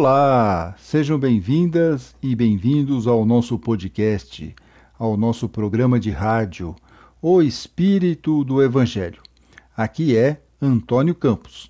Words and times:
Olá, 0.00 0.76
sejam 0.78 1.18
bem-vindas 1.18 2.14
e 2.22 2.36
bem-vindos 2.36 3.08
ao 3.08 3.26
nosso 3.26 3.58
podcast, 3.58 4.54
ao 4.96 5.16
nosso 5.16 5.48
programa 5.48 5.98
de 5.98 6.08
rádio, 6.08 6.76
O 7.20 7.42
Espírito 7.42 8.44
do 8.44 8.62
Evangelho. 8.62 9.20
Aqui 9.76 10.16
é 10.16 10.40
Antônio 10.62 11.16
Campos. 11.16 11.68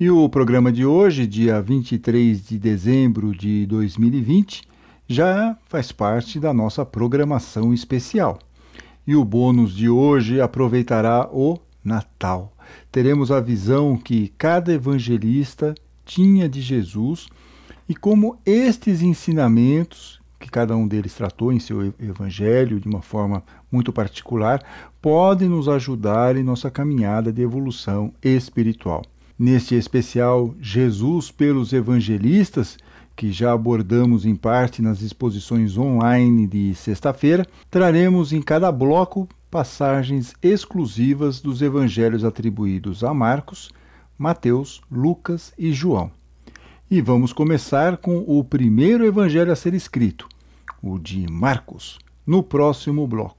E 0.00 0.10
o 0.10 0.28
programa 0.28 0.72
de 0.72 0.84
hoje, 0.84 1.28
dia 1.28 1.62
23 1.62 2.44
de 2.44 2.58
dezembro 2.58 3.32
de 3.32 3.66
2020, 3.66 4.62
já 5.06 5.56
faz 5.68 5.92
parte 5.92 6.40
da 6.40 6.52
nossa 6.52 6.84
programação 6.84 7.72
especial. 7.72 8.40
E 9.06 9.14
o 9.14 9.24
bônus 9.24 9.72
de 9.72 9.88
hoje 9.88 10.40
aproveitará 10.40 11.28
o 11.32 11.56
Natal. 11.84 12.52
Teremos 12.90 13.30
a 13.30 13.38
visão 13.38 13.96
que 13.96 14.32
cada 14.36 14.72
evangelista 14.72 15.72
tinha 16.04 16.48
de 16.48 16.60
Jesus 16.60 17.28
e 17.88 17.94
como 17.94 18.38
estes 18.46 19.02
ensinamentos, 19.02 20.20
que 20.38 20.50
cada 20.50 20.76
um 20.76 20.86
deles 20.86 21.14
tratou 21.14 21.52
em 21.52 21.58
seu 21.58 21.94
evangelho 21.98 22.80
de 22.80 22.88
uma 22.88 23.02
forma 23.02 23.42
muito 23.70 23.92
particular, 23.92 24.62
podem 25.00 25.48
nos 25.48 25.68
ajudar 25.68 26.36
em 26.36 26.42
nossa 26.42 26.70
caminhada 26.70 27.32
de 27.32 27.42
evolução 27.42 28.12
espiritual. 28.22 29.02
Neste 29.38 29.74
especial 29.74 30.54
Jesus 30.60 31.30
pelos 31.30 31.72
evangelistas, 31.72 32.78
que 33.16 33.32
já 33.32 33.52
abordamos 33.52 34.24
em 34.24 34.34
parte 34.34 34.82
nas 34.82 35.02
exposições 35.02 35.76
online 35.76 36.46
de 36.46 36.74
sexta-feira, 36.74 37.46
traremos 37.70 38.32
em 38.32 38.40
cada 38.40 38.72
bloco 38.72 39.28
passagens 39.50 40.34
exclusivas 40.42 41.40
dos 41.40 41.62
evangelhos 41.62 42.24
atribuídos 42.24 43.04
a 43.04 43.14
Marcos, 43.14 43.70
Mateus, 44.18 44.80
Lucas 44.90 45.52
e 45.56 45.72
João. 45.72 46.10
E 46.90 47.00
vamos 47.00 47.32
começar 47.32 47.96
com 47.96 48.18
o 48.18 48.44
primeiro 48.44 49.06
evangelho 49.06 49.50
a 49.50 49.56
ser 49.56 49.72
escrito, 49.72 50.28
o 50.82 50.98
de 50.98 51.26
Marcos, 51.32 51.98
no 52.26 52.42
próximo 52.42 53.06
bloco. 53.06 53.38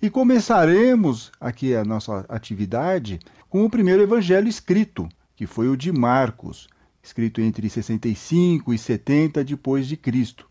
E 0.00 0.08
começaremos 0.08 1.32
aqui 1.40 1.74
a 1.74 1.84
nossa 1.84 2.24
atividade 2.28 3.18
com 3.50 3.64
o 3.64 3.70
primeiro 3.70 4.02
evangelho 4.02 4.46
escrito, 4.46 5.08
que 5.34 5.48
foi 5.48 5.68
o 5.68 5.76
de 5.76 5.90
Marcos, 5.90 6.68
escrito 7.02 7.40
entre 7.40 7.68
65 7.68 8.72
e 8.72 8.78
70 8.78 9.42
depois 9.44 9.88
de 9.88 9.96
Cristo. 9.96 10.46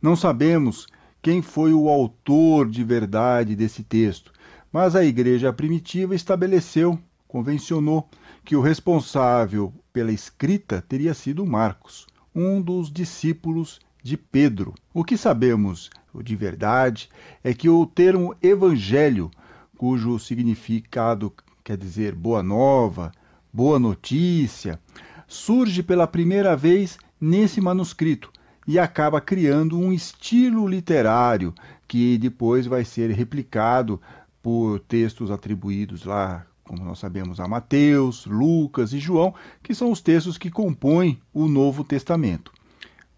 Não 0.00 0.14
sabemos 0.14 0.86
quem 1.22 1.40
foi 1.40 1.72
o 1.72 1.88
autor 1.88 2.68
de 2.68 2.84
verdade 2.84 3.56
desse 3.56 3.82
texto, 3.82 4.30
mas 4.72 4.96
a 4.96 5.04
igreja 5.04 5.52
primitiva 5.52 6.14
estabeleceu, 6.14 6.98
convencionou, 7.28 8.08
que 8.44 8.56
o 8.56 8.60
responsável 8.60 9.72
pela 9.92 10.10
escrita 10.10 10.82
teria 10.88 11.12
sido 11.14 11.44
Marcos, 11.44 12.06
um 12.34 12.60
dos 12.60 12.90
discípulos 12.90 13.78
de 14.02 14.16
Pedro. 14.16 14.74
O 14.92 15.04
que 15.04 15.16
sabemos 15.16 15.90
de 16.22 16.34
verdade 16.34 17.08
é 17.44 17.54
que 17.54 17.68
o 17.68 17.86
termo 17.86 18.34
evangelho, 18.42 19.30
cujo 19.76 20.18
significado 20.18 21.32
quer 21.62 21.76
dizer 21.76 22.14
boa 22.14 22.42
nova, 22.42 23.12
boa 23.52 23.78
notícia, 23.78 24.80
surge 25.28 25.82
pela 25.82 26.06
primeira 26.06 26.56
vez 26.56 26.98
nesse 27.20 27.60
manuscrito 27.60 28.32
e 28.66 28.78
acaba 28.78 29.20
criando 29.20 29.78
um 29.78 29.92
estilo 29.92 30.66
literário 30.66 31.54
que 31.86 32.16
depois 32.18 32.66
vai 32.66 32.84
ser 32.84 33.10
replicado 33.10 34.00
por 34.42 34.80
textos 34.80 35.30
atribuídos 35.30 36.04
lá, 36.04 36.46
como 36.64 36.84
nós 36.84 36.98
sabemos, 36.98 37.38
a 37.38 37.46
Mateus, 37.46 38.26
Lucas 38.26 38.92
e 38.92 38.98
João, 38.98 39.34
que 39.62 39.74
são 39.74 39.90
os 39.90 40.00
textos 40.00 40.36
que 40.36 40.50
compõem 40.50 41.20
o 41.32 41.48
Novo 41.48 41.84
Testamento, 41.84 42.52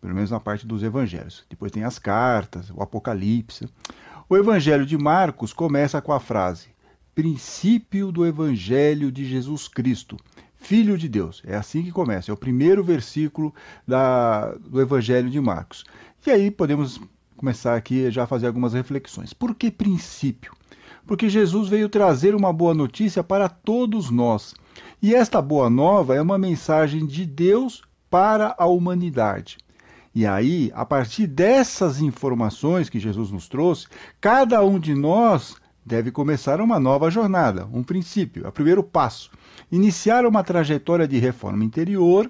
pelo 0.01 0.15
menos 0.15 0.31
na 0.31 0.41
parte 0.41 0.67
dos 0.67 0.83
evangelhos. 0.83 1.45
Depois 1.49 1.73
tem 1.73 1.85
as 1.85 1.99
cartas, 1.99 2.71
o 2.71 2.83
Apocalipse. 2.83 3.69
O 4.29 4.37
Evangelho 4.37 4.87
de 4.87 4.97
Marcos 4.97 5.53
começa 5.53 6.01
com 6.01 6.13
a 6.13 6.21
frase: 6.21 6.69
princípio 7.15 8.11
do 8.11 8.27
Evangelho 8.27 9.13
de 9.13 9.25
Jesus 9.25 9.69
Cristo, 9.69 10.17
Filho 10.57 10.97
de 10.97 11.09
Deus. 11.09 11.43
É 11.47 11.57
assim 11.57 11.83
que 11.83 11.93
começa, 11.93 12.31
é 12.31 12.35
o 12.35 12.39
primeiro 12.39 12.83
versículo 12.83 13.55
da, 13.87 14.53
do 14.55 14.81
Evangelho 14.81 15.29
de 15.29 15.41
Marcos. 15.41 15.85
E 16.27 16.31
aí 16.31 16.51
podemos 16.51 16.99
começar 17.37 17.77
aqui 17.77 18.11
já 18.11 18.25
a 18.25 18.27
fazer 18.27 18.47
algumas 18.47 18.73
reflexões. 18.73 19.35
Por 19.35 19.55
que 19.55 19.71
princípio? 19.71 20.55
Porque 21.07 21.29
Jesus 21.29 21.69
veio 21.69 21.89
trazer 21.89 22.35
uma 22.35 22.53
boa 22.53 22.75
notícia 22.75 23.23
para 23.23 23.49
todos 23.49 24.11
nós. 24.11 24.55
E 25.03 25.15
esta 25.15 25.41
boa 25.43 25.69
nova 25.69 26.15
é 26.15 26.23
uma 26.23 26.39
mensagem 26.39 27.07
de 27.07 27.27
Deus 27.27 27.83
para 28.11 28.55
a 28.59 28.67
humanidade. 28.67 29.59
E 30.15 30.25
aí, 30.27 30.71
a 30.75 30.85
partir 30.85 31.27
dessas 31.27 32.01
informações 32.01 32.89
que 32.89 33.01
Jesus 33.01 33.31
nos 33.31 33.49
trouxe, 33.49 33.89
cada 34.21 34.65
um 34.65 34.79
de 34.79 34.95
nós 34.95 35.57
deve 35.85 36.11
começar 36.11 36.61
uma 36.61 36.79
nova 36.81 37.11
jornada, 37.11 37.69
um 37.73 37.83
princípio, 37.83 38.47
o 38.47 38.53
primeiro 38.53 38.83
passo 38.83 39.31
iniciar 39.71 40.25
uma 40.25 40.45
trajetória 40.45 41.07
de 41.07 41.19
reforma 41.19 41.65
interior 41.65 42.29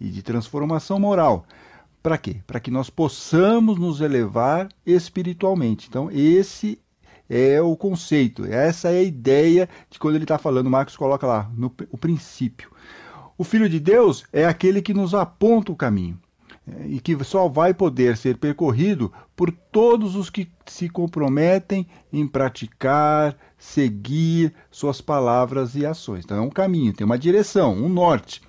e 0.00 0.08
de 0.08 0.22
transformação 0.22 0.98
moral. 0.98 1.44
Para 2.02 2.18
quê? 2.18 2.36
Para 2.46 2.60
que 2.60 2.70
nós 2.70 2.88
possamos 2.88 3.78
nos 3.78 4.00
elevar 4.00 4.68
espiritualmente. 4.84 5.88
Então, 5.88 6.10
esse 6.10 6.78
é 7.28 7.60
o 7.60 7.76
conceito, 7.76 8.44
essa 8.44 8.90
é 8.90 8.98
a 8.98 9.02
ideia 9.02 9.68
de 9.90 9.98
quando 9.98 10.14
ele 10.14 10.24
está 10.24 10.38
falando, 10.38 10.70
Marcos 10.70 10.96
coloca 10.96 11.26
lá, 11.26 11.50
no, 11.56 11.72
o 11.90 11.98
princípio. 11.98 12.70
O 13.38 13.44
Filho 13.44 13.68
de 13.68 13.78
Deus 13.78 14.24
é 14.32 14.46
aquele 14.46 14.80
que 14.80 14.94
nos 14.94 15.14
aponta 15.14 15.70
o 15.70 15.76
caminho 15.76 16.18
é, 16.66 16.86
e 16.86 17.00
que 17.00 17.22
só 17.22 17.48
vai 17.48 17.72
poder 17.72 18.16
ser 18.16 18.38
percorrido 18.38 19.12
por 19.36 19.52
todos 19.52 20.16
os 20.16 20.30
que 20.30 20.50
se 20.66 20.88
comprometem 20.88 21.86
em 22.12 22.26
praticar, 22.26 23.36
seguir 23.58 24.54
suas 24.70 25.00
palavras 25.00 25.76
e 25.76 25.86
ações. 25.86 26.24
Então 26.24 26.38
é 26.38 26.40
um 26.40 26.50
caminho, 26.50 26.92
tem 26.92 27.04
uma 27.04 27.18
direção, 27.18 27.74
um 27.74 27.88
norte. 27.88 28.42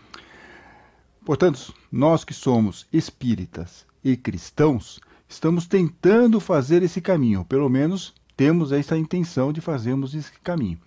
Portanto, 1.25 1.73
nós 1.91 2.23
que 2.23 2.33
somos 2.33 2.87
espíritas 2.91 3.85
e 4.03 4.16
cristãos, 4.16 4.99
estamos 5.27 5.67
tentando 5.67 6.39
fazer 6.39 6.81
esse 6.81 7.01
caminho, 7.01 7.43
pelo 7.43 7.69
menos 7.69 8.16
temos 8.37 8.71
essa 8.71 8.95
intenção 8.95 9.51
de 9.51 9.59
fazermos 9.59 10.13
esse 10.13 10.31
caminho. 10.43 10.77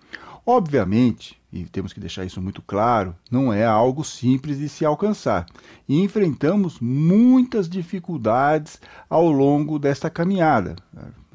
Obviamente, 0.45 1.39
e 1.53 1.65
temos 1.65 1.91
que 1.93 1.99
deixar 1.99 2.25
isso 2.25 2.41
muito 2.41 2.61
claro, 2.61 3.15
não 3.29 3.51
é 3.51 3.65
algo 3.65 4.03
simples 4.03 4.57
de 4.57 4.69
se 4.69 4.85
alcançar. 4.85 5.45
E 5.87 5.99
enfrentamos 6.01 6.79
muitas 6.79 7.69
dificuldades 7.69 8.79
ao 9.09 9.29
longo 9.29 9.77
desta 9.77 10.09
caminhada. 10.09 10.75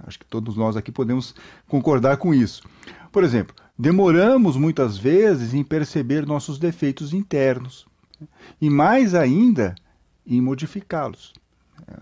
Acho 0.07 0.19
que 0.19 0.25
todos 0.25 0.57
nós 0.57 0.77
aqui 0.77 0.91
podemos 0.91 1.35
concordar 1.69 2.17
com 2.17 2.35
isso. 2.35 2.63
Por 3.13 3.23
exemplo, 3.23 3.55
demoramos 3.79 4.57
muitas 4.57 4.97
vezes 4.97 5.55
em 5.55 5.63
perceber 5.63 6.27
nossos 6.27 6.59
defeitos 6.59 7.13
internos 7.13 7.87
e 8.61 8.71
mais 8.71 9.15
ainda 9.15 9.75
em 10.27 10.41
modificá-los. 10.41 11.35
É, 11.87 11.95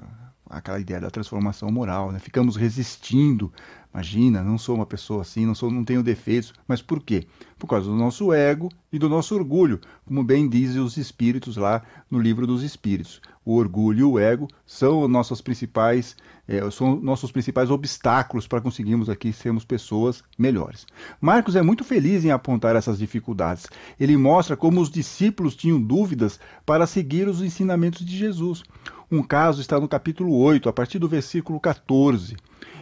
aquela 0.48 0.78
ideia 0.78 1.00
da 1.00 1.10
transformação 1.10 1.70
moral, 1.70 2.12
né? 2.12 2.18
ficamos 2.18 2.56
resistindo 2.56 3.52
Imagina, 3.94 4.42
não 4.42 4.58
sou 4.58 4.74
uma 4.74 4.84
pessoa 4.84 5.22
assim, 5.22 5.46
não 5.46 5.54
sou, 5.54 5.70
não 5.70 5.84
tenho 5.84 6.02
defeitos, 6.02 6.52
mas 6.66 6.82
por 6.82 7.00
quê? 7.00 7.28
Por 7.56 7.68
causa 7.68 7.88
do 7.88 7.94
nosso 7.94 8.32
ego 8.32 8.68
e 8.92 8.98
do 8.98 9.08
nosso 9.08 9.36
orgulho, 9.36 9.80
como 10.04 10.24
bem 10.24 10.48
dizem 10.48 10.82
os 10.82 10.96
espíritos 10.96 11.56
lá 11.56 11.80
no 12.10 12.18
livro 12.18 12.44
dos 12.44 12.64
espíritos. 12.64 13.20
O 13.44 13.54
orgulho 13.54 14.00
e 14.00 14.02
o 14.02 14.18
ego 14.18 14.48
são 14.66 15.06
nossas 15.06 15.40
principais, 15.40 16.16
é, 16.46 16.70
são 16.70 16.96
nossos 17.00 17.32
principais 17.32 17.70
obstáculos 17.70 18.46
para 18.46 18.60
conseguirmos 18.60 19.08
aqui 19.08 19.32
sermos 19.32 19.64
pessoas 19.64 20.22
melhores. 20.38 20.86
Marcos 21.20 21.56
é 21.56 21.62
muito 21.62 21.84
feliz 21.84 22.24
em 22.24 22.30
apontar 22.30 22.76
essas 22.76 22.98
dificuldades. 22.98 23.66
Ele 23.98 24.16
mostra 24.16 24.56
como 24.56 24.80
os 24.80 24.90
discípulos 24.90 25.56
tinham 25.56 25.80
dúvidas 25.80 26.38
para 26.66 26.86
seguir 26.86 27.28
os 27.28 27.40
ensinamentos 27.40 28.04
de 28.04 28.16
Jesus. 28.16 28.62
Um 29.10 29.22
caso 29.22 29.60
está 29.60 29.78
no 29.78 29.88
capítulo 29.88 30.36
8, 30.36 30.68
a 30.68 30.72
partir 30.72 30.98
do 30.98 31.08
versículo 31.08 31.58
14. 31.58 32.36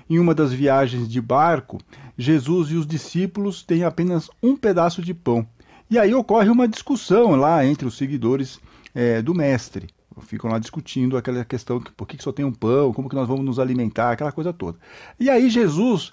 Em 0.09 0.19
uma 0.19 0.35
das 0.35 0.53
viagens 0.53 1.09
de 1.09 1.20
barco, 1.20 1.79
Jesus 2.19 2.70
e 2.70 2.76
os 2.76 2.87
discípulos 2.87 3.62
têm 3.62 3.85
apenas 3.85 4.29
um 4.43 4.56
pedaço 4.56 5.03
de 5.03 5.14
pão. 5.14 5.47
E 5.91 5.99
aí 5.99 6.14
ocorre 6.14 6.49
uma 6.49 6.67
discussão 6.67 7.37
lá 7.37 7.64
entre 7.64 7.87
os 7.87 7.97
seguidores 7.97 8.59
é, 8.94 9.20
do 9.23 9.35
mestre. 9.35 9.88
Ficam 10.23 10.51
lá 10.51 10.59
discutindo 10.59 11.17
aquela 11.17 11.45
questão 11.45 11.81
por 11.81 12.07
que 12.07 12.23
só 12.23 12.33
tem 12.33 12.45
um 12.45 12.53
pão, 12.53 12.93
como 12.93 13.09
que 13.09 13.15
nós 13.15 13.29
vamos 13.29 13.45
nos 13.45 13.59
alimentar, 13.59 14.13
aquela 14.13 14.33
coisa 14.33 14.53
toda. 14.53 14.79
E 15.19 15.29
aí 15.29 15.51
Jesus 15.51 16.13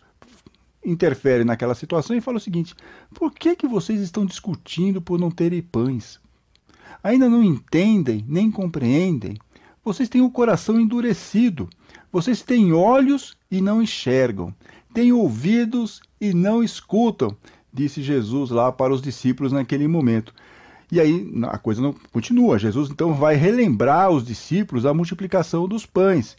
interfere 0.83 1.43
naquela 1.43 1.75
situação 1.75 2.15
e 2.15 2.21
fala 2.21 2.37
o 2.37 2.41
seguinte: 2.41 2.75
por 3.13 3.31
que, 3.33 3.55
que 3.55 3.67
vocês 3.67 3.99
estão 4.01 4.25
discutindo 4.25 5.01
por 5.01 5.19
não 5.19 5.31
terem 5.31 5.61
pães? 5.61 6.19
Ainda 7.03 7.29
não 7.29 7.43
entendem, 7.43 8.25
nem 8.27 8.51
compreendem. 8.51 9.37
Vocês 9.83 10.09
têm 10.09 10.21
o 10.21 10.29
coração 10.29 10.79
endurecido. 10.79 11.69
Vocês 12.11 12.41
têm 12.41 12.73
olhos 12.73 13.37
e 13.51 13.61
não 13.61 13.81
enxergam, 13.81 14.53
têm 14.93 15.13
ouvidos 15.13 16.01
e 16.19 16.33
não 16.33 16.63
escutam, 16.63 17.37
disse 17.71 18.01
Jesus 18.01 18.49
lá 18.49 18.71
para 18.71 18.91
os 18.91 18.99
discípulos 18.99 19.51
naquele 19.51 19.87
momento. 19.87 20.33
E 20.91 20.99
aí 20.99 21.31
a 21.43 21.57
coisa 21.57 21.81
não 21.81 21.93
continua. 22.11 22.57
Jesus 22.57 22.89
então 22.89 23.13
vai 23.13 23.35
relembrar 23.35 24.09
os 24.09 24.25
discípulos 24.25 24.85
a 24.85 24.93
multiplicação 24.93 25.67
dos 25.67 25.85
pães. 25.85 26.35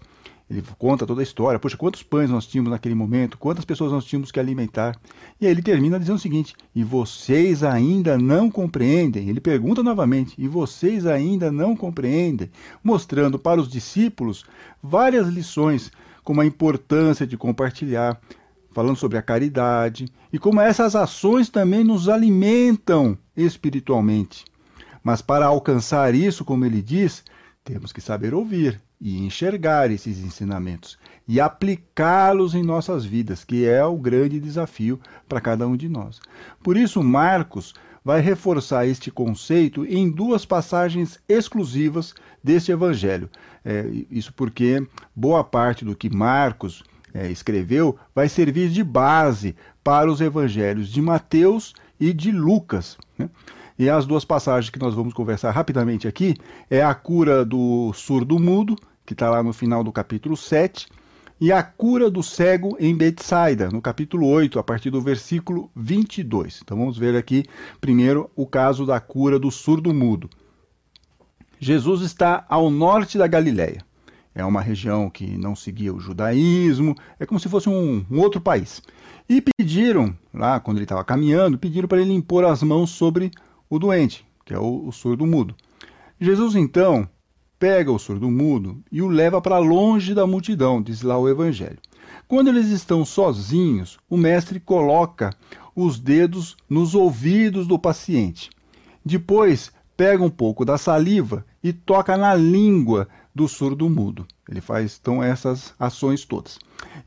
Ele 0.50 0.64
conta 0.76 1.06
toda 1.06 1.20
a 1.20 1.22
história. 1.22 1.60
Poxa, 1.60 1.76
quantos 1.76 2.02
pães 2.02 2.28
nós 2.28 2.44
tínhamos 2.44 2.72
naquele 2.72 2.94
momento? 2.94 3.38
Quantas 3.38 3.64
pessoas 3.64 3.92
nós 3.92 4.04
tínhamos 4.04 4.32
que 4.32 4.40
alimentar? 4.40 4.98
E 5.40 5.46
aí 5.46 5.52
ele 5.52 5.62
termina 5.62 6.00
dizendo 6.00 6.16
o 6.16 6.20
seguinte: 6.20 6.56
E 6.74 6.82
vocês 6.82 7.62
ainda 7.62 8.18
não 8.18 8.50
compreendem? 8.50 9.28
Ele 9.28 9.40
pergunta 9.40 9.80
novamente: 9.80 10.34
E 10.36 10.48
vocês 10.48 11.06
ainda 11.06 11.52
não 11.52 11.76
compreendem? 11.76 12.50
Mostrando 12.82 13.38
para 13.38 13.60
os 13.60 13.68
discípulos 13.68 14.44
várias 14.82 15.28
lições, 15.28 15.92
como 16.24 16.40
a 16.40 16.46
importância 16.46 17.24
de 17.24 17.36
compartilhar, 17.36 18.20
falando 18.72 18.96
sobre 18.96 19.18
a 19.18 19.22
caridade 19.22 20.08
e 20.32 20.38
como 20.38 20.60
essas 20.60 20.96
ações 20.96 21.48
também 21.48 21.84
nos 21.84 22.08
alimentam 22.08 23.16
espiritualmente. 23.40 24.44
Mas 25.02 25.22
para 25.22 25.46
alcançar 25.46 26.14
isso, 26.14 26.44
como 26.44 26.64
ele 26.64 26.82
diz, 26.82 27.24
temos 27.64 27.92
que 27.92 28.00
saber 28.00 28.34
ouvir 28.34 28.80
e 29.00 29.18
enxergar 29.24 29.90
esses 29.90 30.18
ensinamentos 30.18 30.98
e 31.26 31.40
aplicá-los 31.40 32.54
em 32.54 32.62
nossas 32.62 33.04
vidas, 33.04 33.44
que 33.44 33.66
é 33.66 33.84
o 33.84 33.96
grande 33.96 34.38
desafio 34.38 35.00
para 35.28 35.40
cada 35.40 35.66
um 35.66 35.76
de 35.76 35.88
nós. 35.88 36.20
Por 36.62 36.76
isso, 36.76 37.02
Marcos 37.02 37.74
vai 38.04 38.20
reforçar 38.20 38.86
este 38.86 39.10
conceito 39.10 39.84
em 39.86 40.10
duas 40.10 40.44
passagens 40.44 41.18
exclusivas 41.28 42.14
deste 42.42 42.72
evangelho. 42.72 43.30
É, 43.64 43.86
isso 44.10 44.32
porque 44.32 44.86
boa 45.14 45.44
parte 45.44 45.84
do 45.84 45.94
que 45.94 46.08
Marcos 46.08 46.82
é, 47.12 47.30
escreveu 47.30 47.98
vai 48.14 48.28
servir 48.28 48.70
de 48.70 48.82
base 48.82 49.54
para 49.84 50.10
os 50.10 50.20
evangelhos 50.20 50.88
de 50.88 51.00
Mateus 51.00 51.74
de 52.00 52.32
Lucas. 52.32 52.96
Né? 53.18 53.28
E 53.78 53.88
as 53.88 54.06
duas 54.06 54.24
passagens 54.24 54.70
que 54.70 54.78
nós 54.78 54.94
vamos 54.94 55.14
conversar 55.14 55.50
rapidamente 55.50 56.08
aqui 56.08 56.34
é 56.68 56.82
a 56.82 56.94
cura 56.94 57.44
do 57.44 57.92
surdo-mudo, 57.92 58.76
que 59.06 59.12
está 59.12 59.30
lá 59.30 59.42
no 59.42 59.52
final 59.52 59.82
do 59.84 59.92
capítulo 59.92 60.36
7, 60.36 60.88
e 61.40 61.50
a 61.50 61.62
cura 61.62 62.10
do 62.10 62.22
cego 62.22 62.76
em 62.78 62.94
Betsaida, 62.94 63.70
no 63.70 63.80
capítulo 63.80 64.26
8, 64.26 64.58
a 64.58 64.62
partir 64.62 64.90
do 64.90 65.00
versículo 65.00 65.70
22. 65.74 66.60
Então 66.62 66.76
vamos 66.76 66.98
ver 66.98 67.16
aqui 67.16 67.44
primeiro 67.80 68.30
o 68.36 68.46
caso 68.46 68.84
da 68.84 69.00
cura 69.00 69.38
do 69.38 69.50
surdo-mudo. 69.50 70.28
Jesus 71.58 72.02
está 72.02 72.44
ao 72.48 72.70
norte 72.70 73.16
da 73.16 73.26
Galiléia 73.26 73.84
é 74.34 74.44
uma 74.44 74.60
região 74.60 75.10
que 75.10 75.36
não 75.36 75.56
seguia 75.56 75.92
o 75.92 76.00
judaísmo, 76.00 76.94
é 77.18 77.26
como 77.26 77.40
se 77.40 77.48
fosse 77.48 77.68
um 77.68 78.04
outro 78.12 78.40
país. 78.40 78.82
E 79.30 79.40
pediram, 79.40 80.12
lá 80.34 80.58
quando 80.58 80.78
ele 80.78 80.86
estava 80.86 81.04
caminhando, 81.04 81.56
pediram 81.56 81.86
para 81.86 82.00
ele 82.00 82.12
impor 82.12 82.44
as 82.44 82.64
mãos 82.64 82.90
sobre 82.90 83.30
o 83.68 83.78
doente, 83.78 84.26
que 84.44 84.52
é 84.52 84.58
o, 84.58 84.88
o 84.88 84.90
surdo 84.90 85.24
mudo. 85.24 85.54
Jesus 86.20 86.56
então 86.56 87.08
pega 87.56 87.92
o 87.92 87.98
surdo 87.98 88.28
mudo 88.28 88.82
e 88.90 89.00
o 89.00 89.06
leva 89.06 89.40
para 89.40 89.56
longe 89.58 90.14
da 90.14 90.26
multidão, 90.26 90.82
diz 90.82 91.02
lá 91.02 91.16
o 91.16 91.28
Evangelho. 91.28 91.78
Quando 92.26 92.48
eles 92.48 92.70
estão 92.70 93.04
sozinhos, 93.04 94.00
o 94.10 94.16
mestre 94.16 94.58
coloca 94.58 95.32
os 95.76 96.00
dedos 96.00 96.56
nos 96.68 96.96
ouvidos 96.96 97.68
do 97.68 97.78
paciente. 97.78 98.50
Depois, 99.04 99.70
pega 99.96 100.24
um 100.24 100.30
pouco 100.30 100.64
da 100.64 100.76
saliva 100.76 101.46
e 101.62 101.72
toca 101.72 102.16
na 102.16 102.34
língua 102.34 103.06
do 103.32 103.46
surdo 103.46 103.88
mudo. 103.88 104.26
Ele 104.48 104.60
faz 104.60 104.98
então 105.00 105.22
essas 105.22 105.72
ações 105.78 106.24
todas. 106.24 106.58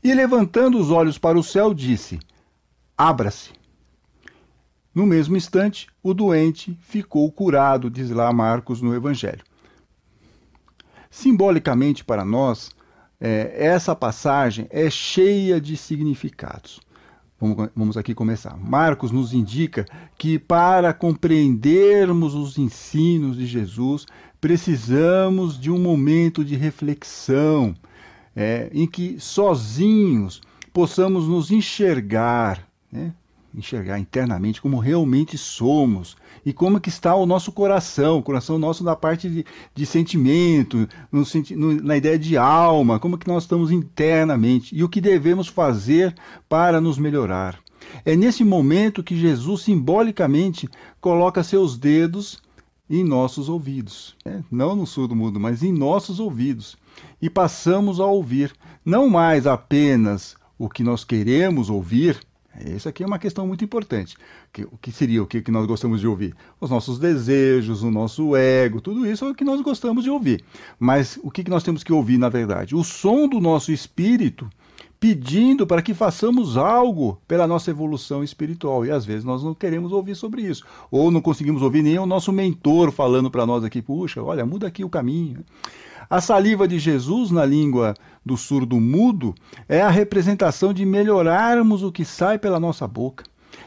E 0.02 0.12
levantando 0.14 0.78
os 0.78 0.90
olhos 0.90 1.18
para 1.18 1.38
o 1.38 1.42
céu, 1.42 1.72
disse: 1.72 2.18
Abra-se. 2.96 3.50
No 4.94 5.04
mesmo 5.06 5.36
instante, 5.36 5.88
o 6.02 6.14
doente 6.14 6.78
ficou 6.82 7.30
curado, 7.32 7.90
diz 7.90 8.10
lá 8.10 8.32
Marcos 8.32 8.80
no 8.80 8.94
Evangelho. 8.94 9.42
Simbolicamente 11.10 12.04
para 12.04 12.24
nós, 12.24 12.70
é, 13.20 13.54
essa 13.56 13.96
passagem 13.96 14.66
é 14.70 14.88
cheia 14.88 15.60
de 15.60 15.76
significados. 15.76 16.80
Vamos, 17.40 17.70
vamos 17.74 17.96
aqui 17.96 18.14
começar. 18.14 18.56
Marcos 18.56 19.10
nos 19.10 19.32
indica 19.32 19.84
que 20.16 20.38
para 20.38 20.92
compreendermos 20.92 22.34
os 22.34 22.56
ensinos 22.56 23.36
de 23.36 23.46
Jesus, 23.46 24.06
precisamos 24.40 25.58
de 25.58 25.70
um 25.70 25.78
momento 25.78 26.44
de 26.44 26.54
reflexão 26.54 27.74
é, 28.34 28.70
em 28.72 28.86
que 28.86 29.16
sozinhos 29.18 30.40
possamos 30.72 31.28
nos 31.28 31.50
enxergar, 31.50 32.66
né? 32.90 33.12
enxergar 33.56 33.98
internamente 33.98 34.60
como 34.60 34.78
realmente 34.78 35.38
somos 35.38 36.16
e 36.44 36.52
como 36.52 36.80
que 36.80 36.88
está 36.88 37.14
o 37.14 37.24
nosso 37.24 37.52
coração, 37.52 38.18
o 38.18 38.22
coração 38.22 38.58
nosso 38.58 38.82
na 38.82 38.96
parte 38.96 39.28
de, 39.30 39.46
de 39.74 39.86
sentimento, 39.86 40.88
no, 41.10 41.22
no, 41.56 41.82
na 41.82 41.96
ideia 41.96 42.18
de 42.18 42.36
alma, 42.36 42.98
como 42.98 43.16
que 43.16 43.28
nós 43.28 43.44
estamos 43.44 43.70
internamente 43.70 44.76
e 44.76 44.82
o 44.82 44.88
que 44.88 45.00
devemos 45.00 45.46
fazer 45.46 46.14
para 46.48 46.80
nos 46.80 46.98
melhorar. 46.98 47.58
É 48.04 48.16
nesse 48.16 48.42
momento 48.42 49.04
que 49.04 49.16
Jesus 49.16 49.62
simbolicamente 49.62 50.68
coloca 51.00 51.44
seus 51.44 51.78
dedos 51.78 52.42
em 52.88 53.02
nossos 53.02 53.48
ouvidos, 53.48 54.14
né? 54.24 54.44
não 54.50 54.76
no 54.76 54.86
surdo 54.86 55.16
mudo, 55.16 55.40
mas 55.40 55.62
em 55.62 55.72
nossos 55.72 56.20
ouvidos, 56.20 56.76
e 57.20 57.30
passamos 57.30 57.98
a 57.98 58.06
ouvir 58.06 58.52
não 58.84 59.08
mais 59.08 59.46
apenas 59.46 60.36
o 60.58 60.68
que 60.68 60.82
nós 60.82 61.04
queremos 61.04 61.70
ouvir, 61.70 62.20
isso 62.76 62.88
aqui 62.88 63.02
é 63.02 63.06
uma 63.06 63.18
questão 63.18 63.46
muito 63.46 63.64
importante. 63.64 64.16
O 64.70 64.78
que 64.78 64.92
seria 64.92 65.22
o 65.22 65.26
que 65.26 65.50
nós 65.50 65.66
gostamos 65.66 66.00
de 66.00 66.06
ouvir? 66.06 66.36
Os 66.60 66.70
nossos 66.70 66.98
desejos, 66.98 67.82
o 67.82 67.90
nosso 67.90 68.36
ego, 68.36 68.80
tudo 68.80 69.04
isso 69.06 69.24
é 69.24 69.30
o 69.30 69.34
que 69.34 69.44
nós 69.44 69.60
gostamos 69.60 70.04
de 70.04 70.10
ouvir. 70.10 70.44
Mas 70.78 71.18
o 71.22 71.30
que 71.30 71.48
nós 71.50 71.64
temos 71.64 71.82
que 71.82 71.92
ouvir, 71.92 72.16
na 72.16 72.28
verdade? 72.28 72.76
O 72.76 72.84
som 72.84 73.26
do 73.26 73.40
nosso 73.40 73.72
espírito 73.72 74.48
pedindo 75.04 75.66
para 75.66 75.82
que 75.82 75.92
façamos 75.92 76.56
algo 76.56 77.20
pela 77.28 77.46
nossa 77.46 77.70
evolução 77.70 78.24
espiritual. 78.24 78.86
E 78.86 78.90
às 78.90 79.04
vezes 79.04 79.22
nós 79.22 79.44
não 79.44 79.52
queremos 79.52 79.92
ouvir 79.92 80.14
sobre 80.14 80.40
isso. 80.40 80.64
Ou 80.90 81.10
não 81.10 81.20
conseguimos 81.20 81.60
ouvir 81.60 81.82
nem 81.82 81.98
o 81.98 82.06
nosso 82.06 82.32
mentor 82.32 82.90
falando 82.90 83.30
para 83.30 83.44
nós 83.44 83.62
aqui: 83.64 83.82
puxa, 83.82 84.22
olha, 84.22 84.46
muda 84.46 84.66
aqui 84.66 84.82
o 84.82 84.88
caminho. 84.88 85.44
A 86.08 86.22
saliva 86.22 86.66
de 86.66 86.78
Jesus 86.78 87.30
na 87.30 87.44
língua 87.44 87.92
do 88.24 88.34
surdo 88.34 88.80
mudo 88.80 89.34
é 89.68 89.82
a 89.82 89.90
representação 89.90 90.72
de 90.72 90.86
melhorarmos 90.86 91.82
o 91.82 91.92
que 91.92 92.02
sai 92.02 92.38
pela 92.38 92.58
nossa 92.58 92.88
boca. 92.88 93.24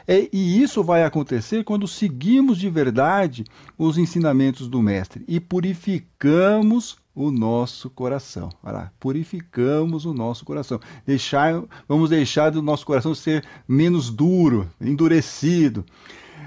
É, 0.08 0.28
e 0.32 0.60
isso 0.60 0.82
vai 0.82 1.04
acontecer 1.04 1.62
quando 1.62 1.86
seguimos 1.86 2.58
de 2.58 2.68
verdade 2.68 3.44
os 3.78 3.96
ensinamentos 3.96 4.66
do 4.66 4.82
Mestre 4.82 5.24
e 5.28 5.38
purificamos 5.38 6.97
o 7.18 7.32
nosso 7.32 7.90
coração. 7.90 8.48
Olha 8.62 8.72
lá, 8.74 8.92
purificamos 9.00 10.04
o 10.04 10.14
nosso 10.14 10.44
coração. 10.44 10.78
Deixar, 11.04 11.60
vamos 11.88 12.10
deixar 12.10 12.50
do 12.50 12.62
nosso 12.62 12.86
coração 12.86 13.12
ser 13.12 13.44
menos 13.66 14.08
duro, 14.08 14.70
endurecido. 14.80 15.84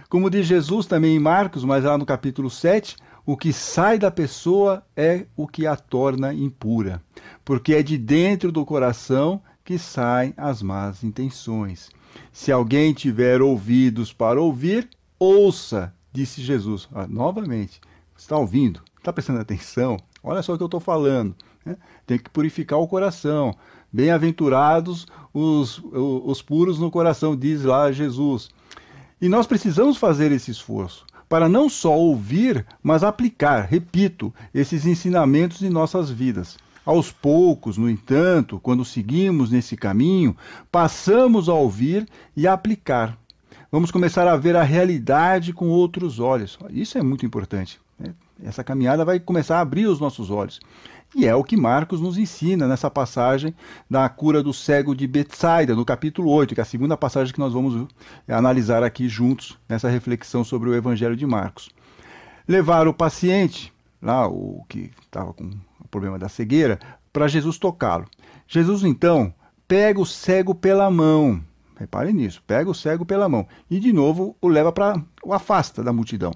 Como 0.08 0.30
diz 0.30 0.48
Jesus 0.48 0.86
também 0.86 1.18
em 1.18 1.20
Marcos, 1.20 1.66
mas 1.66 1.84
lá 1.84 1.98
no 1.98 2.06
capítulo 2.06 2.50
7, 2.50 2.96
o 3.26 3.36
que 3.36 3.52
sai 3.52 4.00
da 4.00 4.10
pessoa 4.10 4.82
é 4.96 5.26
o 5.36 5.46
que 5.46 5.68
a 5.68 5.76
torna 5.76 6.34
impura, 6.34 7.04
porque 7.44 7.74
é 7.74 7.84
de 7.84 7.98
dentro 7.98 8.50
do 8.50 8.66
coração 8.66 9.42
que 9.66 9.78
saem 9.78 10.34
as 10.38 10.62
más 10.62 11.04
intenções. 11.04 11.90
Se 12.32 12.50
alguém 12.50 12.94
tiver 12.94 13.42
ouvidos 13.42 14.14
para 14.14 14.42
ouvir, 14.42 14.90
ouça, 15.20 15.94
disse 16.14 16.42
Jesus. 16.42 16.88
Ah, 16.94 17.08
novamente, 17.08 17.82
está 18.18 18.38
ouvindo? 18.38 18.82
Está 18.98 19.12
prestando 19.12 19.42
atenção? 19.42 19.98
Olha 20.24 20.42
só 20.42 20.54
o 20.54 20.58
que 20.58 20.64
eu 20.64 20.68
estou 20.68 20.80
falando. 20.80 21.36
Né? 21.66 21.76
Tem 22.06 22.18
que 22.18 22.30
purificar 22.30 22.80
o 22.80 22.88
coração. 22.88 23.56
Bem-aventurados 23.92 25.08
os, 25.34 25.80
os, 25.80 26.22
os 26.26 26.42
puros 26.42 26.80
no 26.80 26.92
coração, 26.92 27.36
diz 27.36 27.64
lá 27.64 27.92
Jesus. 27.92 28.50
E 29.22 29.28
nós 29.28 29.46
precisamos 29.46 29.98
fazer 29.98 30.32
esse 30.32 30.52
esforço 30.52 31.06
para 31.32 31.48
não 31.48 31.70
só 31.70 31.98
ouvir, 31.98 32.66
mas 32.84 33.06
aplicar, 33.06 33.62
repito, 33.62 34.34
esses 34.54 34.86
ensinamentos 34.86 35.62
em 35.62 35.70
nossas 35.70 36.10
vidas. 36.10 36.58
Aos 36.86 37.10
poucos, 37.10 37.78
no 37.78 37.90
entanto, 37.90 38.60
quando 38.60 38.84
seguimos 38.84 39.50
nesse 39.50 39.78
caminho, 39.78 40.36
passamos 40.70 41.48
a 41.48 41.54
ouvir 41.54 42.06
e 42.36 42.46
a 42.46 42.52
aplicar. 42.52 43.18
Vamos 43.72 43.92
começar 43.92 44.28
a 44.28 44.36
ver 44.36 44.58
a 44.58 44.64
realidade 44.64 45.54
com 45.54 45.70
outros 45.70 46.20
olhos. 46.20 46.60
Isso 46.70 46.98
é 46.98 47.02
muito 47.02 47.26
importante. 47.26 47.80
Essa 48.44 48.64
caminhada 48.64 49.06
vai 49.06 49.20
começar 49.20 49.58
a 49.58 49.62
abrir 49.62 49.86
os 49.86 50.00
nossos 50.00 50.30
olhos. 50.30 50.60
E 51.14 51.26
é 51.26 51.36
o 51.36 51.44
que 51.44 51.58
Marcos 51.58 52.00
nos 52.00 52.18
ensina 52.18 52.68
nessa 52.68 52.90
passagem 52.90 53.54
da 53.90 54.08
cura 54.08 54.42
do 54.42 54.54
cego 54.54 54.96
de 54.96 55.06
Betsaida, 55.06 55.76
no 55.76 55.84
capítulo 55.84 56.30
8, 56.30 56.56
que 56.56 56.62
é 56.62 56.64
a 56.64 56.66
segunda 56.66 56.96
passagem 56.96 57.34
que 57.34 57.40
nós 57.40 57.52
vamos 57.52 57.90
eh, 58.28 58.34
analisar 58.34 58.82
aqui 58.82 59.10
juntos 59.10 59.58
nessa 59.68 59.90
reflexão 59.90 60.44
sobre 60.44 60.70
o 60.70 60.74
Evangelho 60.74 61.16
de 61.16 61.26
Marcos. 61.26 61.70
Levar 62.48 62.88
o 62.88 62.94
paciente, 62.94 63.74
lá 64.02 64.26
o 64.26 64.64
que 64.70 64.90
estava 65.02 65.34
com 65.34 65.52
o 65.80 65.88
problema 65.90 66.18
da 66.18 66.30
cegueira, 66.30 66.80
para 67.12 67.28
Jesus 67.28 67.58
tocá-lo. 67.58 68.06
Jesus 68.48 68.84
então 68.84 69.34
pega 69.68 70.00
o 70.00 70.06
cego 70.06 70.56
pela 70.56 70.90
mão. 70.90 71.44
Reparem 71.82 72.14
nisso. 72.14 72.44
Pega 72.46 72.70
o 72.70 72.76
cego 72.76 73.04
pela 73.04 73.28
mão 73.28 73.48
e 73.68 73.80
de 73.80 73.92
novo 73.92 74.36
o 74.40 74.48
leva 74.48 74.72
para 74.72 75.02
o 75.26 75.34
afasta 75.34 75.84
da 75.84 75.92
multidão. 75.92 76.32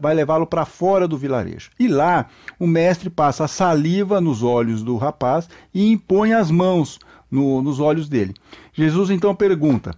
Vai 0.00 0.14
levá-lo 0.14 0.46
para 0.46 0.64
fora 0.64 1.08
do 1.08 1.18
vilarejo. 1.18 1.70
E 1.80 1.88
lá 1.88 2.28
o 2.60 2.66
mestre 2.66 3.10
passa 3.10 3.44
a 3.44 3.48
saliva 3.48 4.20
nos 4.20 4.44
olhos 4.44 4.84
do 4.84 4.96
rapaz 4.96 5.48
e 5.74 5.90
impõe 5.90 6.32
as 6.32 6.48
mãos 6.48 7.00
no, 7.28 7.60
nos 7.60 7.80
olhos 7.80 8.08
dele. 8.08 8.34
Jesus 8.72 9.10
então 9.10 9.34
pergunta: 9.34 9.92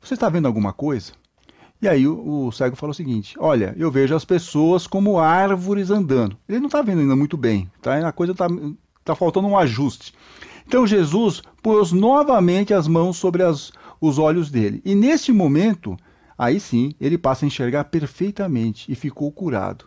Você 0.00 0.14
está 0.14 0.30
vendo 0.30 0.46
alguma 0.46 0.72
coisa? 0.72 1.12
E 1.82 1.86
aí 1.86 2.08
o, 2.08 2.46
o, 2.46 2.52
cego 2.52 2.74
fala 2.74 2.92
o 2.92 2.94
seguinte: 2.94 3.36
Olha, 3.38 3.74
eu 3.76 3.90
vejo 3.90 4.14
as 4.14 4.24
pessoas 4.24 4.86
como 4.86 5.18
árvores 5.18 5.90
andando. 5.90 6.38
Ele 6.48 6.58
não 6.58 6.68
está 6.68 6.80
vendo 6.80 7.00
ainda 7.00 7.14
muito 7.14 7.36
bem, 7.36 7.70
tá? 7.82 8.08
A 8.08 8.12
coisa 8.12 8.32
está 8.32 8.46
tá 9.04 9.14
faltando 9.14 9.46
um 9.46 9.58
ajuste. 9.58 10.14
Então 10.66 10.86
Jesus 10.86 11.42
pôs 11.62 11.92
novamente 11.92 12.72
as 12.72 12.88
mãos 12.88 13.18
sobre 13.18 13.42
as, 13.42 13.72
os 14.02 14.18
olhos 14.18 14.50
dele. 14.50 14.82
E 14.84 14.96
neste 14.96 15.32
momento, 15.32 15.96
aí 16.36 16.58
sim, 16.58 16.92
ele 17.00 17.16
passa 17.16 17.44
a 17.44 17.46
enxergar 17.46 17.84
perfeitamente 17.84 18.90
e 18.90 18.96
ficou 18.96 19.30
curado. 19.30 19.84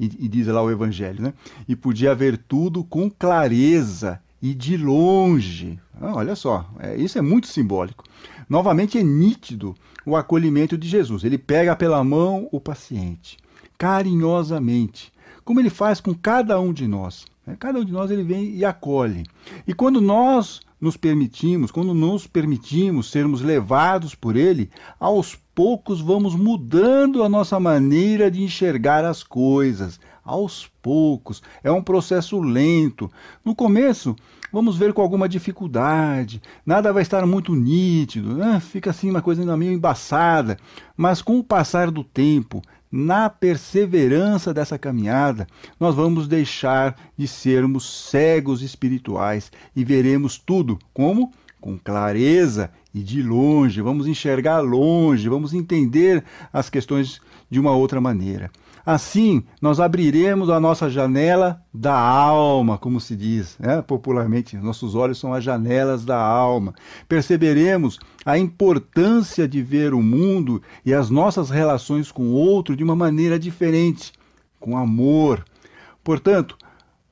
E, 0.00 0.06
e 0.06 0.26
diz 0.26 0.46
lá 0.46 0.62
o 0.62 0.70
Evangelho, 0.70 1.22
né? 1.22 1.34
E 1.68 1.76
podia 1.76 2.14
ver 2.14 2.38
tudo 2.38 2.82
com 2.82 3.10
clareza 3.10 4.18
e 4.40 4.54
de 4.54 4.76
longe. 4.78 5.78
Ah, 6.00 6.14
olha 6.14 6.34
só, 6.34 6.70
é, 6.78 6.96
isso 6.96 7.18
é 7.18 7.20
muito 7.20 7.46
simbólico. 7.46 8.04
Novamente 8.48 8.96
é 8.96 9.02
nítido 9.02 9.74
o 10.06 10.16
acolhimento 10.16 10.78
de 10.78 10.88
Jesus. 10.88 11.22
Ele 11.22 11.36
pega 11.36 11.76
pela 11.76 12.02
mão 12.02 12.48
o 12.50 12.58
paciente, 12.58 13.36
carinhosamente, 13.76 15.12
como 15.44 15.60
ele 15.60 15.68
faz 15.68 16.00
com 16.00 16.14
cada 16.14 16.58
um 16.58 16.72
de 16.72 16.88
nós. 16.88 17.26
Né? 17.46 17.54
Cada 17.58 17.80
um 17.80 17.84
de 17.84 17.92
nós 17.92 18.10
ele 18.10 18.22
vem 18.22 18.54
e 18.54 18.64
acolhe. 18.64 19.26
E 19.66 19.74
quando 19.74 20.00
nós 20.00 20.60
nos 20.80 20.96
permitimos, 20.96 21.70
quando 21.70 21.92
nos 21.92 22.26
permitimos 22.26 23.10
sermos 23.10 23.40
levados 23.40 24.14
por 24.14 24.36
ele, 24.36 24.70
aos 24.98 25.34
poucos 25.54 26.00
vamos 26.00 26.34
mudando 26.34 27.22
a 27.22 27.28
nossa 27.28 27.58
maneira 27.58 28.30
de 28.30 28.42
enxergar 28.42 29.04
as 29.04 29.22
coisas. 29.22 30.00
Aos 30.24 30.70
poucos. 30.82 31.42
É 31.64 31.72
um 31.72 31.82
processo 31.82 32.38
lento. 32.38 33.10
No 33.42 33.54
começo, 33.54 34.14
vamos 34.52 34.76
ver 34.76 34.92
com 34.92 35.02
alguma 35.02 35.28
dificuldade, 35.28 36.42
nada 36.64 36.92
vai 36.92 37.02
estar 37.02 37.26
muito 37.26 37.54
nítido, 37.54 38.34
né? 38.34 38.60
fica 38.60 38.90
assim 38.90 39.10
uma 39.10 39.22
coisa 39.22 39.42
ainda 39.42 39.56
meio 39.56 39.72
embaçada, 39.72 40.58
mas 40.96 41.22
com 41.22 41.38
o 41.38 41.44
passar 41.44 41.90
do 41.90 42.04
tempo, 42.04 42.62
na 42.90 43.28
perseverança 43.28 44.52
dessa 44.52 44.78
caminhada, 44.78 45.46
nós 45.78 45.94
vamos 45.94 46.26
deixar 46.26 46.96
de 47.16 47.28
sermos 47.28 48.08
cegos 48.10 48.62
espirituais 48.62 49.52
e 49.76 49.84
veremos 49.84 50.38
tudo 50.38 50.78
como? 50.94 51.32
Com 51.60 51.76
clareza 51.78 52.70
e 52.94 53.00
de 53.00 53.22
longe, 53.22 53.82
vamos 53.82 54.06
enxergar 54.06 54.60
longe, 54.60 55.28
vamos 55.28 55.52
entender 55.52 56.24
as 56.52 56.70
questões 56.70 57.20
de 57.50 57.60
uma 57.60 57.72
outra 57.72 58.00
maneira. 58.00 58.50
Assim, 58.90 59.42
nós 59.60 59.80
abriremos 59.80 60.48
a 60.48 60.58
nossa 60.58 60.88
janela 60.88 61.62
da 61.74 61.92
alma, 61.92 62.78
como 62.78 62.98
se 62.98 63.14
diz 63.14 63.54
né? 63.58 63.82
popularmente. 63.82 64.56
Nossos 64.56 64.94
olhos 64.94 65.18
são 65.18 65.34
as 65.34 65.44
janelas 65.44 66.06
da 66.06 66.16
alma. 66.18 66.72
Perceberemos 67.06 67.98
a 68.24 68.38
importância 68.38 69.46
de 69.46 69.62
ver 69.62 69.92
o 69.92 70.00
mundo 70.00 70.62
e 70.86 70.94
as 70.94 71.10
nossas 71.10 71.50
relações 71.50 72.10
com 72.10 72.28
o 72.28 72.32
outro 72.32 72.74
de 72.74 72.82
uma 72.82 72.96
maneira 72.96 73.38
diferente, 73.38 74.10
com 74.58 74.74
amor. 74.74 75.44
Portanto, 76.02 76.56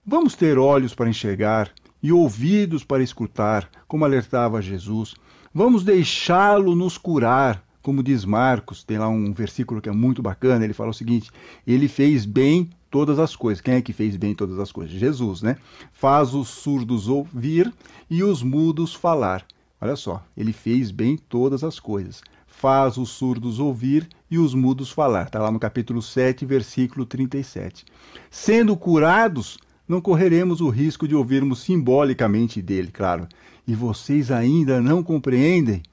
vamos 0.02 0.34
ter 0.34 0.58
olhos 0.58 0.94
para 0.94 1.10
enxergar 1.10 1.70
e 2.02 2.10
ouvidos 2.10 2.84
para 2.84 3.02
escutar, 3.02 3.68
como 3.86 4.06
alertava 4.06 4.62
Jesus. 4.62 5.14
Vamos 5.52 5.84
deixá-lo 5.84 6.74
nos 6.74 6.96
curar 6.96 7.65
como 7.86 8.02
diz 8.02 8.24
Marcos, 8.24 8.82
tem 8.82 8.98
lá 8.98 9.08
um 9.08 9.32
versículo 9.32 9.80
que 9.80 9.88
é 9.88 9.92
muito 9.92 10.20
bacana, 10.20 10.64
ele 10.64 10.74
fala 10.74 10.90
o 10.90 10.92
seguinte: 10.92 11.30
ele 11.64 11.86
fez 11.86 12.26
bem 12.26 12.68
todas 12.90 13.16
as 13.20 13.36
coisas. 13.36 13.60
Quem 13.60 13.74
é 13.74 13.80
que 13.80 13.92
fez 13.92 14.16
bem 14.16 14.34
todas 14.34 14.58
as 14.58 14.72
coisas? 14.72 14.98
Jesus, 14.98 15.40
né? 15.40 15.56
Faz 15.92 16.34
os 16.34 16.48
surdos 16.48 17.06
ouvir 17.06 17.72
e 18.10 18.24
os 18.24 18.42
mudos 18.42 18.92
falar. 18.92 19.46
Olha 19.80 19.94
só, 19.94 20.20
ele 20.36 20.52
fez 20.52 20.90
bem 20.90 21.16
todas 21.16 21.62
as 21.62 21.78
coisas. 21.78 22.22
Faz 22.44 22.96
os 22.96 23.10
surdos 23.10 23.60
ouvir 23.60 24.08
e 24.28 24.36
os 24.36 24.52
mudos 24.52 24.90
falar. 24.90 25.26
Está 25.26 25.38
lá 25.38 25.52
no 25.52 25.60
capítulo 25.60 26.02
7, 26.02 26.44
versículo 26.44 27.06
37. 27.06 27.84
Sendo 28.28 28.76
curados, 28.76 29.58
não 29.86 30.00
correremos 30.00 30.60
o 30.60 30.70
risco 30.70 31.06
de 31.06 31.14
ouvirmos 31.14 31.60
simbolicamente 31.60 32.60
dele, 32.60 32.90
claro. 32.90 33.28
E 33.64 33.76
vocês 33.76 34.32
ainda 34.32 34.80
não 34.80 35.04
compreendem? 35.04 35.84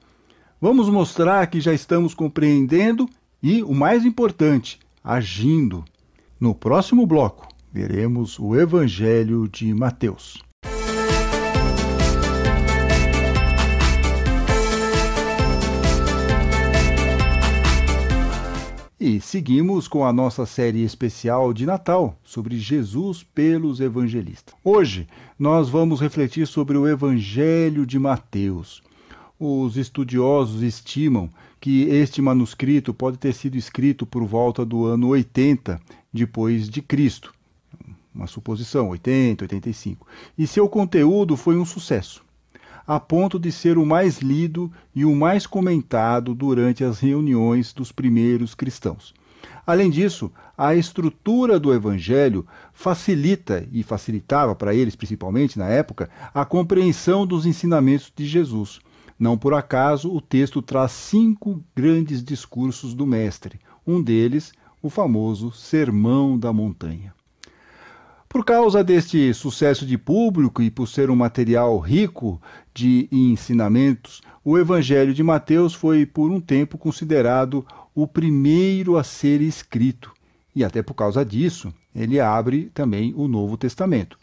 Vamos 0.64 0.88
mostrar 0.88 1.46
que 1.48 1.60
já 1.60 1.74
estamos 1.74 2.14
compreendendo 2.14 3.06
e, 3.42 3.62
o 3.62 3.74
mais 3.74 4.02
importante, 4.02 4.80
agindo. 5.04 5.84
No 6.40 6.54
próximo 6.54 7.06
bloco, 7.06 7.46
veremos 7.70 8.38
o 8.38 8.58
Evangelho 8.58 9.46
de 9.46 9.74
Mateus. 9.74 10.42
E 18.98 19.20
seguimos 19.20 19.86
com 19.86 20.06
a 20.06 20.14
nossa 20.14 20.46
série 20.46 20.82
especial 20.82 21.52
de 21.52 21.66
Natal 21.66 22.18
sobre 22.24 22.56
Jesus 22.58 23.22
pelos 23.22 23.80
evangelistas. 23.80 24.54
Hoje 24.64 25.06
nós 25.38 25.68
vamos 25.68 26.00
refletir 26.00 26.46
sobre 26.46 26.78
o 26.78 26.88
Evangelho 26.88 27.84
de 27.84 27.98
Mateus. 27.98 28.82
Os 29.38 29.76
estudiosos 29.76 30.62
estimam 30.62 31.28
que 31.60 31.82
este 31.88 32.22
manuscrito 32.22 32.94
pode 32.94 33.18
ter 33.18 33.34
sido 33.34 33.56
escrito 33.56 34.06
por 34.06 34.24
volta 34.24 34.64
do 34.64 34.86
ano 34.86 35.08
80 35.08 35.80
depois 36.12 36.68
de 36.68 36.80
Cristo. 36.80 37.34
Uma 38.14 38.28
suposição, 38.28 38.90
80, 38.90 39.44
85. 39.44 40.06
E 40.38 40.46
seu 40.46 40.68
conteúdo 40.68 41.36
foi 41.36 41.56
um 41.56 41.64
sucesso, 41.64 42.22
a 42.86 43.00
ponto 43.00 43.36
de 43.36 43.50
ser 43.50 43.76
o 43.76 43.84
mais 43.84 44.18
lido 44.18 44.70
e 44.94 45.04
o 45.04 45.16
mais 45.16 45.48
comentado 45.48 46.32
durante 46.32 46.84
as 46.84 47.00
reuniões 47.00 47.72
dos 47.72 47.90
primeiros 47.90 48.54
cristãos. 48.54 49.12
Além 49.66 49.90
disso, 49.90 50.30
a 50.56 50.76
estrutura 50.76 51.58
do 51.58 51.74
evangelho 51.74 52.46
facilita 52.72 53.66
e 53.72 53.82
facilitava 53.82 54.54
para 54.54 54.72
eles, 54.72 54.94
principalmente 54.94 55.58
na 55.58 55.66
época, 55.66 56.08
a 56.32 56.44
compreensão 56.44 57.26
dos 57.26 57.46
ensinamentos 57.46 58.12
de 58.14 58.24
Jesus. 58.24 58.80
Não 59.24 59.38
por 59.38 59.54
acaso, 59.54 60.14
o 60.14 60.20
texto 60.20 60.60
traz 60.60 60.92
cinco 60.92 61.64
grandes 61.74 62.22
discursos 62.22 62.92
do 62.92 63.06
Mestre, 63.06 63.58
um 63.86 64.02
deles, 64.02 64.52
o 64.82 64.90
famoso 64.90 65.50
Sermão 65.50 66.38
da 66.38 66.52
Montanha. 66.52 67.14
Por 68.28 68.44
causa 68.44 68.84
deste 68.84 69.32
sucesso 69.32 69.86
de 69.86 69.96
público 69.96 70.60
e 70.60 70.70
por 70.70 70.86
ser 70.86 71.08
um 71.08 71.16
material 71.16 71.78
rico 71.78 72.38
de 72.74 73.08
ensinamentos, 73.10 74.20
o 74.44 74.58
Evangelho 74.58 75.14
de 75.14 75.22
Mateus 75.22 75.72
foi 75.72 76.04
por 76.04 76.30
um 76.30 76.38
tempo 76.38 76.76
considerado 76.76 77.66
o 77.94 78.06
primeiro 78.06 78.98
a 78.98 79.02
ser 79.02 79.40
escrito. 79.40 80.12
E 80.54 80.62
até 80.62 80.82
por 80.82 80.92
causa 80.92 81.24
disso, 81.24 81.72
ele 81.96 82.20
abre 82.20 82.70
também 82.74 83.14
o 83.16 83.26
Novo 83.26 83.56
Testamento. 83.56 84.18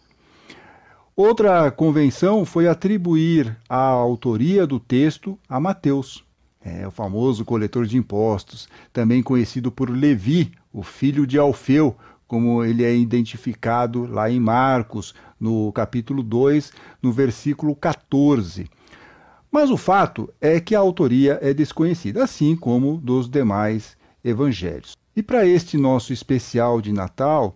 Outra 1.23 1.69
convenção 1.69 2.43
foi 2.43 2.67
atribuir 2.67 3.55
a 3.69 3.77
autoria 3.77 4.65
do 4.65 4.79
texto 4.79 5.37
a 5.47 5.59
Mateus, 5.59 6.25
é, 6.65 6.87
o 6.87 6.89
famoso 6.89 7.45
coletor 7.45 7.85
de 7.85 7.95
impostos, 7.95 8.67
também 8.91 9.21
conhecido 9.21 9.71
por 9.71 9.87
Levi, 9.87 10.51
o 10.73 10.81
filho 10.81 11.27
de 11.27 11.37
Alfeu, 11.37 11.95
como 12.27 12.63
ele 12.65 12.83
é 12.83 12.95
identificado 12.95 14.07
lá 14.07 14.31
em 14.31 14.39
Marcos, 14.39 15.13
no 15.39 15.71
capítulo 15.73 16.23
2, 16.23 16.73
no 17.03 17.11
versículo 17.11 17.75
14. 17.75 18.67
Mas 19.51 19.69
o 19.69 19.77
fato 19.77 20.27
é 20.41 20.59
que 20.59 20.73
a 20.73 20.79
autoria 20.79 21.37
é 21.39 21.53
desconhecida, 21.53 22.23
assim 22.23 22.55
como 22.55 22.97
dos 22.97 23.29
demais 23.29 23.95
evangelhos. 24.25 24.97
E 25.15 25.21
para 25.21 25.45
este 25.45 25.77
nosso 25.77 26.11
especial 26.11 26.81
de 26.81 26.91
Natal, 26.91 27.55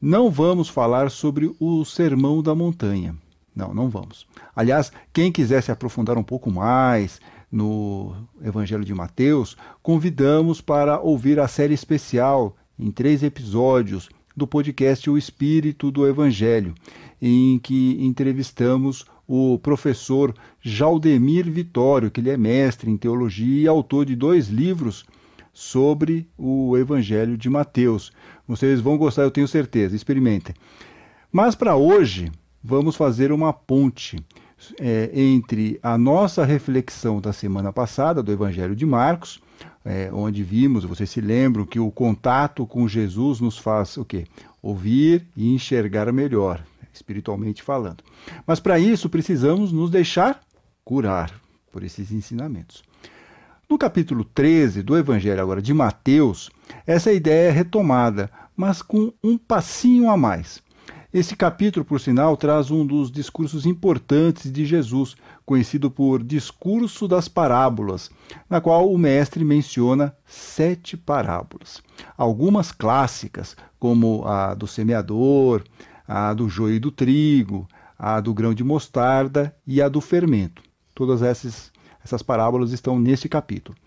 não 0.00 0.30
vamos 0.30 0.68
falar 0.68 1.10
sobre 1.10 1.54
o 1.58 1.84
Sermão 1.84 2.42
da 2.42 2.54
Montanha. 2.54 3.16
Não, 3.54 3.72
não 3.72 3.88
vamos. 3.88 4.26
Aliás, 4.54 4.92
quem 5.12 5.32
quiser 5.32 5.62
se 5.62 5.72
aprofundar 5.72 6.18
um 6.18 6.22
pouco 6.22 6.50
mais 6.50 7.20
no 7.50 8.14
Evangelho 8.42 8.84
de 8.84 8.94
Mateus, 8.94 9.56
convidamos 9.82 10.60
para 10.60 11.00
ouvir 11.00 11.40
a 11.40 11.48
série 11.48 11.72
especial 11.72 12.54
em 12.78 12.90
três 12.90 13.22
episódios 13.22 14.10
do 14.36 14.46
podcast 14.46 15.08
O 15.08 15.16
Espírito 15.16 15.90
do 15.90 16.06
Evangelho, 16.06 16.74
em 17.20 17.58
que 17.58 17.96
entrevistamos 17.98 19.06
o 19.26 19.58
professor 19.58 20.34
Jaldemir 20.60 21.50
Vitório, 21.50 22.10
que 22.10 22.20
ele 22.20 22.30
é 22.30 22.36
mestre 22.36 22.90
em 22.90 22.96
teologia 22.98 23.62
e 23.62 23.66
autor 23.66 24.04
de 24.04 24.14
dois 24.14 24.48
livros 24.48 25.06
sobre 25.52 26.28
o 26.36 26.76
Evangelho 26.76 27.38
de 27.38 27.48
Mateus. 27.48 28.12
Vocês 28.46 28.80
vão 28.80 28.96
gostar, 28.96 29.22
eu 29.22 29.30
tenho 29.30 29.48
certeza, 29.48 29.96
experimentem. 29.96 30.54
Mas 31.32 31.54
para 31.54 31.76
hoje, 31.76 32.30
vamos 32.62 32.96
fazer 32.96 33.32
uma 33.32 33.52
ponte 33.52 34.18
é, 34.80 35.10
entre 35.12 35.78
a 35.82 35.98
nossa 35.98 36.44
reflexão 36.44 37.20
da 37.20 37.32
semana 37.32 37.72
passada, 37.72 38.22
do 38.22 38.32
Evangelho 38.32 38.74
de 38.74 38.86
Marcos, 38.86 39.40
é, 39.84 40.10
onde 40.12 40.42
vimos, 40.42 40.84
vocês 40.84 41.10
se 41.10 41.20
lembram, 41.20 41.64
que 41.64 41.78
o 41.78 41.90
contato 41.90 42.66
com 42.66 42.88
Jesus 42.88 43.40
nos 43.40 43.58
faz 43.58 43.96
o 43.96 44.04
quê? 44.04 44.26
Ouvir 44.62 45.26
e 45.36 45.54
enxergar 45.54 46.12
melhor, 46.12 46.64
espiritualmente 46.92 47.62
falando. 47.62 48.02
Mas 48.46 48.58
para 48.58 48.78
isso 48.78 49.08
precisamos 49.08 49.72
nos 49.72 49.90
deixar 49.90 50.40
curar 50.84 51.32
por 51.70 51.84
esses 51.84 52.10
ensinamentos. 52.10 52.82
No 53.68 53.76
capítulo 53.76 54.24
13 54.24 54.82
do 54.82 54.96
Evangelho 54.96 55.42
agora 55.42 55.60
de 55.60 55.74
Mateus, 55.74 56.50
essa 56.86 57.12
ideia 57.12 57.48
é 57.48 57.50
retomada, 57.50 58.30
mas 58.56 58.82
com 58.82 59.12
um 59.22 59.36
passinho 59.36 60.10
a 60.10 60.16
mais. 60.16 60.64
Esse 61.12 61.34
capítulo, 61.34 61.84
por 61.84 61.98
sinal, 61.98 62.36
traz 62.36 62.70
um 62.70 62.84
dos 62.84 63.10
discursos 63.10 63.64
importantes 63.64 64.52
de 64.52 64.66
Jesus, 64.66 65.16
conhecido 65.46 65.90
por 65.90 66.22
Discurso 66.22 67.08
das 67.08 67.26
Parábolas, 67.26 68.10
na 68.50 68.60
qual 68.60 68.92
o 68.92 68.98
mestre 68.98 69.42
menciona 69.42 70.14
sete 70.26 70.96
parábolas. 70.96 71.82
Algumas 72.18 72.70
clássicas, 72.70 73.56
como 73.78 74.26
a 74.26 74.52
do 74.54 74.66
semeador, 74.66 75.62
a 76.06 76.34
do 76.34 76.48
joio 76.48 76.74
e 76.74 76.80
do 76.80 76.90
trigo, 76.90 77.66
a 77.98 78.20
do 78.20 78.34
grão 78.34 78.52
de 78.52 78.62
mostarda 78.62 79.56
e 79.66 79.80
a 79.80 79.88
do 79.88 80.00
fermento. 80.00 80.62
Todas 80.94 81.22
essas, 81.22 81.72
essas 82.04 82.22
parábolas 82.22 82.72
estão 82.72 82.98
nesse 82.98 83.28
capítulo. 83.28 83.78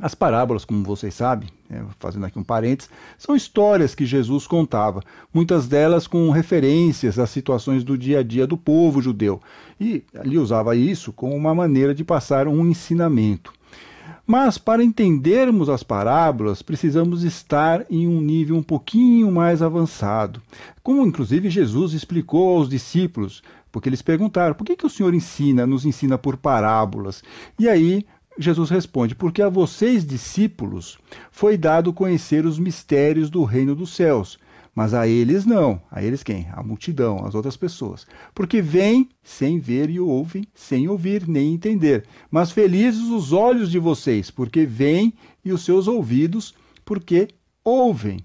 As 0.00 0.12
parábolas, 0.12 0.64
como 0.64 0.82
vocês 0.82 1.14
sabem, 1.14 1.48
é, 1.70 1.80
fazendo 2.00 2.26
aqui 2.26 2.36
um 2.36 2.42
parênteses, 2.42 2.90
são 3.16 3.36
histórias 3.36 3.94
que 3.94 4.04
Jesus 4.04 4.44
contava, 4.44 5.00
muitas 5.32 5.68
delas 5.68 6.08
com 6.08 6.30
referências 6.30 7.16
às 7.16 7.30
situações 7.30 7.84
do 7.84 7.96
dia 7.96 8.18
a 8.18 8.22
dia 8.22 8.44
do 8.44 8.56
povo 8.56 9.00
judeu, 9.00 9.40
e 9.80 10.02
ele 10.14 10.36
usava 10.36 10.74
isso 10.74 11.12
como 11.12 11.36
uma 11.36 11.54
maneira 11.54 11.94
de 11.94 12.02
passar 12.02 12.48
um 12.48 12.66
ensinamento. 12.66 13.52
Mas 14.26 14.58
para 14.58 14.82
entendermos 14.82 15.68
as 15.68 15.82
parábolas, 15.82 16.60
precisamos 16.60 17.22
estar 17.22 17.86
em 17.88 18.08
um 18.08 18.20
nível 18.20 18.56
um 18.56 18.62
pouquinho 18.62 19.30
mais 19.30 19.62
avançado, 19.62 20.42
como 20.82 21.06
inclusive 21.06 21.48
Jesus 21.48 21.92
explicou 21.92 22.56
aos 22.56 22.68
discípulos, 22.68 23.42
porque 23.70 23.88
eles 23.88 24.02
perguntaram: 24.02 24.54
por 24.54 24.64
que, 24.64 24.76
que 24.76 24.86
o 24.86 24.90
Senhor 24.90 25.12
ensina, 25.14 25.66
nos 25.66 25.84
ensina 25.84 26.16
por 26.16 26.36
parábolas? 26.36 27.22
E 27.58 27.68
aí 27.68 28.06
Jesus 28.38 28.70
responde: 28.70 29.14
Porque 29.14 29.42
a 29.42 29.48
vocês, 29.48 30.04
discípulos, 30.04 30.98
foi 31.30 31.56
dado 31.56 31.92
conhecer 31.92 32.44
os 32.44 32.58
mistérios 32.58 33.30
do 33.30 33.44
reino 33.44 33.74
dos 33.74 33.94
céus, 33.94 34.38
mas 34.74 34.92
a 34.92 35.06
eles 35.06 35.46
não. 35.46 35.80
A 35.90 36.02
eles 36.02 36.22
quem? 36.22 36.48
A 36.52 36.62
multidão, 36.62 37.24
as 37.24 37.34
outras 37.34 37.56
pessoas. 37.56 38.06
Porque 38.34 38.60
vêm 38.60 39.08
sem 39.22 39.58
ver 39.58 39.88
e 39.88 40.00
ouvem 40.00 40.44
sem 40.52 40.88
ouvir 40.88 41.28
nem 41.28 41.54
entender. 41.54 42.04
Mas 42.30 42.50
felizes 42.50 43.04
os 43.04 43.32
olhos 43.32 43.70
de 43.70 43.78
vocês, 43.78 44.30
porque 44.30 44.66
veem, 44.66 45.14
e 45.44 45.52
os 45.52 45.64
seus 45.64 45.86
ouvidos, 45.86 46.54
porque 46.84 47.28
ouvem. 47.62 48.24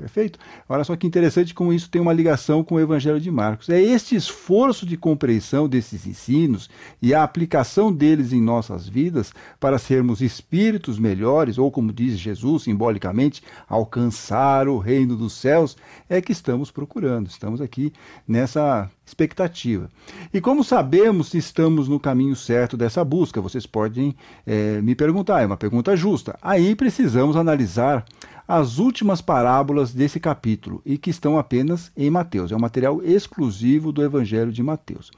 Perfeito? 0.00 0.38
Olha 0.66 0.82
só 0.82 0.96
que 0.96 1.06
interessante 1.06 1.52
como 1.52 1.74
isso 1.74 1.90
tem 1.90 2.00
uma 2.00 2.14
ligação 2.14 2.64
com 2.64 2.76
o 2.76 2.80
Evangelho 2.80 3.20
de 3.20 3.30
Marcos. 3.30 3.68
É 3.68 3.78
este 3.78 4.16
esforço 4.16 4.86
de 4.86 4.96
compreensão 4.96 5.68
desses 5.68 6.06
ensinos 6.06 6.70
e 7.02 7.12
a 7.12 7.22
aplicação 7.22 7.92
deles 7.92 8.32
em 8.32 8.40
nossas 8.40 8.88
vidas 8.88 9.30
para 9.60 9.78
sermos 9.78 10.22
espíritos 10.22 10.98
melhores, 10.98 11.58
ou 11.58 11.70
como 11.70 11.92
diz 11.92 12.18
Jesus 12.18 12.62
simbolicamente, 12.62 13.42
alcançar 13.68 14.68
o 14.68 14.78
reino 14.78 15.14
dos 15.14 15.34
céus, 15.34 15.76
é 16.08 16.18
que 16.22 16.32
estamos 16.32 16.70
procurando. 16.70 17.28
Estamos 17.28 17.60
aqui 17.60 17.92
nessa 18.26 18.90
expectativa. 19.04 19.90
E 20.32 20.40
como 20.40 20.64
sabemos 20.64 21.28
se 21.28 21.36
estamos 21.36 21.88
no 21.88 22.00
caminho 22.00 22.34
certo 22.34 22.74
dessa 22.74 23.04
busca? 23.04 23.40
Vocês 23.40 23.66
podem 23.66 24.16
é, 24.46 24.80
me 24.80 24.94
perguntar, 24.94 25.42
é 25.42 25.46
uma 25.46 25.58
pergunta 25.58 25.94
justa. 25.94 26.38
Aí 26.40 26.74
precisamos 26.74 27.36
analisar 27.36 28.06
as 28.50 28.78
últimas 28.78 29.20
parábolas 29.20 29.94
desse 29.94 30.18
capítulo 30.18 30.82
e 30.84 30.98
que 30.98 31.08
estão 31.08 31.38
apenas 31.38 31.92
em 31.96 32.10
Mateus. 32.10 32.50
É 32.50 32.56
um 32.56 32.60
material 32.60 33.00
exclusivo 33.00 33.92
do 33.92 34.02
Evangelho 34.02 34.50
de 34.50 34.60
Mateus. 34.60 35.12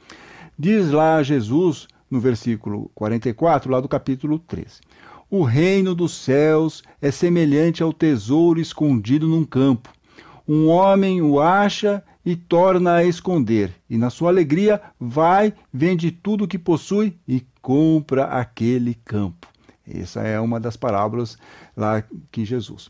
Diz 0.59 0.91
lá 0.91 1.23
Jesus, 1.23 1.89
no 2.11 2.21
versículo 2.21 2.91
44, 2.95 3.73
lá 3.73 3.81
do 3.81 3.89
capítulo 3.89 4.39
13: 4.39 4.83
O 5.31 5.45
reino 5.45 5.95
dos 5.95 6.13
céus 6.13 6.83
é 7.01 7.11
semelhante 7.11 7.83
ao 7.83 7.91
tesouro 7.91 8.61
escondido 8.61 9.27
num 9.27 9.47
campo. 9.47 9.89
Um 10.47 10.69
homem 10.69 11.23
o 11.23 11.41
acha 11.41 12.05
e 12.27 12.37
torna 12.37 12.97
a 12.97 13.05
esconder, 13.05 13.73
e 13.89 13.97
na 13.97 14.11
sua 14.11 14.29
alegria 14.29 14.79
vai, 15.01 15.55
vende 15.73 16.11
tudo 16.11 16.45
o 16.45 16.49
que 16.49 16.59
possui 16.59 17.17
e 17.27 17.43
compra 17.63 18.25
aquele 18.25 18.95
campo. 18.95 19.49
Essa 19.89 20.21
é 20.21 20.39
uma 20.39 20.61
das 20.61 20.77
parábolas 20.77 21.37
lá 21.75 22.05
que 22.31 22.45
Jesus 22.45 22.89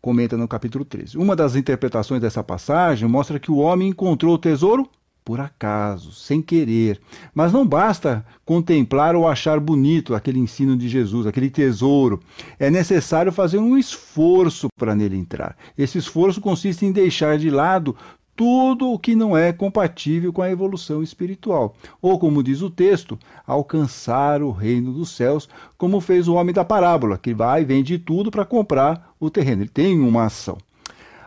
comenta 0.00 0.36
no 0.36 0.48
capítulo 0.48 0.84
13. 0.84 1.18
Uma 1.18 1.36
das 1.36 1.56
interpretações 1.56 2.20
dessa 2.20 2.42
passagem 2.42 3.08
mostra 3.08 3.38
que 3.38 3.50
o 3.50 3.58
homem 3.58 3.88
encontrou 3.88 4.34
o 4.34 4.38
tesouro 4.38 4.88
por 5.24 5.38
acaso, 5.38 6.12
sem 6.12 6.40
querer. 6.40 7.00
Mas 7.34 7.52
não 7.52 7.66
basta 7.66 8.24
contemplar 8.44 9.14
ou 9.14 9.28
achar 9.28 9.60
bonito 9.60 10.14
aquele 10.14 10.38
ensino 10.38 10.76
de 10.76 10.88
Jesus, 10.88 11.26
aquele 11.26 11.50
tesouro. 11.50 12.20
É 12.58 12.70
necessário 12.70 13.30
fazer 13.30 13.58
um 13.58 13.76
esforço 13.76 14.68
para 14.76 14.94
nele 14.94 15.16
entrar. 15.16 15.56
Esse 15.76 15.98
esforço 15.98 16.40
consiste 16.40 16.84
em 16.84 16.90
deixar 16.90 17.38
de 17.38 17.50
lado 17.50 17.94
tudo 18.34 18.90
o 18.90 18.98
que 18.98 19.14
não 19.14 19.36
é 19.36 19.52
compatível 19.52 20.32
com 20.32 20.40
a 20.40 20.50
evolução 20.50 21.02
espiritual. 21.02 21.76
Ou, 22.00 22.18
como 22.18 22.42
diz 22.42 22.62
o 22.62 22.70
texto, 22.70 23.18
alcançar 23.46 24.42
o 24.42 24.50
reino 24.50 24.92
dos 24.94 25.10
céus, 25.10 25.46
como 25.76 26.00
fez 26.00 26.26
o 26.26 26.34
homem 26.34 26.54
da 26.54 26.64
parábola, 26.64 27.18
que 27.18 27.34
vai 27.34 27.60
e 27.60 27.66
vende 27.66 27.98
tudo 27.98 28.30
para 28.30 28.46
comprar 28.46 29.09
o 29.20 29.30
terreno. 29.30 29.62
Ele 29.62 29.68
tem 29.68 30.00
uma 30.00 30.24
ação. 30.24 30.58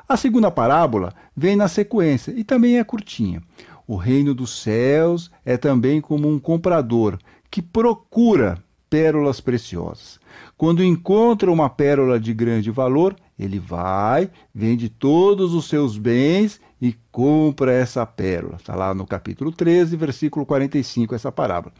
A 0.10 0.18
segunda 0.18 0.52
parábola 0.52 1.14
vem 1.36 1.56
na 1.56 1.68
sequência 1.68 2.34
e 2.36 2.44
também 2.44 2.80
é 2.80 2.84
curtinha. 2.84 3.42
O 3.88 3.96
reino 3.96 4.34
dos 4.34 4.62
céus 4.62 5.32
é 5.46 5.56
também 5.56 6.02
como 6.02 6.28
um 6.28 6.40
comprador 6.40 7.18
que 7.50 7.62
procura 7.62 8.58
pérolas 8.90 9.40
preciosas. 9.40 10.20
Quando 10.58 10.84
encontra 10.84 11.52
uma 11.52 11.70
pérola 11.70 12.20
de 12.20 12.34
grande 12.34 12.70
valor, 12.70 13.16
ele 13.40 13.60
vai, 13.60 14.30
vende 14.54 14.88
todos 14.88 15.54
os 15.54 15.68
seus 15.68 15.98
bens 15.98 16.62
e 16.82 16.96
compra 17.12 17.74
essa 17.74 18.06
pérola. 18.06 18.58
Está 18.58 18.76
lá 18.76 18.94
no 18.94 19.06
capítulo 19.06 19.52
13, 19.52 19.96
versículo 19.96 20.46
45, 20.46 21.16
essa 21.16 21.32
parábola. 21.32 21.74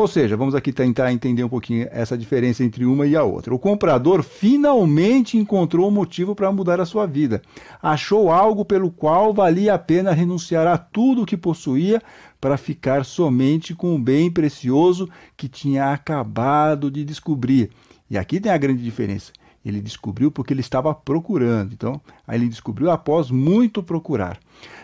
Ou 0.00 0.08
seja, 0.08 0.34
vamos 0.34 0.54
aqui 0.54 0.72
tentar 0.72 1.12
entender 1.12 1.44
um 1.44 1.48
pouquinho 1.50 1.86
essa 1.90 2.16
diferença 2.16 2.64
entre 2.64 2.86
uma 2.86 3.06
e 3.06 3.14
a 3.14 3.22
outra. 3.22 3.54
O 3.54 3.58
comprador 3.58 4.22
finalmente 4.22 5.36
encontrou 5.36 5.86
um 5.86 5.90
motivo 5.90 6.34
para 6.34 6.50
mudar 6.50 6.80
a 6.80 6.86
sua 6.86 7.04
vida. 7.04 7.42
Achou 7.82 8.32
algo 8.32 8.64
pelo 8.64 8.90
qual 8.90 9.34
valia 9.34 9.74
a 9.74 9.78
pena 9.78 10.12
renunciar 10.12 10.66
a 10.66 10.78
tudo 10.78 11.20
o 11.20 11.26
que 11.26 11.36
possuía 11.36 12.00
para 12.40 12.56
ficar 12.56 13.04
somente 13.04 13.74
com 13.74 13.94
o 13.94 13.98
bem 13.98 14.30
precioso 14.30 15.06
que 15.36 15.50
tinha 15.50 15.92
acabado 15.92 16.90
de 16.90 17.04
descobrir. 17.04 17.68
E 18.08 18.16
aqui 18.16 18.40
tem 18.40 18.50
a 18.50 18.56
grande 18.56 18.82
diferença. 18.82 19.32
Ele 19.64 19.80
descobriu 19.80 20.30
porque 20.30 20.54
ele 20.54 20.60
estava 20.60 20.94
procurando. 20.94 21.72
Então, 21.72 22.00
aí 22.26 22.38
ele 22.38 22.48
descobriu 22.48 22.90
após 22.90 23.30
muito 23.30 23.82
procurar. 23.82 24.38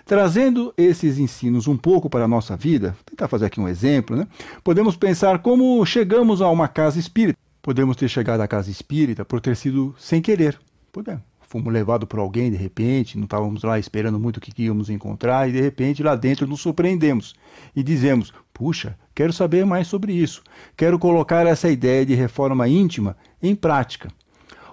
Trazendo 0.04 0.72
esses 0.76 1.18
ensinos 1.18 1.66
um 1.66 1.76
pouco 1.76 2.10
para 2.10 2.24
a 2.24 2.28
nossa 2.28 2.56
vida, 2.56 2.96
tentar 3.04 3.28
fazer 3.28 3.46
aqui 3.46 3.60
um 3.60 3.68
exemplo, 3.68 4.16
né? 4.16 4.26
Podemos 4.62 4.96
pensar 4.96 5.38
como 5.40 5.84
chegamos 5.86 6.42
a 6.42 6.50
uma 6.50 6.68
casa 6.68 6.98
espírita. 6.98 7.38
Podemos 7.62 7.96
ter 7.96 8.08
chegado 8.08 8.40
à 8.40 8.48
casa 8.48 8.70
espírita 8.70 9.24
por 9.24 9.40
ter 9.40 9.56
sido 9.56 9.94
sem 9.98 10.20
querer. 10.20 10.58
Podemos. 10.92 11.22
Fomos 11.48 11.72
levados 11.72 12.08
por 12.08 12.18
alguém 12.18 12.50
de 12.50 12.56
repente, 12.56 13.16
não 13.16 13.24
estávamos 13.24 13.62
lá 13.62 13.78
esperando 13.78 14.18
muito 14.18 14.38
o 14.38 14.40
que 14.40 14.64
íamos 14.64 14.90
encontrar, 14.90 15.48
e 15.48 15.52
de 15.52 15.60
repente 15.60 16.02
lá 16.02 16.16
dentro 16.16 16.44
nos 16.44 16.60
surpreendemos 16.60 17.36
e 17.74 17.84
dizemos: 17.84 18.34
Puxa, 18.52 18.98
quero 19.14 19.32
saber 19.32 19.64
mais 19.64 19.86
sobre 19.86 20.12
isso. 20.12 20.42
Quero 20.76 20.98
colocar 20.98 21.46
essa 21.46 21.70
ideia 21.70 22.04
de 22.04 22.14
reforma 22.14 22.66
íntima 22.68 23.16
em 23.40 23.54
prática. 23.54 24.10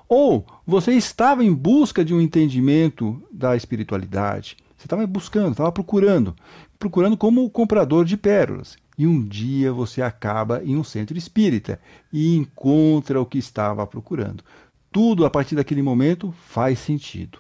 Ou 0.08 0.46
você 0.66 0.94
estava 0.94 1.44
em 1.44 1.54
busca 1.54 2.04
de 2.04 2.14
um 2.14 2.22
entendimento 2.22 3.22
da 3.32 3.56
espiritualidade. 3.56 4.58
Você 4.78 4.86
estava 4.86 5.08
buscando, 5.08 5.52
estava 5.52 5.72
procurando, 5.72 6.36
procurando 6.78 7.16
como 7.16 7.50
comprador 7.50 8.06
de 8.06 8.18
pérolas. 8.18 8.76
E 8.98 9.08
um 9.08 9.24
dia 9.24 9.72
você 9.74 10.02
acaba 10.02 10.62
em 10.64 10.76
um 10.76 10.84
centro 10.84 11.18
espírita 11.18 11.80
e 12.12 12.36
encontra 12.36 13.20
o 13.20 13.26
que 13.26 13.38
estava 13.38 13.88
procurando. 13.88 14.44
Tudo 14.92 15.26
a 15.26 15.30
partir 15.30 15.56
daquele 15.56 15.82
momento 15.82 16.34
faz 16.48 16.80
sentido. 16.80 17.40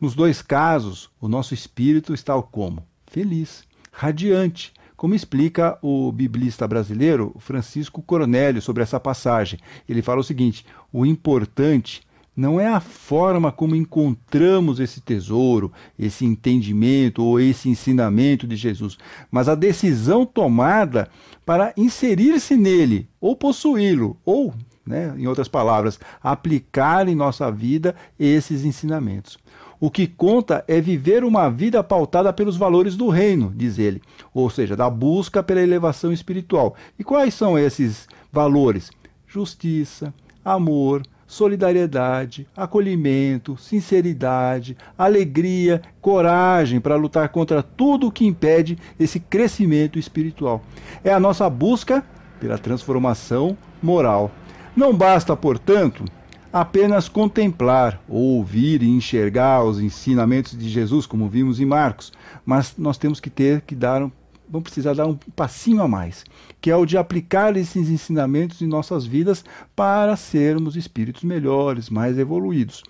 Nos 0.00 0.14
dois 0.14 0.40
casos, 0.40 1.10
o 1.20 1.28
nosso 1.28 1.52
espírito 1.52 2.14
está 2.14 2.40
como? 2.42 2.86
Feliz, 3.06 3.64
radiante, 3.92 4.72
como 5.02 5.16
explica 5.16 5.76
o 5.82 6.12
biblista 6.12 6.68
brasileiro 6.68 7.34
Francisco 7.40 8.00
Coronélio 8.00 8.62
sobre 8.62 8.84
essa 8.84 9.00
passagem. 9.00 9.58
Ele 9.88 10.00
fala 10.00 10.20
o 10.20 10.22
seguinte: 10.24 10.64
o 10.92 11.04
importante 11.04 12.02
não 12.36 12.60
é 12.60 12.68
a 12.68 12.78
forma 12.78 13.50
como 13.50 13.74
encontramos 13.74 14.78
esse 14.78 15.00
tesouro, 15.00 15.72
esse 15.98 16.24
entendimento 16.24 17.20
ou 17.20 17.40
esse 17.40 17.68
ensinamento 17.68 18.46
de 18.46 18.54
Jesus, 18.54 18.96
mas 19.28 19.48
a 19.48 19.56
decisão 19.56 20.24
tomada 20.24 21.08
para 21.44 21.74
inserir-se 21.76 22.56
nele, 22.56 23.08
ou 23.20 23.34
possuí-lo, 23.34 24.16
ou, 24.24 24.54
né, 24.86 25.12
em 25.18 25.26
outras 25.26 25.48
palavras, 25.48 25.98
aplicar 26.22 27.08
em 27.08 27.16
nossa 27.16 27.50
vida 27.50 27.96
esses 28.16 28.64
ensinamentos. 28.64 29.36
O 29.82 29.90
que 29.90 30.06
conta 30.06 30.64
é 30.68 30.80
viver 30.80 31.24
uma 31.24 31.50
vida 31.50 31.82
pautada 31.82 32.32
pelos 32.32 32.56
valores 32.56 32.94
do 32.94 33.08
reino, 33.08 33.52
diz 33.52 33.80
ele, 33.80 34.00
ou 34.32 34.48
seja, 34.48 34.76
da 34.76 34.88
busca 34.88 35.42
pela 35.42 35.60
elevação 35.60 36.12
espiritual. 36.12 36.76
E 36.96 37.02
quais 37.02 37.34
são 37.34 37.58
esses 37.58 38.06
valores? 38.30 38.92
Justiça, 39.26 40.14
amor, 40.44 41.02
solidariedade, 41.26 42.46
acolhimento, 42.56 43.56
sinceridade, 43.56 44.76
alegria, 44.96 45.82
coragem 46.00 46.80
para 46.80 46.94
lutar 46.94 47.28
contra 47.30 47.60
tudo 47.60 48.06
o 48.06 48.12
que 48.12 48.24
impede 48.24 48.78
esse 49.00 49.18
crescimento 49.18 49.98
espiritual. 49.98 50.62
É 51.02 51.12
a 51.12 51.18
nossa 51.18 51.50
busca 51.50 52.06
pela 52.38 52.56
transformação 52.56 53.58
moral. 53.82 54.30
Não 54.76 54.96
basta, 54.96 55.36
portanto, 55.36 56.04
apenas 56.52 57.08
contemplar, 57.08 58.00
ouvir 58.08 58.82
e 58.82 58.88
enxergar 58.88 59.64
os 59.64 59.80
ensinamentos 59.80 60.56
de 60.56 60.68
Jesus, 60.68 61.06
como 61.06 61.28
vimos 61.28 61.60
em 61.60 61.64
Marcos, 61.64 62.12
mas 62.44 62.74
nós 62.76 62.98
temos 62.98 63.18
que 63.20 63.30
ter 63.30 63.62
que 63.62 63.74
dar 63.74 64.10
vamos 64.52 64.64
precisar 64.64 64.92
dar 64.92 65.06
um 65.06 65.16
passinho 65.34 65.80
a 65.80 65.88
mais, 65.88 66.24
que 66.60 66.70
é 66.70 66.76
o 66.76 66.84
de 66.84 66.98
aplicar 66.98 67.56
esses 67.56 67.88
ensinamentos 67.88 68.60
em 68.60 68.66
nossas 68.66 69.06
vidas 69.06 69.42
para 69.74 70.14
sermos 70.14 70.76
espíritos 70.76 71.22
melhores, 71.22 71.88
mais 71.88 72.18
evoluídos. 72.18 72.82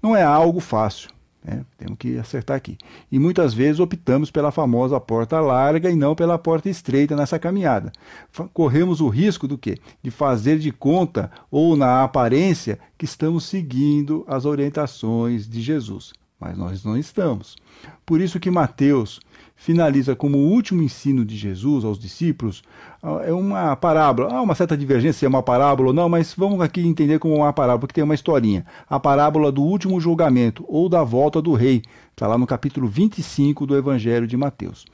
Não 0.00 0.14
é 0.14 0.22
algo 0.22 0.60
fácil, 0.60 1.10
né? 1.44 1.64
temos 1.78 1.98
que 1.98 2.18
acertar 2.18 2.56
aqui. 2.56 2.76
E 3.10 3.18
muitas 3.18 3.54
vezes 3.54 3.80
optamos 3.80 4.30
pela 4.30 4.50
famosa 4.50 5.00
porta 5.00 5.40
larga 5.40 5.90
e 5.90 5.96
não 5.96 6.14
pela 6.14 6.38
porta 6.38 6.68
estreita 6.68 7.16
nessa 7.16 7.38
caminhada. 7.38 7.92
Corremos 8.52 9.00
o 9.00 9.08
risco 9.08 9.48
do 9.48 9.58
quê? 9.58 9.78
De 10.02 10.10
fazer 10.10 10.58
de 10.58 10.70
conta 10.70 11.30
ou 11.50 11.76
na 11.76 12.04
aparência 12.04 12.78
que 12.96 13.04
estamos 13.04 13.44
seguindo 13.44 14.24
as 14.28 14.44
orientações 14.44 15.48
de 15.48 15.60
Jesus. 15.60 16.12
Mas 16.38 16.56
nós 16.56 16.84
não 16.84 16.96
estamos. 16.96 17.56
Por 18.06 18.20
isso 18.20 18.40
que 18.40 18.50
Mateus 18.50 19.20
finaliza 19.60 20.16
como 20.16 20.38
o 20.38 20.50
último 20.50 20.82
ensino 20.82 21.22
de 21.22 21.36
Jesus 21.36 21.84
aos 21.84 21.98
discípulos, 21.98 22.62
ah, 23.02 23.20
é 23.26 23.32
uma 23.32 23.76
parábola. 23.76 24.32
Há 24.32 24.40
uma 24.40 24.54
certa 24.54 24.74
divergência 24.74 25.18
se 25.18 25.26
é 25.26 25.28
uma 25.28 25.42
parábola 25.42 25.88
ou 25.88 25.94
não, 25.94 26.08
mas 26.08 26.32
vamos 26.34 26.62
aqui 26.62 26.80
entender 26.80 27.18
como 27.18 27.36
uma 27.36 27.52
parábola, 27.52 27.80
porque 27.80 27.92
tem 27.92 28.02
uma 28.02 28.14
historinha. 28.14 28.64
A 28.88 28.98
parábola 28.98 29.52
do 29.52 29.62
último 29.62 30.00
julgamento 30.00 30.64
ou 30.66 30.88
da 30.88 31.04
volta 31.04 31.42
do 31.42 31.52
rei. 31.52 31.82
Está 32.12 32.26
lá 32.26 32.38
no 32.38 32.46
capítulo 32.46 32.88
25 32.88 33.66
do 33.66 33.76
Evangelho 33.76 34.26
de 34.26 34.34
Mateus. 34.34 34.86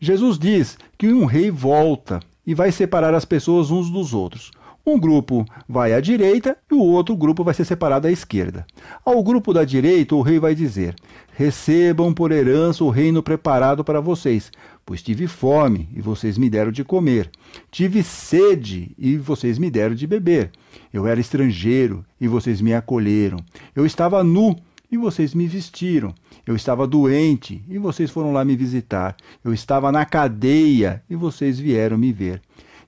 Jesus 0.00 0.36
diz 0.36 0.76
que 0.98 1.12
um 1.12 1.24
rei 1.24 1.48
volta 1.48 2.18
e 2.44 2.52
vai 2.52 2.72
separar 2.72 3.14
as 3.14 3.24
pessoas 3.24 3.70
uns 3.70 3.88
dos 3.90 4.12
outros. 4.12 4.50
Um 4.90 4.98
grupo 4.98 5.46
vai 5.68 5.94
à 5.94 6.00
direita 6.00 6.56
e 6.68 6.74
o 6.74 6.82
outro 6.82 7.14
grupo 7.16 7.44
vai 7.44 7.54
ser 7.54 7.64
separado 7.64 8.08
à 8.08 8.10
esquerda. 8.10 8.66
Ao 9.04 9.22
grupo 9.22 9.54
da 9.54 9.64
direita, 9.64 10.16
o 10.16 10.20
rei 10.20 10.40
vai 10.40 10.52
dizer: 10.52 10.96
Recebam 11.32 12.12
por 12.12 12.32
herança 12.32 12.82
o 12.82 12.90
reino 12.90 13.22
preparado 13.22 13.84
para 13.84 14.00
vocês, 14.00 14.50
pois 14.84 15.00
tive 15.00 15.28
fome 15.28 15.88
e 15.94 16.00
vocês 16.00 16.36
me 16.36 16.50
deram 16.50 16.72
de 16.72 16.82
comer. 16.82 17.30
Tive 17.70 18.02
sede 18.02 18.90
e 18.98 19.16
vocês 19.16 19.60
me 19.60 19.70
deram 19.70 19.94
de 19.94 20.08
beber. 20.08 20.50
Eu 20.92 21.06
era 21.06 21.20
estrangeiro 21.20 22.04
e 22.20 22.26
vocês 22.26 22.60
me 22.60 22.74
acolheram. 22.74 23.38
Eu 23.76 23.86
estava 23.86 24.24
nu 24.24 24.56
e 24.90 24.96
vocês 24.96 25.34
me 25.34 25.46
vestiram. 25.46 26.12
Eu 26.44 26.56
estava 26.56 26.84
doente 26.84 27.62
e 27.68 27.78
vocês 27.78 28.10
foram 28.10 28.32
lá 28.32 28.44
me 28.44 28.56
visitar. 28.56 29.16
Eu 29.44 29.54
estava 29.54 29.92
na 29.92 30.04
cadeia 30.04 31.00
e 31.08 31.14
vocês 31.14 31.60
vieram 31.60 31.96
me 31.96 32.12
ver. 32.12 32.42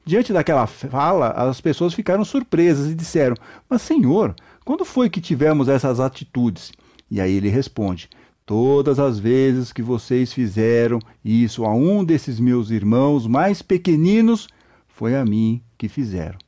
Diante 0.05 0.33
daquela 0.33 0.67
fala, 0.67 1.31
as 1.31 1.61
pessoas 1.61 1.95
ficaram 1.95 2.25
surpresas 2.25 2.91
e 2.91 2.95
disseram: 2.95 3.37
Mas, 3.69 3.83
Senhor, 3.83 4.35
quando 4.65 4.85
foi 4.85 5.09
que 5.09 5.21
tivemos 5.21 5.69
essas 5.69 6.01
atitudes? 6.01 6.73
E 7.11 7.21
aí 7.21 7.33
ele 7.33 7.49
responde: 7.49 8.11
Todas 8.45 8.99
as 8.99 9.19
vezes 9.19 9.73
que 9.73 9.83
vocês 9.83 10.33
fizeram 10.33 10.99
isso 11.25 11.65
a 11.65 11.73
um 11.73 12.05
desses 12.05 12.41
meus 12.41 12.71
irmãos 12.71 13.27
mais 13.27 13.63
pequeninos, 13.63 14.49
foi 14.89 15.15
a 15.15 15.25
mim 15.25 15.63
que 15.79 15.89
fizeram. 15.89 16.39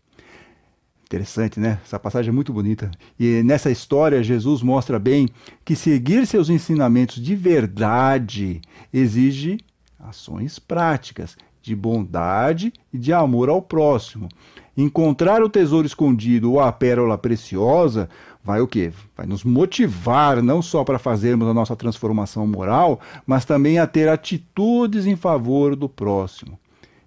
Interessante, 1.04 1.60
né? 1.60 1.78
Essa 1.84 1.98
passagem 1.98 2.30
é 2.30 2.32
muito 2.34 2.52
bonita. 2.52 2.90
E 3.20 3.42
nessa 3.44 3.70
história, 3.70 4.22
Jesus 4.22 4.62
mostra 4.62 4.98
bem 4.98 5.28
que 5.64 5.76
seguir 5.76 6.26
seus 6.26 6.48
ensinamentos 6.48 7.22
de 7.22 7.36
verdade 7.36 8.60
exige 8.92 9.58
ações 10.00 10.58
práticas 10.58 11.36
de 11.64 11.74
bondade 11.74 12.70
e 12.92 12.98
de 12.98 13.10
amor 13.10 13.48
ao 13.48 13.62
próximo. 13.62 14.28
Encontrar 14.76 15.42
o 15.42 15.48
tesouro 15.48 15.86
escondido 15.86 16.52
ou 16.52 16.60
a 16.60 16.70
pérola 16.70 17.16
preciosa 17.16 18.06
vai 18.42 18.60
o 18.60 18.68
quê? 18.68 18.92
Vai 19.16 19.24
nos 19.24 19.44
motivar 19.44 20.42
não 20.42 20.60
só 20.60 20.84
para 20.84 20.98
fazermos 20.98 21.48
a 21.48 21.54
nossa 21.54 21.74
transformação 21.74 22.46
moral, 22.46 23.00
mas 23.26 23.46
também 23.46 23.78
a 23.78 23.86
ter 23.86 24.10
atitudes 24.10 25.06
em 25.06 25.16
favor 25.16 25.74
do 25.74 25.88
próximo. 25.88 26.58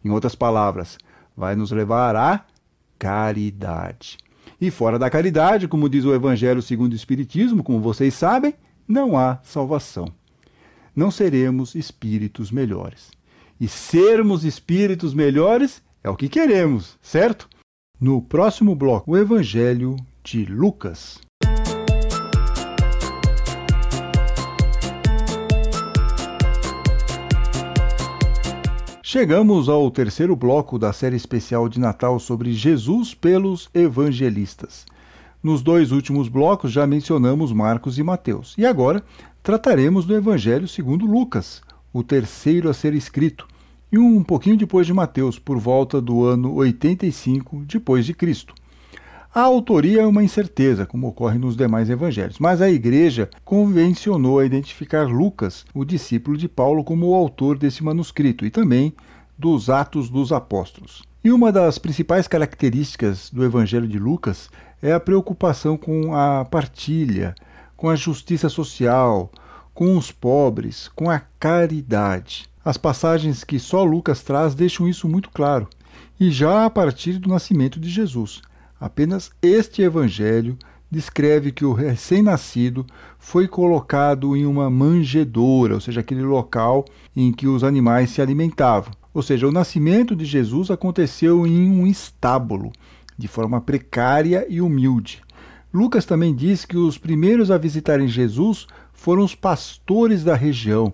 Em 0.04 0.10
outras 0.10 0.34
palavras, 0.34 0.98
vai 1.36 1.56
nos 1.56 1.72
levar 1.72 2.16
à 2.16 2.44
caridade. 2.98 4.18
E 4.60 4.72
fora 4.72 4.98
da 4.98 5.08
caridade, 5.08 5.68
como 5.68 5.88
diz 5.88 6.04
o 6.04 6.16
Evangelho 6.16 6.64
segundo 6.64 6.94
o 6.94 6.96
Espiritismo, 6.96 7.64
como 7.64 7.80
vocês 7.80 8.16
sabem, 8.16 8.56
não 8.88 9.16
há 9.16 9.38
salvação. 9.44 10.08
Não 10.96 11.12
seremos 11.12 11.76
espíritos 11.76 12.50
melhores 12.50 13.16
e 13.60 13.68
sermos 13.68 14.44
espíritos 14.44 15.14
melhores 15.14 15.82
é 16.04 16.10
o 16.10 16.16
que 16.16 16.30
queremos, 16.30 16.98
certo? 17.02 17.50
No 18.00 18.22
próximo 18.22 18.76
bloco, 18.76 19.12
o 19.12 19.18
Evangelho 19.18 19.96
de 20.24 20.46
Lucas. 20.46 21.20
Chegamos 29.02 29.70
ao 29.70 29.90
terceiro 29.90 30.36
bloco 30.36 30.78
da 30.78 30.94
série 30.94 31.16
especial 31.16 31.68
de 31.68 31.80
Natal 31.80 32.20
sobre 32.20 32.54
Jesus 32.54 33.16
pelos 33.16 33.70
evangelistas. 33.74 34.86
Nos 35.42 35.62
dois 35.62 35.92
últimos 35.92 36.28
blocos 36.28 36.72
já 36.72 36.86
mencionamos 36.86 37.54
Marcos 37.54 37.98
e 37.98 38.04
Mateus, 38.04 38.54
e 38.58 38.66
agora 38.66 39.02
trataremos 39.42 40.06
do 40.06 40.14
Evangelho 40.14 40.68
segundo 40.68 41.06
Lucas, 41.06 41.62
o 41.98 42.04
terceiro 42.04 42.70
a 42.70 42.74
ser 42.74 42.94
escrito, 42.94 43.48
e 43.92 43.98
um 43.98 44.22
pouquinho 44.24 44.58
depois 44.58 44.86
de 44.86 44.94
Mateus, 44.94 45.40
por 45.40 45.58
volta 45.58 46.00
do 46.00 46.26
ano 46.26 46.54
85 46.54 47.64
depois 47.66 48.06
de 48.06 48.14
Cristo. 48.14 48.54
A 49.34 49.42
autoria 49.42 50.02
é 50.02 50.06
uma 50.06 50.24
incerteza, 50.24 50.86
como 50.86 51.08
ocorre 51.08 51.38
nos 51.38 51.56
demais 51.56 51.90
evangelhos, 51.90 52.38
mas 52.40 52.62
a 52.62 52.70
igreja 52.70 53.30
convencionou 53.44 54.40
a 54.40 54.46
identificar 54.46 55.08
Lucas, 55.08 55.66
o 55.74 55.86
discípulo 55.86 56.38
de 56.38 56.48
Paulo, 56.48 56.84
como 56.84 57.08
o 57.08 57.16
autor 57.16 57.58
desse 57.58 57.84
manuscrito 57.84 58.46
e 58.46 58.50
também 58.50 58.94
dos 59.38 59.70
Atos 59.70 60.10
dos 60.10 60.32
Apóstolos. 60.32 61.04
E 61.24 61.32
uma 61.32 61.52
das 61.52 61.78
principais 61.78 62.28
características 62.28 63.30
do 63.30 63.44
evangelho 63.44 63.88
de 63.88 64.00
Lucas 64.00 64.50
é 64.82 64.94
a 64.94 65.00
preocupação 65.00 65.78
com 65.78 66.16
a 66.16 66.46
partilha, 66.46 67.36
com 67.76 67.90
a 67.90 67.96
justiça 67.96 68.50
social, 68.50 69.32
com 69.78 69.96
os 69.96 70.12
pobres, 70.12 70.90
com 70.96 71.08
a 71.08 71.20
caridade. 71.20 72.50
As 72.66 72.78
passagens 72.78 73.44
que 73.44 73.60
só 73.60 73.84
Lucas 73.84 74.24
traz 74.24 74.56
deixam 74.56 74.90
isso 74.90 75.08
muito 75.08 75.30
claro, 75.30 75.68
e 76.20 76.32
já 76.32 76.66
a 76.66 76.70
partir 76.72 77.20
do 77.20 77.30
nascimento 77.30 77.80
de 77.80 77.88
Jesus. 77.88 78.42
Apenas 78.82 79.30
este 79.40 79.84
evangelho 79.84 80.58
descreve 80.90 81.52
que 81.52 81.64
o 81.64 81.74
recém-nascido 81.74 82.88
foi 83.20 83.48
colocado 83.48 84.36
em 84.36 84.48
uma 84.48 84.68
manjedoura, 84.68 85.76
ou 85.76 85.80
seja, 85.80 86.00
aquele 86.00 86.24
local 86.24 86.84
em 87.16 87.32
que 87.32 87.46
os 87.46 87.64
animais 87.64 88.10
se 88.10 88.20
alimentavam. 88.20 88.92
Ou 89.14 89.22
seja, 89.22 89.48
o 89.48 89.52
nascimento 89.52 90.16
de 90.16 90.26
Jesus 90.26 90.72
aconteceu 90.72 91.46
em 91.46 91.70
um 91.70 91.86
estábulo, 91.86 92.72
de 93.16 93.28
forma 93.28 93.62
precária 93.62 94.44
e 94.50 94.60
humilde. 94.60 95.22
Lucas 95.72 96.04
também 96.04 96.34
diz 96.34 96.66
que 96.66 96.78
os 96.78 96.98
primeiros 96.98 97.52
a 97.52 97.60
visitarem 97.60 98.08
Jesus 98.08 98.66
foram 98.98 99.24
os 99.24 99.34
pastores 99.34 100.24
da 100.24 100.36
região. 100.36 100.92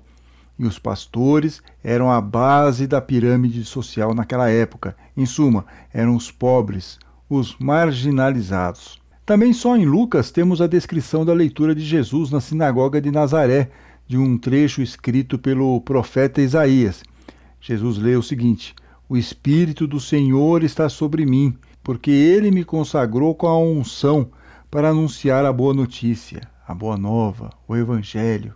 E 0.60 0.66
os 0.66 0.78
pastores 0.78 1.64
eram 1.84 2.12
a 2.12 2.22
base 2.22 2.86
da 2.86 3.02
pirâmide 3.02 3.66
social 3.66 4.14
naquela 4.14 4.50
época. 4.50 4.96
Em 5.18 5.26
suma, 5.26 5.66
eram 5.92 6.16
os 6.16 6.30
pobres, 6.30 7.00
os 7.28 7.58
marginalizados. 7.58 9.02
Também 9.26 9.52
só 9.52 9.76
em 9.76 9.86
Lucas 9.86 10.30
temos 10.30 10.62
a 10.62 10.68
descrição 10.68 11.26
da 11.26 11.34
leitura 11.34 11.74
de 11.74 11.84
Jesus 11.84 12.30
na 12.30 12.40
sinagoga 12.40 13.02
de 13.02 13.10
Nazaré, 13.10 13.72
de 14.06 14.18
um 14.18 14.38
trecho 14.38 14.82
escrito 14.82 15.40
pelo 15.40 15.80
profeta 15.82 16.42
Isaías. 16.42 17.04
Jesus 17.60 17.98
lê 17.98 18.16
o 18.16 18.22
seguinte: 18.22 18.76
O 19.08 19.18
Espírito 19.18 19.88
do 19.88 20.00
Senhor 20.00 20.62
está 20.62 20.90
sobre 20.90 21.26
mim, 21.26 21.58
porque 21.82 22.12
ele 22.12 22.52
me 22.52 22.66
consagrou 22.66 23.34
com 23.34 23.48
a 23.48 23.58
unção 23.58 24.30
para 24.70 24.90
anunciar 24.90 25.46
a 25.46 25.54
boa 25.54 25.74
notícia, 25.74 26.42
a 26.74 26.76
boa 26.76 26.98
nova, 26.98 27.52
o 27.68 27.76
Evangelho. 27.76 28.52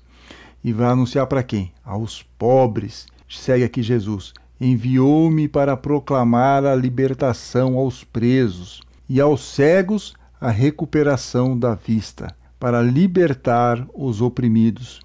E 0.64 0.74
vai 0.74 0.88
anunciar 0.88 1.28
para 1.28 1.44
quem? 1.44 1.72
Aos 1.86 2.24
pobres. 2.38 3.06
Segue 3.30 3.64
aqui 3.64 3.84
Jesus. 3.84 4.34
Enviou-me 4.60 5.48
para 5.48 5.78
proclamar 5.78 6.66
a 6.66 6.74
libertação 6.74 7.78
aos 7.78 8.04
presos 8.04 8.82
e 9.08 9.22
aos 9.22 9.42
cegos 9.54 10.16
a 10.42 10.50
recuperação 10.50 11.58
da 11.58 11.76
vista, 11.76 12.36
para 12.60 12.82
libertar 12.82 13.88
os 13.94 14.20
oprimidos. 14.20 15.00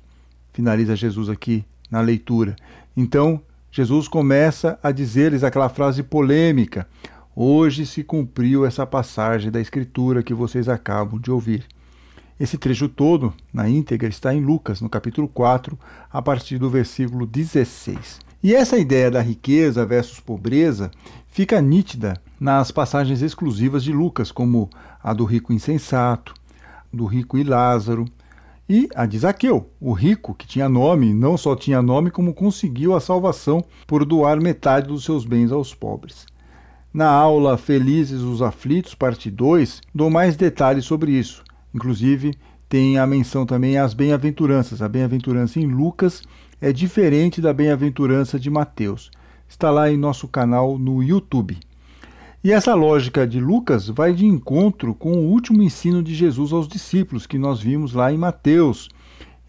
Finaliza 0.53 0.97
Jesus 0.97 1.29
aqui 1.29 1.65
na 1.91 2.01
leitura. 2.01 2.57
Então, 2.97 3.43
Jesus 3.71 4.09
começa 4.09 4.79
a 4.83 4.91
dizer-lhes 4.91 5.45
aquela 5.45 5.69
frase 5.69 6.03
polêmica: 6.03 6.89
Hoje 7.37 7.85
se 7.85 8.03
cumpriu 8.03 8.65
essa 8.65 8.87
passagem 8.87 9.51
da 9.51 9.61
Escritura 9.61 10.23
que 10.23 10.33
vocês 10.33 10.67
acabam 10.67 11.21
de 11.21 11.31
ouvir. 11.31 11.67
Esse 12.43 12.59
trecho 12.59 12.89
todo, 12.89 13.33
na 13.55 13.69
íntegra, 13.69 14.09
está 14.09 14.35
em 14.35 14.41
Lucas, 14.41 14.81
no 14.81 14.89
capítulo 14.89 15.29
4, 15.29 15.79
a 16.13 16.21
partir 16.21 16.59
do 16.59 16.69
versículo 16.69 17.25
16. 17.25 18.19
E 18.43 18.53
essa 18.53 18.77
ideia 18.77 19.13
da 19.13 19.21
riqueza 19.21 19.87
versus 19.87 20.19
pobreza 20.19 20.91
fica 21.29 21.63
nítida 21.63 22.21
nas 22.41 22.73
passagens 22.73 23.23
exclusivas 23.23 23.85
de 23.85 23.93
Lucas, 23.93 24.33
como 24.33 24.69
a 25.01 25.13
do 25.13 25.25
rico 25.25 25.53
insensato, 25.53 26.35
do 26.93 27.07
rico 27.07 27.39
e 27.39 27.45
Lázaro, 27.45 28.07
e 28.69 28.89
a 28.93 29.07
de 29.07 29.21
Zaqueu, 29.21 29.71
o 29.81 29.93
rico 29.93 30.35
que 30.35 30.45
tinha 30.45 30.69
nome, 30.69 31.15
não 31.15 31.37
só 31.37 31.55
tinha 31.55 31.81
nome, 31.81 32.11
como 32.11 32.35
conseguiu 32.35 32.97
a 32.97 33.01
salvação 33.01 33.65
por 33.87 34.05
doar 34.05 34.41
metade 34.41 34.89
dos 34.89 35.05
seus 35.05 35.25
bens 35.25 35.53
aos 35.53 35.77
pobres. 35.77 36.27
Na 36.93 37.09
aula 37.09 37.57
Felizes 37.57 38.21
os 38.21 38.43
Aflitos, 38.43 38.97
parte 38.97 39.31
2, 39.31 39.81
dou 39.95 40.11
mais 40.11 40.35
detalhes 40.35 40.85
sobre 40.85 41.13
isso. 41.13 41.45
Inclusive, 41.75 42.35
tem 42.69 42.99
a 42.99 43.07
menção 43.07 43.45
também 43.45 43.77
às 43.79 43.95
bem-aventuranças. 43.95 44.81
A 44.81 44.89
bem-aventurança 44.89 45.61
em 45.61 45.67
Lucas 45.67 46.23
é 46.61 46.73
diferente 46.73 47.41
da 47.41 47.53
bem-aventurança 47.53 48.39
de 48.39 48.49
Mateus. 48.49 49.11
Está 49.49 49.71
lá 49.71 49.91
em 49.91 49.97
nosso 49.97 50.27
canal 50.27 50.79
no 50.79 51.03
YouTube. 51.03 51.59
E 52.45 52.51
essa 52.51 52.75
lógica 52.75 53.27
de 53.27 53.39
Lucas 53.39 53.89
vai 53.89 54.13
de 54.13 54.27
encontro 54.27 54.95
com 54.95 55.13
o 55.13 55.31
último 55.31 55.63
ensino 55.63 56.03
de 56.03 56.15
Jesus 56.15 56.53
aos 56.53 56.67
discípulos, 56.67 57.27
que 57.27 57.39
nós 57.39 57.61
vimos 57.61 57.93
lá 57.93 58.13
em 58.13 58.19
Mateus. 58.19 58.89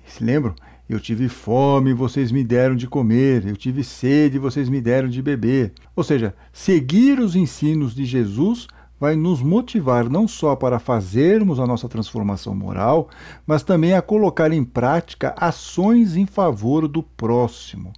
Se 0.05 0.23
lembram? 0.23 0.53
Eu 0.87 0.99
tive 0.99 1.29
fome, 1.29 1.93
vocês 1.93 2.31
me 2.31 2.43
deram 2.43 2.75
de 2.75 2.87
comer. 2.87 3.47
Eu 3.47 3.55
tive 3.55 3.83
sede, 3.83 4.37
vocês 4.37 4.69
me 4.69 4.81
deram 4.81 5.07
de 5.07 5.21
beber. 5.21 5.73
Ou 5.95 6.03
seja, 6.03 6.35
seguir 6.51 7.19
os 7.19 7.35
ensinos 7.35 7.95
de 7.95 8.05
Jesus 8.05 8.67
vai 9.03 9.15
nos 9.17 9.41
motivar 9.41 10.09
não 10.09 10.25
só 10.29 10.55
para 10.55 10.79
fazermos 10.79 11.59
a 11.59 11.67
nossa 11.67 11.89
transformação 11.89 12.55
moral, 12.55 13.09
mas 13.45 13.61
também 13.61 13.93
a 13.93 14.01
colocar 14.01 14.53
em 14.53 14.63
prática 14.63 15.35
ações 15.35 16.15
em 16.15 16.25
favor 16.25 16.87
do 16.87 17.03
próximo. 17.03 17.91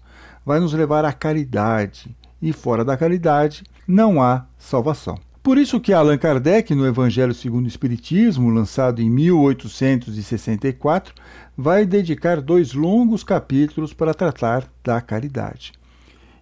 Vai 0.44 0.60
nos 0.60 0.74
levar 0.74 1.06
à 1.06 1.14
caridade. 1.14 2.10
E 2.42 2.52
fora 2.52 2.84
da 2.84 2.98
caridade 2.98 3.64
não 3.88 4.20
há 4.20 4.48
salvação. 4.58 5.20
Por 5.44 5.60
isso 5.60 5.80
que 5.80 5.94
Allan 5.94 6.18
Kardec, 6.18 6.74
no 6.74 6.88
Evangelho 6.88 7.36
segundo 7.36 7.66
o 7.66 7.70
Espiritismo, 7.70 8.50
lançado 8.50 9.00
em 9.00 9.08
1864, 9.08 11.14
vai 11.56 11.86
dedicar 11.86 12.42
dois 12.42 12.74
longos 12.74 13.24
capítulos 13.24 13.94
para 13.94 14.16
tratar 14.16 14.68
da 14.84 15.00
caridade. 15.00 15.72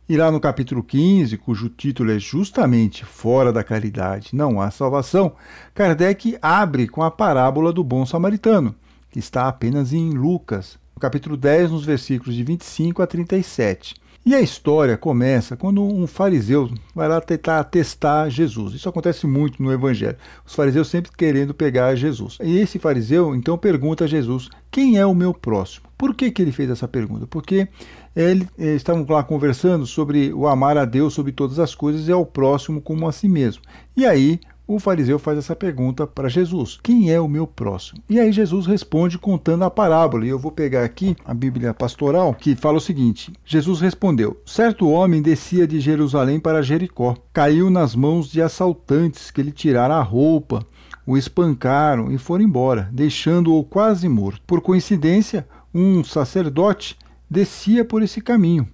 E 0.07 0.17
lá 0.17 0.29
no 0.29 0.39
capítulo 0.41 0.83
15, 0.83 1.37
cujo 1.37 1.69
título 1.69 2.11
é 2.11 2.19
justamente 2.19 3.05
Fora 3.05 3.53
da 3.53 3.63
Caridade 3.63 4.31
não 4.35 4.59
há 4.59 4.69
salvação, 4.69 5.31
Kardec 5.73 6.37
abre 6.41 6.89
com 6.89 7.01
a 7.01 7.09
parábola 7.09 7.71
do 7.71 7.85
bom 7.85 8.05
samaritano, 8.05 8.75
que 9.09 9.19
está 9.19 9.47
apenas 9.47 9.93
em 9.93 10.09
Lucas, 10.09 10.77
no 10.93 10.99
capítulo 10.99 11.37
10, 11.37 11.71
nos 11.71 11.85
versículos 11.85 12.35
de 12.35 12.43
25 12.43 13.01
a 13.01 13.07
37. 13.07 13.95
E 14.25 14.33
a 14.33 14.39
história 14.39 14.97
começa 14.97 15.57
quando 15.57 15.83
um 15.83 16.07
fariseu 16.07 16.69
vai 16.95 17.09
lá 17.09 17.19
tentar 17.19 17.61
testar 17.65 18.29
Jesus. 18.29 18.73
Isso 18.73 18.87
acontece 18.87 19.27
muito 19.27 19.61
no 19.61 19.69
Evangelho. 19.69 20.15
Os 20.45 20.55
fariseus 20.55 20.87
sempre 20.87 21.11
querendo 21.11 21.53
pegar 21.53 21.93
Jesus. 21.95 22.37
E 22.41 22.57
esse 22.57 22.79
fariseu 22.79 23.35
então 23.35 23.57
pergunta 23.57 24.05
a 24.05 24.07
Jesus: 24.07 24.47
Quem 24.71 24.97
é 24.97 25.05
o 25.05 25.13
meu 25.13 25.33
próximo? 25.33 25.87
Por 25.97 26.15
que, 26.15 26.31
que 26.31 26.41
ele 26.41 26.53
fez 26.53 26.69
essa 26.69 26.87
pergunta? 26.87 27.27
Porque 27.27 27.67
ele, 28.15 28.47
eles 28.57 28.73
eh, 28.73 28.75
estavam 28.75 29.05
lá 29.09 29.23
conversando 29.23 29.85
sobre 29.85 30.31
o 30.33 30.47
amar 30.47 30.77
a 30.77 30.85
Deus 30.85 31.13
sobre 31.13 31.33
todas 31.33 31.59
as 31.59 31.75
coisas 31.75 32.07
e 32.07 32.11
ao 32.11 32.25
próximo 32.25 32.81
como 32.81 33.05
a 33.09 33.11
si 33.11 33.27
mesmo. 33.27 33.61
E 33.95 34.05
aí 34.05 34.39
o 34.65 34.79
fariseu 34.79 35.19
faz 35.19 35.37
essa 35.37 35.55
pergunta 35.55 36.07
para 36.07 36.29
Jesus: 36.29 36.79
Quem 36.81 37.11
é 37.11 37.19
o 37.19 37.27
meu 37.27 37.45
próximo? 37.45 38.01
E 38.09 38.19
aí 38.19 38.31
Jesus 38.31 38.65
responde 38.65 39.17
contando 39.17 39.63
a 39.63 39.69
parábola. 39.69 40.25
E 40.25 40.29
eu 40.29 40.39
vou 40.39 40.51
pegar 40.51 40.83
aqui 40.83 41.15
a 41.25 41.33
Bíblia 41.33 41.73
Pastoral, 41.73 42.33
que 42.33 42.55
fala 42.55 42.77
o 42.77 42.81
seguinte: 42.81 43.33
Jesus 43.45 43.81
respondeu: 43.81 44.41
Certo 44.45 44.89
homem 44.89 45.21
descia 45.21 45.67
de 45.67 45.79
Jerusalém 45.79 46.39
para 46.39 46.61
Jericó, 46.61 47.15
caiu 47.33 47.69
nas 47.69 47.93
mãos 47.93 48.31
de 48.31 48.41
assaltantes 48.41 49.31
que 49.31 49.43
lhe 49.43 49.51
tiraram 49.51 49.95
a 49.95 50.01
roupa, 50.01 50.65
o 51.05 51.17
espancaram 51.17 52.09
e 52.11 52.17
foram 52.17 52.45
embora, 52.45 52.89
deixando-o 52.91 53.63
quase 53.63 54.07
morto. 54.07 54.41
Por 54.47 54.61
coincidência, 54.61 55.45
um 55.73 56.03
sacerdote 56.03 56.97
descia 57.29 57.83
por 57.83 58.01
esse 58.01 58.21
caminho. 58.21 58.67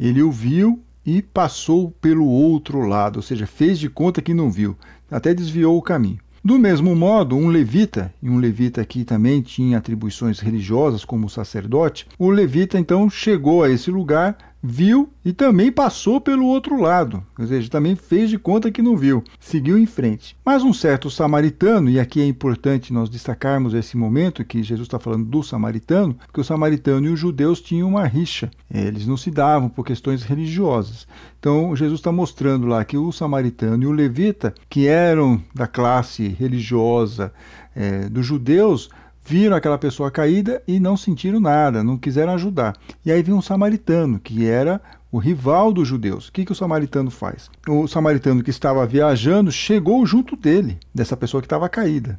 Ele 0.00 0.22
o 0.22 0.32
viu 0.32 0.80
e 1.04 1.20
passou 1.20 1.90
pelo 2.00 2.26
outro 2.26 2.80
lado, 2.86 3.16
ou 3.16 3.22
seja, 3.22 3.46
fez 3.46 3.78
de 3.78 3.90
conta 3.90 4.22
que 4.22 4.32
não 4.32 4.50
viu 4.50 4.74
até 5.14 5.32
desviou 5.32 5.78
o 5.78 5.82
caminho. 5.82 6.18
Do 6.42 6.58
mesmo 6.58 6.94
modo, 6.96 7.36
um 7.36 7.46
levita, 7.46 8.12
e 8.20 8.28
um 8.28 8.36
levita 8.36 8.80
aqui 8.80 9.04
também 9.04 9.40
tinha 9.40 9.78
atribuições 9.78 10.40
religiosas 10.40 11.04
como 11.04 11.30
sacerdote, 11.30 12.06
o 12.18 12.28
levita 12.30 12.76
então 12.80 13.08
chegou 13.08 13.62
a 13.62 13.70
esse 13.70 13.92
lugar, 13.92 14.36
viu 14.66 15.10
e 15.22 15.30
também 15.30 15.70
passou 15.70 16.18
pelo 16.18 16.46
outro 16.46 16.80
lado, 16.80 17.22
ou 17.38 17.46
seja, 17.46 17.68
também 17.68 17.94
fez 17.94 18.30
de 18.30 18.38
conta 18.38 18.70
que 18.70 18.80
não 18.80 18.96
viu, 18.96 19.22
seguiu 19.38 19.76
em 19.76 19.84
frente. 19.84 20.34
Mas 20.42 20.62
um 20.62 20.72
certo 20.72 21.10
samaritano, 21.10 21.90
e 21.90 22.00
aqui 22.00 22.22
é 22.22 22.26
importante 22.26 22.92
nós 22.92 23.10
destacarmos 23.10 23.74
esse 23.74 23.94
momento 23.94 24.44
que 24.44 24.62
Jesus 24.62 24.86
está 24.86 24.98
falando 24.98 25.26
do 25.26 25.42
samaritano, 25.42 26.14
porque 26.26 26.40
o 26.40 26.44
samaritano 26.44 27.06
e 27.06 27.10
os 27.10 27.20
judeus 27.20 27.60
tinham 27.60 27.88
uma 27.88 28.06
rixa, 28.06 28.50
eles 28.72 29.06
não 29.06 29.18
se 29.18 29.30
davam 29.30 29.68
por 29.68 29.84
questões 29.84 30.22
religiosas. 30.22 31.06
Então 31.38 31.76
Jesus 31.76 32.00
está 32.00 32.10
mostrando 32.10 32.66
lá 32.66 32.82
que 32.86 32.96
o 32.96 33.12
samaritano 33.12 33.82
e 33.82 33.86
o 33.86 33.92
levita, 33.92 34.54
que 34.70 34.86
eram 34.86 35.42
da 35.54 35.66
classe 35.66 36.26
religiosa 36.28 37.34
é, 37.76 38.08
dos 38.08 38.24
judeus, 38.24 38.88
viram 39.24 39.56
aquela 39.56 39.78
pessoa 39.78 40.10
caída 40.10 40.62
e 40.68 40.78
não 40.78 40.96
sentiram 40.96 41.40
nada, 41.40 41.82
não 41.82 41.96
quiseram 41.96 42.34
ajudar. 42.34 42.76
E 43.04 43.10
aí 43.10 43.22
vem 43.22 43.34
um 43.34 43.40
samaritano, 43.40 44.20
que 44.20 44.46
era 44.46 44.80
o 45.10 45.18
rival 45.18 45.72
dos 45.72 45.88
judeus. 45.88 46.28
O 46.28 46.32
que, 46.32 46.44
que 46.44 46.52
o 46.52 46.54
samaritano 46.54 47.10
faz? 47.10 47.50
O 47.66 47.86
samaritano 47.86 48.42
que 48.42 48.50
estava 48.50 48.86
viajando 48.86 49.50
chegou 49.50 50.04
junto 50.04 50.36
dele, 50.36 50.78
dessa 50.94 51.16
pessoa 51.16 51.40
que 51.40 51.46
estava 51.46 51.68
caída. 51.68 52.16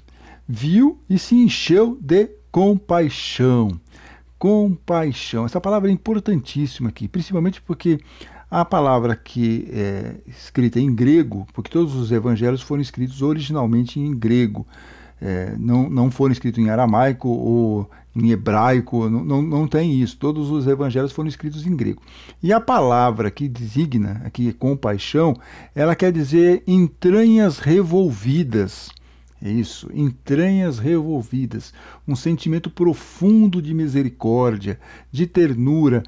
Viu 0.48 1.00
e 1.10 1.20
se 1.20 1.36
encheu 1.36 1.98
de 2.02 2.30
compaixão. 2.52 3.80
Compaixão. 4.40 5.46
Essa 5.46 5.62
palavra 5.62 5.90
é 5.90 5.94
importantíssima 5.94 6.90
aqui, 6.90 7.08
principalmente 7.08 7.62
porque 7.62 8.00
a 8.50 8.64
palavra 8.64 9.16
que 9.16 9.68
é 9.72 10.16
escrita 10.28 10.80
em 10.80 10.94
grego, 10.94 11.48
porque 11.54 11.70
todos 11.70 11.96
os 11.96 12.12
evangelhos 12.12 12.62
foram 12.62 12.82
escritos 12.82 13.22
originalmente 13.22 14.00
em 14.00 14.16
grego 14.16 14.66
é, 15.22 15.56
não, 15.58 15.90
não 15.90 16.12
foram 16.12 16.34
escritos 16.34 16.64
em 16.64 16.70
aramaico 16.70 17.30
ou 17.30 17.90
em 18.16 18.32
hebraico, 18.32 19.10
não, 19.10 19.26
não, 19.26 19.42
não, 19.42 19.68
tem 19.68 20.02
isso. 20.02 20.18
Todos 20.18 20.50
os 20.50 20.68
evangelhos 20.68 21.12
foram 21.12 21.28
escritos 21.28 21.66
em 21.66 21.76
grego. 21.76 22.02
E 22.42 22.54
a 22.54 22.62
palavra 22.62 23.30
que 23.30 23.48
designa 23.48 24.22
aqui 24.24 24.54
compaixão, 24.54 25.36
ela 25.74 25.96
quer 25.96 26.12
dizer 26.12 26.64
entranhas 26.66 27.60
revolvidas. 27.60 28.90
É 29.42 29.50
isso, 29.50 29.90
entranhas 29.94 30.80
revolvidas, 30.80 31.74
um 32.08 32.16
sentimento 32.16 32.70
profundo 32.70 33.62
de 33.62 33.74
misericórdia, 33.74 34.80
de 35.12 35.28
ternura, 35.28 36.02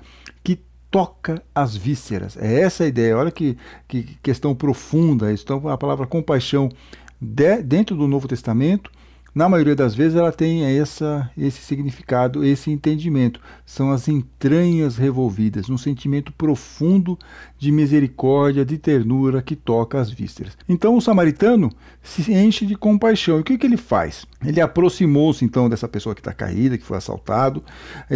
que 0.43 0.59
toca 0.89 1.43
as 1.53 1.75
vísceras. 1.75 2.37
É 2.37 2.61
essa 2.61 2.85
a 2.85 2.87
ideia. 2.87 3.17
Olha 3.17 3.29
que, 3.29 3.57
que 3.87 4.17
questão 4.23 4.55
profunda. 4.55 5.31
Então, 5.31 5.67
a 5.67 5.77
palavra 5.77 6.07
compaixão 6.07 6.69
de, 7.19 7.61
dentro 7.61 7.97
do 7.97 8.07
Novo 8.07 8.27
Testamento 8.27 8.89
na 9.37 9.47
maioria 9.47 9.75
das 9.75 9.93
vezes 9.93 10.17
ela 10.17 10.31
tem 10.31 10.63
essa, 10.63 11.29
esse 11.37 11.61
significado, 11.61 12.43
esse 12.43 12.71
entendimento. 12.71 13.39
São 13.63 13.91
as 13.91 14.07
entranhas 14.07 14.97
revolvidas, 14.97 15.69
um 15.69 15.77
sentimento 15.77 16.33
profundo 16.33 17.19
de 17.55 17.71
misericórdia, 17.71 18.65
de 18.65 18.79
ternura 18.79 19.43
que 19.43 19.55
toca 19.55 19.99
as 19.99 20.09
vísceras. 20.09 20.57
Então 20.67 20.97
o 20.97 21.01
samaritano 21.01 21.71
se 22.01 22.33
enche 22.33 22.65
de 22.65 22.75
compaixão. 22.75 23.37
E 23.37 23.41
o 23.41 23.43
que, 23.43 23.59
que 23.59 23.67
ele 23.67 23.77
faz? 23.77 24.25
Ele 24.43 24.59
aproximou-se 24.59 25.45
então 25.45 25.69
dessa 25.69 25.87
pessoa 25.87 26.15
que 26.15 26.21
está 26.21 26.33
caída, 26.33 26.75
que 26.75 26.83
foi 26.83 26.97
assaltado, 26.97 27.63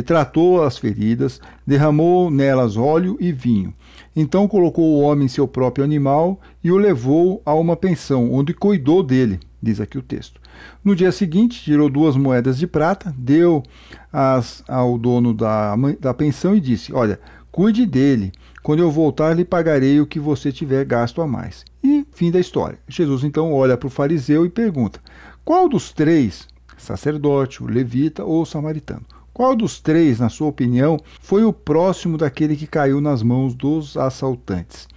tratou 0.04 0.64
as 0.64 0.80
feridas, 0.80 1.40
derramou 1.68 2.32
nelas 2.32 2.78
óleo 2.78 3.16
e 3.20 3.32
vinho. 3.32 3.72
Então 4.16 4.48
colocou 4.48 4.86
o 4.86 5.02
homem 5.02 5.26
em 5.26 5.30
seu 5.30 5.48
próprio 5.48 5.86
animal 5.86 6.42
e 6.64 6.72
o 6.72 6.78
levou 6.78 7.44
a 7.46 7.54
uma 7.54 7.76
pensão, 7.76 8.34
onde 8.34 8.56
cuidou 8.56 9.04
dele. 9.04 9.40
diz 9.62 9.80
aqui 9.80 10.00
o 10.00 10.02
texto. 10.02 10.41
No 10.84 10.96
dia 10.96 11.12
seguinte, 11.12 11.64
tirou 11.64 11.90
duas 11.90 12.16
moedas 12.16 12.58
de 12.58 12.66
prata, 12.66 13.14
deu 13.18 13.64
as 14.12 14.64
ao 14.68 14.98
dono 14.98 15.34
da, 15.34 15.76
da 16.00 16.14
pensão 16.14 16.56
e 16.56 16.60
disse: 16.60 16.94
Olha, 16.94 17.20
cuide 17.52 17.86
dele. 17.86 18.32
Quando 18.64 18.80
eu 18.80 18.92
voltar, 18.92 19.36
lhe 19.36 19.44
pagarei 19.44 20.00
o 20.00 20.06
que 20.06 20.20
você 20.20 20.52
tiver 20.52 20.86
gasto 20.86 21.22
a 21.22 21.28
mais. 21.28 21.66
E 21.84 22.06
fim 22.12 22.30
da 22.30 22.40
história. 22.40 22.78
Jesus 22.88 23.24
então 23.24 23.52
olha 23.52 23.76
para 23.76 23.88
o 23.88 23.92
fariseu 23.92 24.46
e 24.46 24.50
pergunta: 24.50 25.00
Qual 25.44 25.68
dos 25.68 25.92
três, 25.92 26.48
sacerdote, 26.78 27.64
o 27.64 27.68
levita 27.68 28.24
ou 28.24 28.42
o 28.42 28.46
samaritano, 28.46 29.06
qual 29.34 29.56
dos 29.56 29.80
três, 29.80 30.20
na 30.20 30.30
sua 30.30 30.48
opinião, 30.48 31.00
foi 31.22 31.44
o 31.44 31.54
próximo 31.54 32.18
daquele 32.18 32.56
que 32.56 32.68
caiu 32.68 33.00
nas 33.00 33.24
mãos 33.24 33.54
dos 33.54 33.96
assaltantes? 33.96 34.88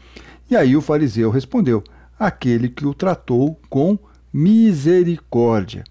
E 0.51 0.57
aí 0.57 0.77
o 0.77 0.83
fariseu 0.83 1.31
respondeu: 1.31 1.83
Aquele 2.19 2.69
que 2.69 2.85
o 2.85 2.93
tratou 2.93 3.59
com 3.71 3.99
misericórdia. 4.35 5.85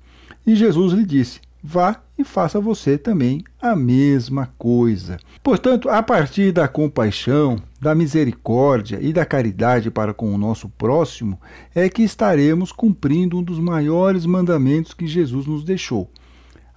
E 0.46 0.54
Jesus 0.54 0.92
lhe 0.92 1.06
disse: 1.06 1.40
Vá 1.64 2.02
e 2.18 2.26
faça 2.26 2.60
você 2.60 2.98
também 2.98 3.42
a 3.62 3.74
mesma 3.74 4.54
coisa. 4.58 5.18
Portanto, 5.42 5.90
a 5.90 6.04
partir 6.04 6.52
da 6.52 6.68
compaixão, 6.68 7.56
da 7.80 7.96
misericórdia 7.96 9.00
e 9.02 9.14
da 9.14 9.26
caridade 9.26 9.90
para 9.90 10.14
com 10.14 10.36
o 10.36 10.38
nosso 10.38 10.68
próximo, 10.68 11.40
é 11.74 11.88
que 11.88 12.04
estaremos 12.04 12.74
cumprindo 12.74 13.40
um 13.40 13.44
dos 13.44 13.60
maiores 13.60 14.26
mandamentos 14.26 14.94
que 14.94 15.08
Jesus 15.08 15.48
nos 15.48 15.64
deixou: 15.64 16.12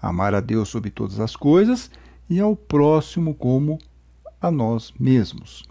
amar 0.01 0.37
a 0.37 0.41
Deus 0.41 0.69
sobre 0.69 0.91
todas 0.91 1.19
as 1.19 1.35
coisas 1.35 1.91
e 2.31 2.39
ao 2.39 2.55
próximo 2.55 3.35
como 3.35 3.79
a 4.41 4.53
nós 4.53 4.95
mesmos. 5.01 5.65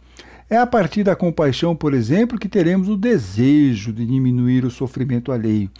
É 0.47 0.57
a 0.57 0.67
partir 0.67 1.03
da 1.03 1.15
compaixão, 1.15 1.75
por 1.75 1.91
exemplo, 1.91 2.37
que 2.37 2.47
teremos 2.47 2.87
o 2.87 2.95
desejo 2.95 3.91
de 3.91 4.05
diminuir 4.05 4.63
o 4.63 4.69
sofrimento 4.69 5.31
alheio. 5.31 5.71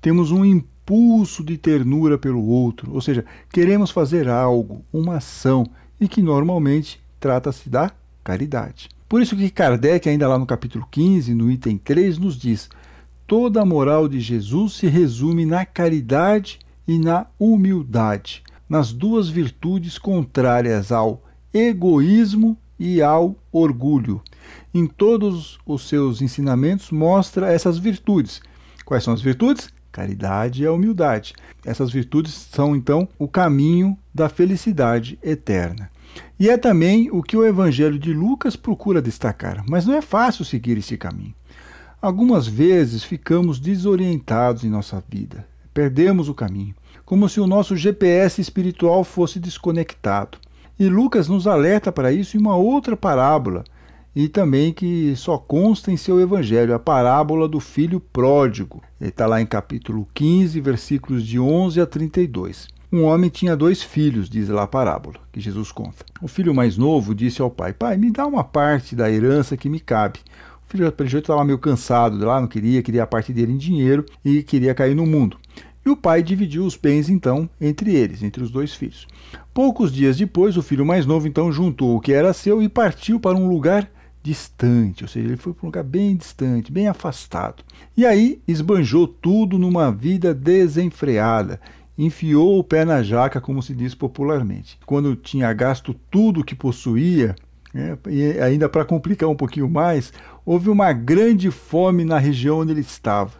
Temos 0.00 0.32
um 0.32 0.44
impulso 0.44 1.44
de 1.44 1.56
ternura 1.56 2.18
pelo 2.18 2.44
outro, 2.44 2.92
ou 2.92 3.00
seja, 3.00 3.24
queremos 3.52 3.92
fazer 3.92 4.28
algo, 4.28 4.84
uma 4.92 5.18
ação, 5.18 5.64
e 6.00 6.08
que 6.08 6.20
normalmente 6.20 7.00
trata-se 7.20 7.70
da 7.70 7.92
caridade. 8.24 8.88
Por 9.08 9.22
isso 9.22 9.36
que 9.36 9.50
Kardec, 9.50 10.08
ainda 10.08 10.26
lá 10.26 10.36
no 10.36 10.46
capítulo 10.46 10.84
15, 10.90 11.32
no 11.32 11.48
item 11.48 11.78
3, 11.78 12.18
nos 12.18 12.36
diz: 12.36 12.68
toda 13.24 13.62
a 13.62 13.64
moral 13.64 14.08
de 14.08 14.18
Jesus 14.18 14.74
se 14.74 14.88
resume 14.88 15.46
na 15.46 15.64
caridade 15.64 16.58
e 16.88 16.98
na 16.98 17.26
humildade, 17.38 18.42
nas 18.68 18.92
duas 18.92 19.28
virtudes 19.28 19.96
contrárias 19.96 20.90
ao 20.90 21.22
egoísmo 21.54 22.58
e 22.78 23.02
ao 23.02 23.36
orgulho. 23.50 24.22
Em 24.72 24.86
todos 24.86 25.58
os 25.66 25.88
seus 25.88 26.22
ensinamentos 26.22 26.90
mostra 26.90 27.52
essas 27.52 27.78
virtudes. 27.78 28.40
Quais 28.84 29.04
são 29.04 29.12
as 29.12 29.20
virtudes? 29.20 29.68
Caridade 29.90 30.62
e 30.62 30.66
a 30.66 30.72
humildade. 30.72 31.34
Essas 31.64 31.90
virtudes 31.90 32.32
são 32.32 32.76
então 32.76 33.08
o 33.18 33.26
caminho 33.26 33.98
da 34.14 34.28
felicidade 34.28 35.18
eterna. 35.22 35.90
E 36.38 36.48
é 36.48 36.56
também 36.56 37.10
o 37.10 37.22
que 37.22 37.36
o 37.36 37.44
Evangelho 37.44 37.98
de 37.98 38.12
Lucas 38.12 38.56
procura 38.56 39.02
destacar, 39.02 39.64
mas 39.68 39.86
não 39.86 39.94
é 39.94 40.00
fácil 40.00 40.44
seguir 40.44 40.78
esse 40.78 40.96
caminho. 40.96 41.34
Algumas 42.00 42.46
vezes 42.46 43.02
ficamos 43.02 43.58
desorientados 43.58 44.62
em 44.62 44.70
nossa 44.70 45.02
vida, 45.08 45.46
perdemos 45.74 46.28
o 46.28 46.34
caminho, 46.34 46.74
como 47.04 47.28
se 47.28 47.40
o 47.40 47.46
nosso 47.46 47.76
GPS 47.76 48.40
espiritual 48.40 49.02
fosse 49.02 49.40
desconectado. 49.40 50.38
E 50.78 50.88
Lucas 50.88 51.28
nos 51.28 51.46
alerta 51.46 51.90
para 51.90 52.12
isso 52.12 52.36
em 52.36 52.40
uma 52.40 52.56
outra 52.56 52.96
parábola, 52.96 53.64
e 54.14 54.28
também 54.28 54.72
que 54.72 55.14
só 55.16 55.36
consta 55.36 55.90
em 55.90 55.96
seu 55.96 56.20
evangelho, 56.20 56.74
a 56.74 56.78
parábola 56.78 57.48
do 57.48 57.58
filho 57.58 58.00
pródigo. 58.00 58.82
Ele 59.00 59.10
está 59.10 59.26
lá 59.26 59.40
em 59.40 59.46
capítulo 59.46 60.08
15, 60.14 60.60
versículos 60.60 61.24
de 61.24 61.38
11 61.38 61.80
a 61.80 61.86
32. 61.86 62.68
Um 62.90 63.02
homem 63.02 63.28
tinha 63.28 63.56
dois 63.56 63.82
filhos, 63.82 64.30
diz 64.30 64.48
lá 64.48 64.62
a 64.62 64.66
parábola, 64.66 65.16
que 65.30 65.40
Jesus 65.40 65.70
conta. 65.70 66.04
O 66.22 66.28
filho 66.28 66.54
mais 66.54 66.76
novo 66.76 67.14
disse 67.14 67.42
ao 67.42 67.50
pai: 67.50 67.72
Pai, 67.72 67.96
me 67.96 68.10
dá 68.10 68.26
uma 68.26 68.42
parte 68.42 68.96
da 68.96 69.10
herança 69.10 69.56
que 69.56 69.68
me 69.68 69.78
cabe. 69.78 70.20
O 70.66 70.70
filho, 70.70 70.84
jeito, 71.06 71.24
estava 71.24 71.44
meio 71.44 71.58
cansado 71.58 72.24
lá, 72.24 72.40
não 72.40 72.48
queria, 72.48 72.82
queria 72.82 73.02
a 73.02 73.06
parte 73.06 73.32
dele 73.32 73.52
em 73.52 73.58
dinheiro 73.58 74.06
e 74.24 74.42
queria 74.42 74.74
cair 74.74 74.94
no 74.94 75.04
mundo. 75.04 75.38
E 75.84 75.90
o 75.90 75.96
pai 75.96 76.22
dividiu 76.22 76.64
os 76.64 76.76
bens 76.76 77.08
então 77.08 77.48
entre 77.60 77.94
eles, 77.94 78.22
entre 78.22 78.42
os 78.42 78.50
dois 78.50 78.74
filhos. 78.74 79.06
Poucos 79.52 79.92
dias 79.92 80.16
depois, 80.16 80.56
o 80.56 80.62
filho 80.62 80.84
mais 80.84 81.06
novo 81.06 81.26
então 81.26 81.50
juntou 81.50 81.96
o 81.96 82.00
que 82.00 82.12
era 82.12 82.32
seu 82.32 82.62
e 82.62 82.68
partiu 82.68 83.18
para 83.18 83.36
um 83.36 83.48
lugar 83.48 83.90
distante, 84.22 85.04
ou 85.04 85.08
seja, 85.08 85.26
ele 85.26 85.36
foi 85.36 85.52
para 85.52 85.64
um 85.64 85.68
lugar 85.68 85.84
bem 85.84 86.16
distante, 86.16 86.72
bem 86.72 86.88
afastado. 86.88 87.62
E 87.96 88.04
aí 88.04 88.40
esbanjou 88.46 89.06
tudo 89.06 89.58
numa 89.58 89.90
vida 89.90 90.34
desenfreada, 90.34 91.60
enfiou 91.96 92.58
o 92.58 92.64
pé 92.64 92.84
na 92.84 93.02
jaca, 93.02 93.40
como 93.40 93.62
se 93.62 93.74
diz 93.74 93.94
popularmente. 93.94 94.78
Quando 94.84 95.16
tinha 95.16 95.52
gasto 95.52 95.94
tudo 96.10 96.44
que 96.44 96.54
possuía, 96.54 97.34
é, 97.74 97.96
e 98.08 98.40
ainda 98.40 98.68
para 98.68 98.84
complicar 98.84 99.28
um 99.28 99.36
pouquinho 99.36 99.68
mais, 99.68 100.12
houve 100.44 100.70
uma 100.70 100.92
grande 100.92 101.50
fome 101.50 102.04
na 102.04 102.18
região 102.18 102.60
onde 102.60 102.72
ele 102.72 102.80
estava. 102.80 103.32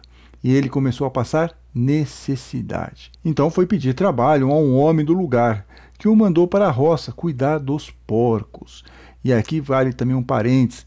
E 0.43 0.53
ele 0.53 0.69
começou 0.69 1.05
a 1.05 1.11
passar 1.11 1.53
necessidade. 1.73 3.11
Então 3.23 3.49
foi 3.49 3.65
pedir 3.65 3.93
trabalho 3.93 4.51
a 4.51 4.55
um 4.55 4.75
homem 4.77 5.05
do 5.05 5.13
lugar, 5.13 5.65
que 5.99 6.07
o 6.07 6.15
mandou 6.15 6.47
para 6.47 6.65
a 6.65 6.71
roça 6.71 7.11
cuidar 7.11 7.59
dos 7.59 7.91
porcos. 7.91 8.83
E 9.23 9.33
aqui 9.33 9.59
vale 9.59 9.91
também 9.91 10.15
um 10.15 10.23
parênteses, 10.23 10.85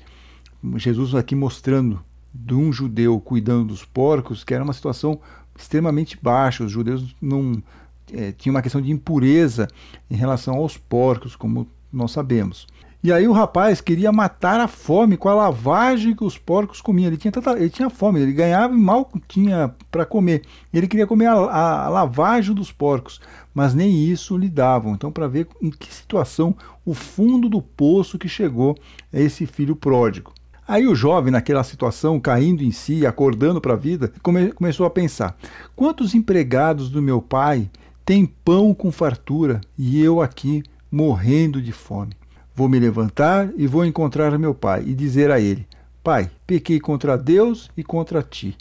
Jesus 0.76 1.14
aqui 1.14 1.34
mostrando 1.34 2.02
de 2.34 2.54
um 2.54 2.72
judeu 2.72 3.20
cuidando 3.20 3.68
dos 3.68 3.84
porcos, 3.84 4.42
que 4.42 4.54
era 4.54 4.64
uma 4.64 4.72
situação 4.72 5.20
extremamente 5.56 6.18
baixa. 6.20 6.64
Os 6.64 6.72
judeus 6.72 7.14
não 7.20 7.62
é, 8.10 8.32
tinham 8.32 8.54
uma 8.54 8.62
questão 8.62 8.80
de 8.80 8.90
impureza 8.90 9.68
em 10.10 10.16
relação 10.16 10.54
aos 10.54 10.78
porcos, 10.78 11.36
como 11.36 11.68
nós 11.92 12.12
sabemos. 12.12 12.66
E 13.04 13.10
aí 13.10 13.26
o 13.26 13.32
rapaz 13.32 13.80
queria 13.80 14.12
matar 14.12 14.60
a 14.60 14.68
fome 14.68 15.16
com 15.16 15.28
a 15.28 15.34
lavagem 15.34 16.14
que 16.14 16.22
os 16.22 16.38
porcos 16.38 16.80
comiam. 16.80 17.08
Ele 17.08 17.16
tinha, 17.16 17.32
tanta, 17.32 17.58
ele 17.58 17.68
tinha 17.68 17.90
fome, 17.90 18.20
ele 18.20 18.32
ganhava 18.32 18.72
e 18.72 18.78
mal 18.78 19.10
tinha 19.26 19.74
para 19.90 20.06
comer. 20.06 20.42
Ele 20.72 20.86
queria 20.86 21.04
comer 21.04 21.26
a, 21.26 21.32
a, 21.32 21.86
a, 21.86 21.88
lavagem 21.88 22.54
dos 22.54 22.70
porcos, 22.70 23.20
mas 23.52 23.74
nem 23.74 24.04
isso 24.04 24.36
lhe 24.36 24.48
davam. 24.48 24.94
Então, 24.94 25.10
para 25.10 25.26
ver 25.26 25.48
em 25.60 25.70
que 25.70 25.92
situação 25.92 26.54
o 26.84 26.94
fundo 26.94 27.48
do 27.48 27.60
poço 27.60 28.16
que 28.16 28.28
chegou 28.28 28.76
é 29.12 29.20
esse 29.20 29.46
filho 29.46 29.74
pródigo. 29.74 30.32
Aí 30.66 30.86
o 30.86 30.94
jovem, 30.94 31.32
naquela 31.32 31.64
situação, 31.64 32.20
caindo 32.20 32.62
em 32.62 32.70
si, 32.70 33.04
acordando 33.04 33.60
para 33.60 33.72
a 33.72 33.76
vida, 33.76 34.12
come, 34.22 34.52
começou 34.52 34.86
a 34.86 34.90
pensar: 34.90 35.36
quantos 35.74 36.14
empregados 36.14 36.88
do 36.88 37.02
meu 37.02 37.20
pai 37.20 37.68
têm 38.04 38.26
pão 38.26 38.72
com 38.72 38.92
fartura 38.92 39.60
e 39.76 40.00
eu 40.00 40.22
aqui 40.22 40.62
morrendo 40.88 41.60
de 41.60 41.72
fome? 41.72 42.21
Vou 42.54 42.68
me 42.68 42.78
levantar 42.78 43.50
e 43.56 43.66
vou 43.66 43.84
encontrar 43.84 44.38
meu 44.38 44.54
pai 44.54 44.84
e 44.86 44.94
dizer 44.94 45.30
a 45.30 45.40
ele: 45.40 45.66
Pai, 46.02 46.30
pequei 46.46 46.78
contra 46.78 47.16
Deus 47.16 47.70
e 47.76 47.82
contra 47.82 48.22
ti. 48.22 48.56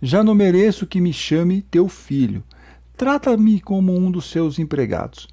Já 0.00 0.22
não 0.22 0.34
mereço 0.34 0.86
que 0.86 1.00
me 1.00 1.12
chame 1.12 1.62
teu 1.62 1.88
filho. 1.88 2.42
Trata-me 2.96 3.60
como 3.60 3.96
um 3.96 4.10
dos 4.10 4.30
seus 4.30 4.58
empregados. 4.58 5.28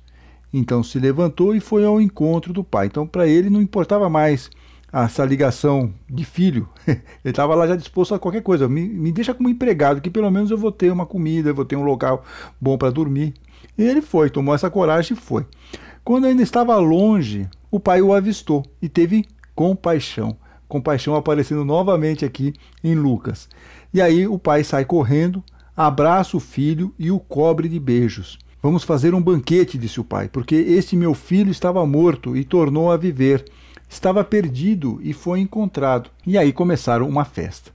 Então 0.51 0.81
se 0.81 0.99
levantou 0.99 1.55
e 1.55 1.59
foi 1.59 1.85
ao 1.85 2.01
encontro 2.01 2.51
do 2.51 2.63
pai. 2.63 2.87
Então, 2.87 3.05
para 3.05 3.27
ele, 3.27 3.49
não 3.49 3.61
importava 3.61 4.09
mais 4.09 4.49
essa 4.91 5.23
ligação 5.23 5.93
de 6.09 6.25
filho. 6.25 6.67
ele 6.87 7.01
estava 7.25 7.53
lá 7.53 7.67
já 7.67 7.75
disposto 7.75 8.15
a 8.15 8.19
qualquer 8.19 8.41
coisa. 8.41 8.67
Me, 8.67 8.87
me 8.87 9.11
deixa 9.11 9.33
como 9.33 9.49
empregado, 9.49 10.01
que 10.01 10.09
pelo 10.09 10.31
menos 10.31 10.49
eu 10.49 10.57
vou 10.57 10.71
ter 10.71 10.91
uma 10.91 11.05
comida, 11.05 11.49
eu 11.49 11.55
vou 11.55 11.65
ter 11.65 11.75
um 11.75 11.83
local 11.83 12.23
bom 12.59 12.77
para 12.77 12.91
dormir. 12.91 13.33
E 13.77 13.83
ele 13.83 14.01
foi, 14.01 14.29
tomou 14.29 14.55
essa 14.55 14.69
coragem 14.69 15.15
e 15.15 15.19
foi. 15.19 15.45
Quando 16.03 16.25
ainda 16.25 16.41
estava 16.41 16.75
longe, 16.77 17.47
o 17.71 17.79
pai 17.79 18.01
o 18.01 18.13
avistou 18.13 18.63
e 18.81 18.89
teve 18.89 19.25
compaixão. 19.55 20.37
Compaixão 20.67 21.15
aparecendo 21.15 21.65
novamente 21.65 22.23
aqui 22.23 22.53
em 22.83 22.95
Lucas. 22.95 23.49
E 23.93 24.01
aí 24.01 24.27
o 24.27 24.37
pai 24.37 24.63
sai 24.63 24.85
correndo, 24.85 25.43
abraça 25.75 26.37
o 26.37 26.39
filho 26.39 26.93
e 26.97 27.11
o 27.11 27.19
cobre 27.19 27.67
de 27.67 27.79
beijos. 27.79 28.37
Vamos 28.61 28.83
fazer 28.83 29.15
um 29.15 29.21
banquete, 29.21 29.77
disse 29.77 29.99
o 29.99 30.03
pai, 30.03 30.27
porque 30.27 30.55
este 30.55 30.95
meu 30.95 31.13
filho 31.13 31.49
estava 31.49 31.85
morto 31.85 32.35
e 32.35 32.43
tornou 32.43 32.91
a 32.91 32.97
viver. 32.97 33.45
Estava 33.87 34.23
perdido 34.23 34.99
e 35.01 35.13
foi 35.13 35.39
encontrado. 35.39 36.11
E 36.25 36.37
aí 36.37 36.53
começaram 36.53 37.09
uma 37.09 37.25
festa. 37.25 37.71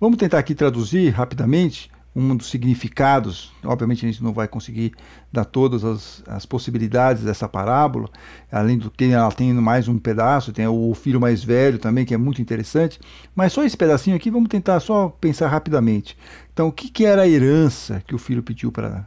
Vamos 0.00 0.16
tentar 0.16 0.38
aqui 0.38 0.54
traduzir 0.54 1.10
rapidamente 1.10 1.90
um 2.14 2.36
dos 2.36 2.50
significados. 2.50 3.52
Obviamente 3.64 4.04
a 4.04 4.08
gente 4.08 4.22
não 4.22 4.32
vai 4.32 4.46
conseguir 4.46 4.92
dar 5.32 5.44
todas 5.44 5.84
as, 5.84 6.22
as, 6.26 6.44
possibilidades 6.44 7.22
dessa 7.22 7.48
parábola, 7.48 8.08
além 8.50 8.78
do 8.78 8.90
que 8.90 9.04
ela 9.04 9.32
tem 9.32 9.52
mais 9.54 9.88
um 9.88 9.98
pedaço, 9.98 10.52
tem 10.52 10.66
o 10.66 10.94
filho 10.94 11.20
mais 11.20 11.42
velho 11.42 11.78
também, 11.78 12.04
que 12.04 12.14
é 12.14 12.18
muito 12.18 12.42
interessante. 12.42 13.00
Mas 13.34 13.52
só 13.52 13.64
esse 13.64 13.76
pedacinho 13.76 14.16
aqui, 14.16 14.30
vamos 14.30 14.48
tentar 14.48 14.80
só 14.80 15.08
pensar 15.08 15.48
rapidamente. 15.48 16.16
Então, 16.52 16.68
o 16.68 16.72
que, 16.72 16.90
que 16.90 17.04
era 17.04 17.22
a 17.22 17.28
herança 17.28 18.02
que 18.06 18.14
o 18.14 18.18
filho 18.18 18.42
pediu 18.42 18.70
para 18.70 19.06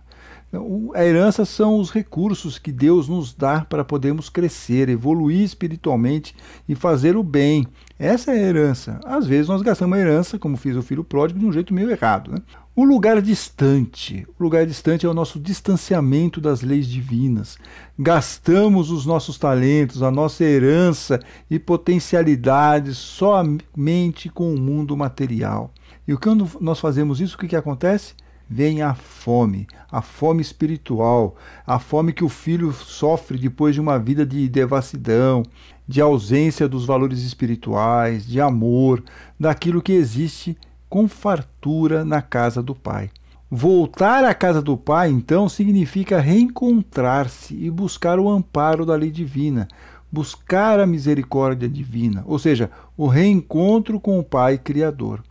a 0.94 1.04
herança 1.04 1.44
são 1.44 1.80
os 1.80 1.92
recursos 1.92 2.58
que 2.58 2.72
Deus 2.72 3.10
nos 3.10 3.34
dá 3.34 3.62
para 3.62 3.84
podermos 3.84 4.30
crescer, 4.30 4.90
evoluir 4.90 5.42
espiritualmente 5.42 6.36
e 6.68 6.76
fazer 6.76 7.18
o 7.18 7.24
bem, 7.24 7.68
Essa 7.98 8.32
é 8.32 8.36
a 8.36 8.48
herança. 8.50 9.00
Às 9.06 9.26
vezes 9.26 9.48
nós 9.48 9.62
gastamos 9.62 9.98
a 9.98 10.02
herança, 10.02 10.38
como 10.38 10.58
fiz 10.58 10.76
o 10.76 10.82
filho 10.82 11.04
pródigo, 11.04 11.40
de 11.40 11.46
um 11.46 11.52
jeito 11.52 11.74
meio 11.74 11.90
errado. 11.90 12.32
Né? 12.32 12.38
O 12.78 12.84
lugar 12.84 13.22
distante. 13.22 14.28
O 14.38 14.44
lugar 14.44 14.66
distante 14.66 15.06
é 15.06 15.10
o 15.10 15.14
nosso 15.14 15.40
distanciamento 15.40 16.42
das 16.42 16.62
leis 16.62 16.86
divinas. 16.86 17.58
Gastamos 17.98 18.92
os 18.92 19.06
nossos 19.06 19.38
talentos, 19.38 20.04
a 20.04 20.12
nossa 20.12 20.44
herança 20.44 21.22
e 21.50 21.58
potencialidades 21.58 22.98
somente 22.98 24.28
com 24.28 24.54
o 24.54 24.60
mundo 24.60 24.98
material. 24.98 25.72
E 26.06 26.18
quando 26.18 26.50
nós 26.60 26.78
fazemos 26.78 27.22
isso, 27.22 27.38
o 27.38 27.40
que, 27.40 27.48
que 27.48 27.56
acontece? 27.56 28.14
Vem 28.50 28.82
a 28.82 28.94
fome, 28.94 29.68
a 29.90 30.02
fome 30.02 30.42
espiritual, 30.42 31.38
a 31.66 31.80
fome 31.80 32.12
que 32.12 32.26
o 32.26 32.30
filho 32.30 32.74
sofre 32.74 33.38
depois 33.38 33.74
de 33.74 33.80
uma 33.80 33.98
vida 33.98 34.26
de 34.26 34.50
devassidão, 34.50 35.44
de 35.88 36.02
ausência 36.02 36.68
dos 36.68 36.86
valores 36.86 37.22
espirituais, 37.22 38.28
de 38.28 38.42
amor, 38.42 39.02
daquilo 39.40 39.82
que 39.82 39.94
existe 39.94 40.58
com 40.96 41.10
fartura 41.10 42.06
na 42.06 42.22
casa 42.22 42.64
do 42.64 42.74
Pai. 42.74 43.10
Voltar 43.52 44.24
à 44.24 44.34
casa 44.34 44.62
do 44.62 44.78
Pai, 44.78 45.10
então, 45.10 45.50
significa 45.50 46.22
reencontrar-se 46.22 47.54
e 47.54 47.70
buscar 47.70 48.18
o 48.18 48.30
amparo 48.30 48.86
da 48.86 48.96
lei 48.96 49.12
divina, 49.12 49.68
buscar 50.10 50.80
a 50.80 50.88
misericórdia 50.88 51.68
divina, 51.68 52.24
ou 52.26 52.40
seja, 52.40 52.72
o 52.96 53.08
reencontro 53.08 54.00
com 54.00 54.18
o 54.18 54.24
Pai 54.24 54.58
Criador. 54.58 55.22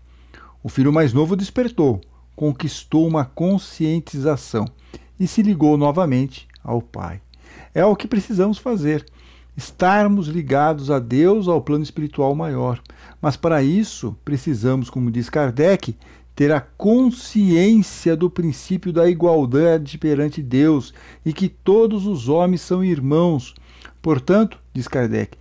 O 0.62 0.68
filho 0.68 0.92
mais 0.92 1.14
novo 1.14 1.34
despertou, 1.34 1.98
conquistou 2.36 3.08
uma 3.08 3.24
conscientização 3.24 4.66
e 5.18 5.26
se 5.26 5.40
ligou 5.40 5.78
novamente 5.78 6.46
ao 6.62 6.82
Pai. 6.82 7.22
É 7.74 7.82
o 7.86 7.96
que 7.96 8.06
precisamos 8.06 8.58
fazer 8.58 9.06
estarmos 9.56 10.26
ligados 10.26 10.90
a 10.90 10.98
Deus, 10.98 11.48
ao 11.48 11.62
plano 11.62 11.84
espiritual 11.84 12.34
maior. 12.34 12.80
Mas 13.20 13.36
para 13.36 13.62
isso, 13.62 14.16
precisamos, 14.24 14.90
como 14.90 15.10
diz 15.10 15.30
Kardec, 15.30 15.96
ter 16.34 16.50
a 16.50 16.60
consciência 16.60 18.16
do 18.16 18.28
princípio 18.28 18.92
da 18.92 19.08
igualdade 19.08 19.96
perante 19.98 20.42
Deus 20.42 20.92
e 21.24 21.32
que 21.32 21.48
todos 21.48 22.06
os 22.06 22.28
homens 22.28 22.60
são 22.60 22.82
irmãos. 22.82 23.54
Portanto, 24.02 24.58
diz 24.72 24.88
Kardec, 24.88 25.38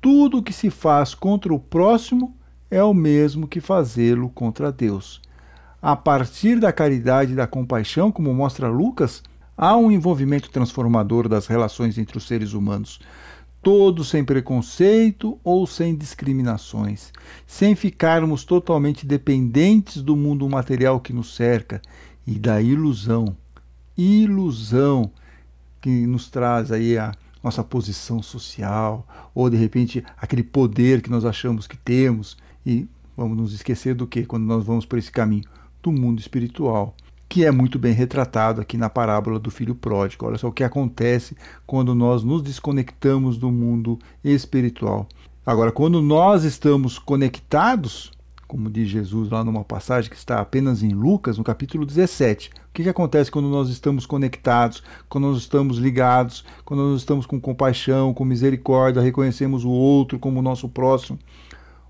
tudo 0.00 0.38
o 0.38 0.42
que 0.42 0.52
se 0.52 0.70
faz 0.70 1.14
contra 1.14 1.52
o 1.52 1.58
próximo 1.58 2.34
é 2.70 2.82
o 2.82 2.94
mesmo 2.94 3.48
que 3.48 3.60
fazê-lo 3.60 4.28
contra 4.28 4.70
Deus. 4.70 5.20
A 5.82 5.96
partir 5.96 6.58
da 6.60 6.72
caridade 6.72 7.32
e 7.32 7.36
da 7.36 7.46
compaixão, 7.46 8.10
como 8.10 8.32
mostra 8.32 8.68
Lucas, 8.68 9.22
há 9.56 9.76
um 9.76 9.90
envolvimento 9.90 10.50
transformador 10.50 11.28
das 11.28 11.46
relações 11.46 11.98
entre 11.98 12.16
os 12.18 12.26
seres 12.26 12.52
humanos 12.52 13.00
todos 13.66 14.10
sem 14.10 14.24
preconceito 14.24 15.40
ou 15.42 15.66
sem 15.66 15.96
discriminações, 15.96 17.12
sem 17.48 17.74
ficarmos 17.74 18.44
totalmente 18.44 19.04
dependentes 19.04 20.02
do 20.02 20.14
mundo 20.14 20.48
material 20.48 21.00
que 21.00 21.12
nos 21.12 21.34
cerca. 21.34 21.82
E 22.24 22.38
da 22.38 22.62
ilusão, 22.62 23.36
ilusão 23.98 25.10
que 25.80 26.06
nos 26.06 26.30
traz 26.30 26.70
aí 26.70 26.96
a 26.96 27.12
nossa 27.42 27.64
posição 27.64 28.22
social, 28.22 29.04
ou 29.34 29.50
de 29.50 29.56
repente 29.56 30.04
aquele 30.16 30.44
poder 30.44 31.02
que 31.02 31.10
nós 31.10 31.24
achamos 31.24 31.66
que 31.66 31.76
temos. 31.76 32.36
E 32.64 32.86
vamos 33.16 33.36
nos 33.36 33.52
esquecer 33.52 33.96
do 33.96 34.06
que 34.06 34.24
quando 34.24 34.44
nós 34.44 34.64
vamos 34.64 34.86
por 34.86 34.96
esse 34.96 35.10
caminho 35.10 35.42
do 35.82 35.90
mundo 35.90 36.20
espiritual 36.20 36.94
que 37.28 37.44
é 37.44 37.50
muito 37.50 37.78
bem 37.78 37.92
retratado 37.92 38.60
aqui 38.60 38.76
na 38.76 38.88
parábola 38.88 39.38
do 39.38 39.50
filho 39.50 39.74
pródigo. 39.74 40.26
Olha 40.26 40.38
só 40.38 40.48
o 40.48 40.52
que 40.52 40.64
acontece 40.64 41.36
quando 41.66 41.94
nós 41.94 42.22
nos 42.22 42.42
desconectamos 42.42 43.36
do 43.36 43.50
mundo 43.50 43.98
espiritual. 44.22 45.08
Agora, 45.44 45.70
quando 45.70 46.02
nós 46.02 46.44
estamos 46.44 46.98
conectados, 46.98 48.12
como 48.46 48.70
diz 48.70 48.88
Jesus 48.88 49.28
lá 49.30 49.44
numa 49.44 49.64
passagem 49.64 50.10
que 50.10 50.16
está 50.16 50.40
apenas 50.40 50.82
em 50.82 50.90
Lucas, 50.90 51.38
no 51.38 51.44
capítulo 51.44 51.84
17, 51.84 52.50
o 52.50 52.52
que, 52.72 52.82
que 52.84 52.88
acontece 52.88 53.30
quando 53.30 53.48
nós 53.48 53.68
estamos 53.68 54.06
conectados, 54.06 54.82
quando 55.08 55.28
nós 55.28 55.38
estamos 55.38 55.78
ligados, 55.78 56.44
quando 56.64 56.80
nós 56.90 57.00
estamos 57.00 57.26
com 57.26 57.40
compaixão, 57.40 58.14
com 58.14 58.24
misericórdia, 58.24 59.02
reconhecemos 59.02 59.64
o 59.64 59.70
outro 59.70 60.18
como 60.18 60.42
nosso 60.42 60.68
próximo? 60.68 61.18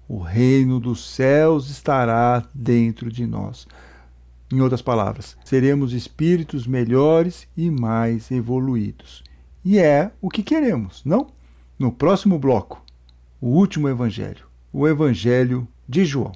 O 0.09 0.18
reino 0.18 0.78
dos 0.78 1.14
céus 1.14 1.68
estará 1.68 2.45
dentro 2.55 3.11
de 3.11 3.26
nós. 3.26 3.66
Em 4.53 4.61
outras 4.61 4.80
palavras, 4.80 5.36
seremos 5.44 5.92
espíritos 5.92 6.68
melhores 6.68 7.49
e 7.57 7.68
mais 7.68 8.30
evoluídos. 8.30 9.24
E 9.64 9.76
é 9.76 10.12
o 10.20 10.30
que 10.30 10.40
queremos, 10.40 11.03
não? 11.05 11.26
No 11.76 11.90
próximo 11.90 12.38
bloco, 12.38 12.80
o 13.40 13.49
último 13.49 13.88
evangelho, 13.88 14.47
o 14.72 14.86
evangelho 14.86 15.66
de 15.88 16.05
João. 16.05 16.30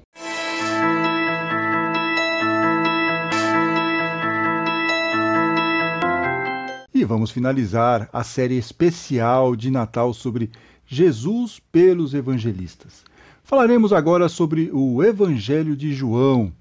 E 6.93 7.05
vamos 7.05 7.31
finalizar 7.31 8.09
a 8.11 8.25
série 8.25 8.57
especial 8.57 9.55
de 9.55 9.71
Natal 9.71 10.13
sobre 10.13 10.51
Jesus 10.85 11.61
pelos 11.71 12.13
evangelistas. 12.13 13.05
Falaremos 13.51 13.91
agora 13.91 14.29
sobre 14.29 14.69
o 14.71 15.03
Evangelho 15.03 15.75
de 15.75 15.93
João, 15.93 16.53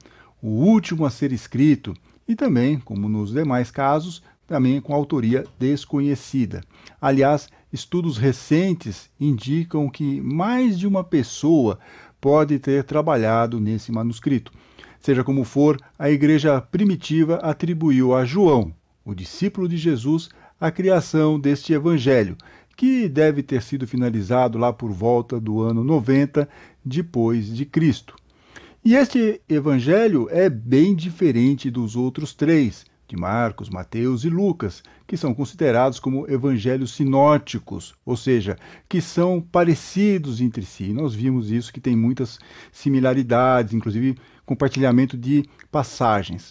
o 0.43 0.49
último 0.49 1.05
a 1.05 1.11
ser 1.11 1.33
escrito, 1.33 1.95
e 2.27 2.35
também, 2.35 2.79
como 2.79 3.09
nos 3.09 3.33
demais 3.33 3.71
casos, 3.71 4.23
também 4.47 4.81
com 4.81 4.95
autoria 4.95 5.45
desconhecida. 5.59 6.63
Aliás, 7.01 7.49
estudos 7.73 8.17
recentes 8.17 9.11
indicam 9.19 9.89
que 9.89 10.21
mais 10.21 10.79
de 10.79 10.87
uma 10.87 11.05
pessoa 11.05 11.79
pode 12.21 12.59
ter 12.59 12.85
trabalhado 12.85 13.61
nesse 13.61 13.93
manuscrito. 13.93 14.53
Seja 15.01 15.25
como 15.25 15.45
for, 15.45 15.79
a 15.99 16.11
igreja 16.11 16.61
primitiva 16.61 17.37
atribuiu 17.37 18.15
a 18.15 18.25
João, 18.25 18.75
o 19.05 19.15
discípulo 19.15 19.69
de 19.69 19.77
Jesus, 19.77 20.29
a 20.61 20.71
criação 20.71 21.41
deste 21.41 21.73
evangelho, 21.73 22.37
que 22.77 23.09
deve 23.09 23.43
ter 23.43 23.63
sido 23.63 23.87
finalizado 23.87 24.59
lá 24.59 24.73
por 24.73 24.91
volta 24.91 25.41
do 25.41 25.63
ano 25.63 25.83
90 25.83 26.49
depois 26.85 27.47
de 27.55 27.65
Cristo. 27.65 28.20
E 28.83 28.95
este 28.95 29.43
evangelho 29.47 30.27
é 30.31 30.49
bem 30.49 30.97
diferente 30.97 31.71
dos 31.71 31.97
outros 31.97 32.33
três, 32.33 32.87
de 33.07 33.15
Marcos, 33.15 33.69
Mateus 33.69 34.25
e 34.25 34.31
Lucas, 34.31 34.83
que 35.07 35.19
são 35.19 35.35
considerados 35.35 36.01
como 36.01 36.27
evangelhos 36.31 36.95
sinóticos, 36.95 37.95
ou 38.07 38.17
seja, 38.17 38.57
que 38.89 39.03
são 39.03 39.39
parecidos 39.39 40.41
entre 40.41 40.65
si. 40.65 40.95
Nós 40.95 41.15
vimos 41.15 41.51
isso, 41.51 41.71
que 41.71 41.81
tem 41.81 41.95
muitas 41.95 42.39
similaridades, 42.73 43.75
inclusive 43.75 44.17
compartilhamento 44.47 45.15
de 45.15 45.45
passagens. 45.71 46.51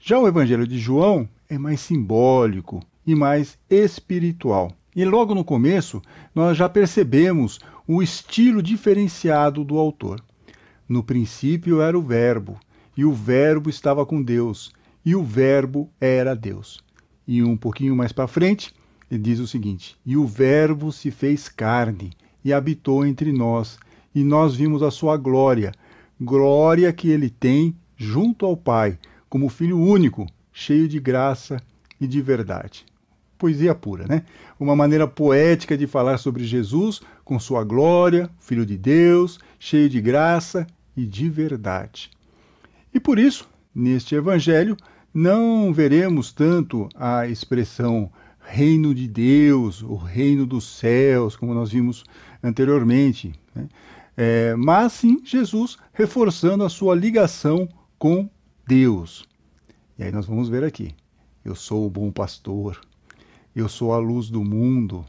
Já 0.00 0.18
o 0.18 0.26
evangelho 0.26 0.66
de 0.66 0.78
João 0.78 1.28
é 1.50 1.58
mais 1.58 1.80
simbólico 1.80 2.80
e 3.06 3.14
mais 3.14 3.58
espiritual. 3.68 4.72
E 4.96 5.04
logo 5.04 5.34
no 5.34 5.44
começo, 5.44 6.00
nós 6.34 6.56
já 6.56 6.66
percebemos 6.66 7.60
o 7.86 8.02
estilo 8.02 8.62
diferenciado 8.62 9.62
do 9.62 9.76
autor. 9.76 10.22
No 10.92 11.02
princípio 11.02 11.80
era 11.80 11.98
o 11.98 12.02
Verbo, 12.02 12.60
e 12.94 13.02
o 13.02 13.14
Verbo 13.14 13.70
estava 13.70 14.04
com 14.04 14.22
Deus, 14.22 14.74
e 15.02 15.16
o 15.16 15.24
Verbo 15.24 15.90
era 15.98 16.36
Deus. 16.36 16.84
E 17.26 17.42
um 17.42 17.56
pouquinho 17.56 17.96
mais 17.96 18.12
para 18.12 18.28
frente, 18.28 18.74
ele 19.10 19.22
diz 19.22 19.38
o 19.38 19.46
seguinte: 19.46 19.96
E 20.04 20.18
o 20.18 20.26
Verbo 20.26 20.92
se 20.92 21.10
fez 21.10 21.48
carne 21.48 22.10
e 22.44 22.52
habitou 22.52 23.06
entre 23.06 23.32
nós, 23.32 23.78
e 24.14 24.22
nós 24.22 24.54
vimos 24.54 24.82
a 24.82 24.90
sua 24.90 25.16
glória, 25.16 25.72
glória 26.20 26.92
que 26.92 27.08
ele 27.08 27.30
tem 27.30 27.74
junto 27.96 28.44
ao 28.44 28.54
Pai, 28.54 28.98
como 29.30 29.48
filho 29.48 29.80
único, 29.80 30.26
cheio 30.52 30.86
de 30.86 31.00
graça 31.00 31.56
e 31.98 32.06
de 32.06 32.20
verdade. 32.20 32.84
Poesia 33.38 33.74
pura, 33.74 34.06
né? 34.06 34.26
Uma 34.60 34.76
maneira 34.76 35.08
poética 35.08 35.74
de 35.74 35.86
falar 35.86 36.18
sobre 36.18 36.44
Jesus 36.44 37.00
com 37.24 37.40
sua 37.40 37.64
glória, 37.64 38.28
filho 38.38 38.66
de 38.66 38.76
Deus, 38.76 39.40
cheio 39.58 39.88
de 39.88 39.98
graça 39.98 40.66
e 40.96 41.06
de 41.06 41.28
verdade. 41.28 42.10
E 42.92 43.00
por 43.00 43.18
isso, 43.18 43.48
neste 43.74 44.14
evangelho, 44.14 44.76
não 45.12 45.72
veremos 45.72 46.32
tanto 46.32 46.88
a 46.94 47.26
expressão 47.26 48.10
reino 48.40 48.94
de 48.94 49.06
Deus, 49.06 49.82
o 49.82 49.94
reino 49.94 50.46
dos 50.46 50.78
céus, 50.78 51.36
como 51.36 51.54
nós 51.54 51.70
vimos 51.72 52.04
anteriormente, 52.42 53.32
né? 53.54 53.68
é, 54.16 54.54
mas 54.56 54.92
sim 54.92 55.20
Jesus 55.24 55.78
reforçando 55.92 56.64
a 56.64 56.68
sua 56.68 56.94
ligação 56.94 57.68
com 57.98 58.28
Deus. 58.66 59.28
E 59.98 60.02
aí 60.02 60.12
nós 60.12 60.26
vamos 60.26 60.48
ver 60.48 60.64
aqui: 60.64 60.94
eu 61.44 61.54
sou 61.54 61.86
o 61.86 61.90
bom 61.90 62.10
pastor, 62.10 62.80
eu 63.54 63.68
sou 63.68 63.92
a 63.92 63.98
luz 63.98 64.28
do 64.28 64.42
mundo, 64.42 65.04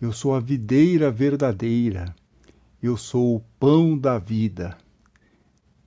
eu 0.00 0.12
sou 0.12 0.34
a 0.34 0.40
videira 0.40 1.10
verdadeira, 1.10 2.14
eu 2.82 2.96
sou 2.96 3.36
o 3.36 3.40
pão 3.58 3.96
da 3.96 4.18
vida. 4.18 4.76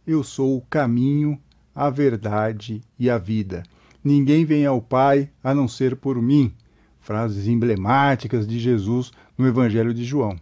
Eu 0.05 0.23
sou 0.23 0.57
o 0.57 0.61
caminho, 0.61 1.39
a 1.75 1.89
verdade 1.89 2.81
e 2.97 3.09
a 3.09 3.17
vida. 3.17 3.63
Ninguém 4.03 4.45
vem 4.45 4.65
ao 4.65 4.81
Pai 4.81 5.29
a 5.43 5.53
não 5.53 5.67
ser 5.67 5.95
por 5.95 6.19
mim. 6.21 6.53
Frases 6.99 7.47
emblemáticas 7.47 8.47
de 8.47 8.59
Jesus 8.59 9.11
no 9.37 9.47
Evangelho 9.47 9.93
de 9.93 10.03
João. 10.03 10.39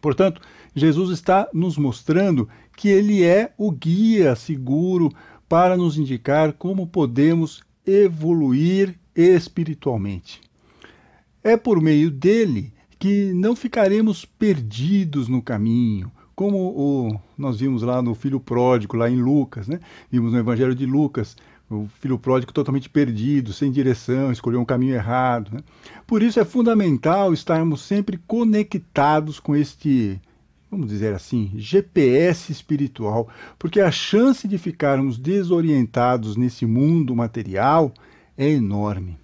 Portanto, 0.00 0.40
Jesus 0.74 1.10
está 1.10 1.48
nos 1.52 1.76
mostrando 1.76 2.48
que 2.76 2.88
ele 2.88 3.22
é 3.22 3.52
o 3.56 3.70
guia 3.70 4.34
seguro 4.34 5.10
para 5.48 5.76
nos 5.76 5.96
indicar 5.96 6.52
como 6.52 6.86
podemos 6.86 7.62
evoluir 7.86 8.98
espiritualmente. 9.14 10.40
É 11.42 11.56
por 11.56 11.80
meio 11.80 12.10
dele 12.10 12.72
que 12.98 13.32
não 13.32 13.54
ficaremos 13.54 14.24
perdidos 14.24 15.28
no 15.28 15.40
caminho, 15.40 16.10
como 16.38 16.56
o, 16.56 17.20
nós 17.36 17.58
vimos 17.58 17.82
lá 17.82 18.00
no 18.00 18.14
filho 18.14 18.38
pródigo, 18.38 18.96
lá 18.96 19.10
em 19.10 19.20
Lucas, 19.20 19.66
né? 19.66 19.80
Vimos 20.08 20.32
no 20.32 20.38
Evangelho 20.38 20.72
de 20.72 20.86
Lucas, 20.86 21.36
o 21.68 21.88
filho 21.98 22.16
pródigo 22.16 22.52
totalmente 22.52 22.88
perdido, 22.88 23.52
sem 23.52 23.72
direção, 23.72 24.30
escolheu 24.30 24.60
um 24.60 24.64
caminho 24.64 24.94
errado. 24.94 25.50
Né? 25.52 25.60
Por 26.06 26.22
isso 26.22 26.38
é 26.38 26.44
fundamental 26.44 27.32
estarmos 27.32 27.80
sempre 27.80 28.20
conectados 28.24 29.40
com 29.40 29.56
este, 29.56 30.20
vamos 30.70 30.90
dizer 30.90 31.12
assim, 31.12 31.50
GPS 31.56 32.52
espiritual, 32.52 33.28
porque 33.58 33.80
a 33.80 33.90
chance 33.90 34.46
de 34.46 34.58
ficarmos 34.58 35.18
desorientados 35.18 36.36
nesse 36.36 36.64
mundo 36.64 37.16
material 37.16 37.92
é 38.36 38.48
enorme. 38.48 39.18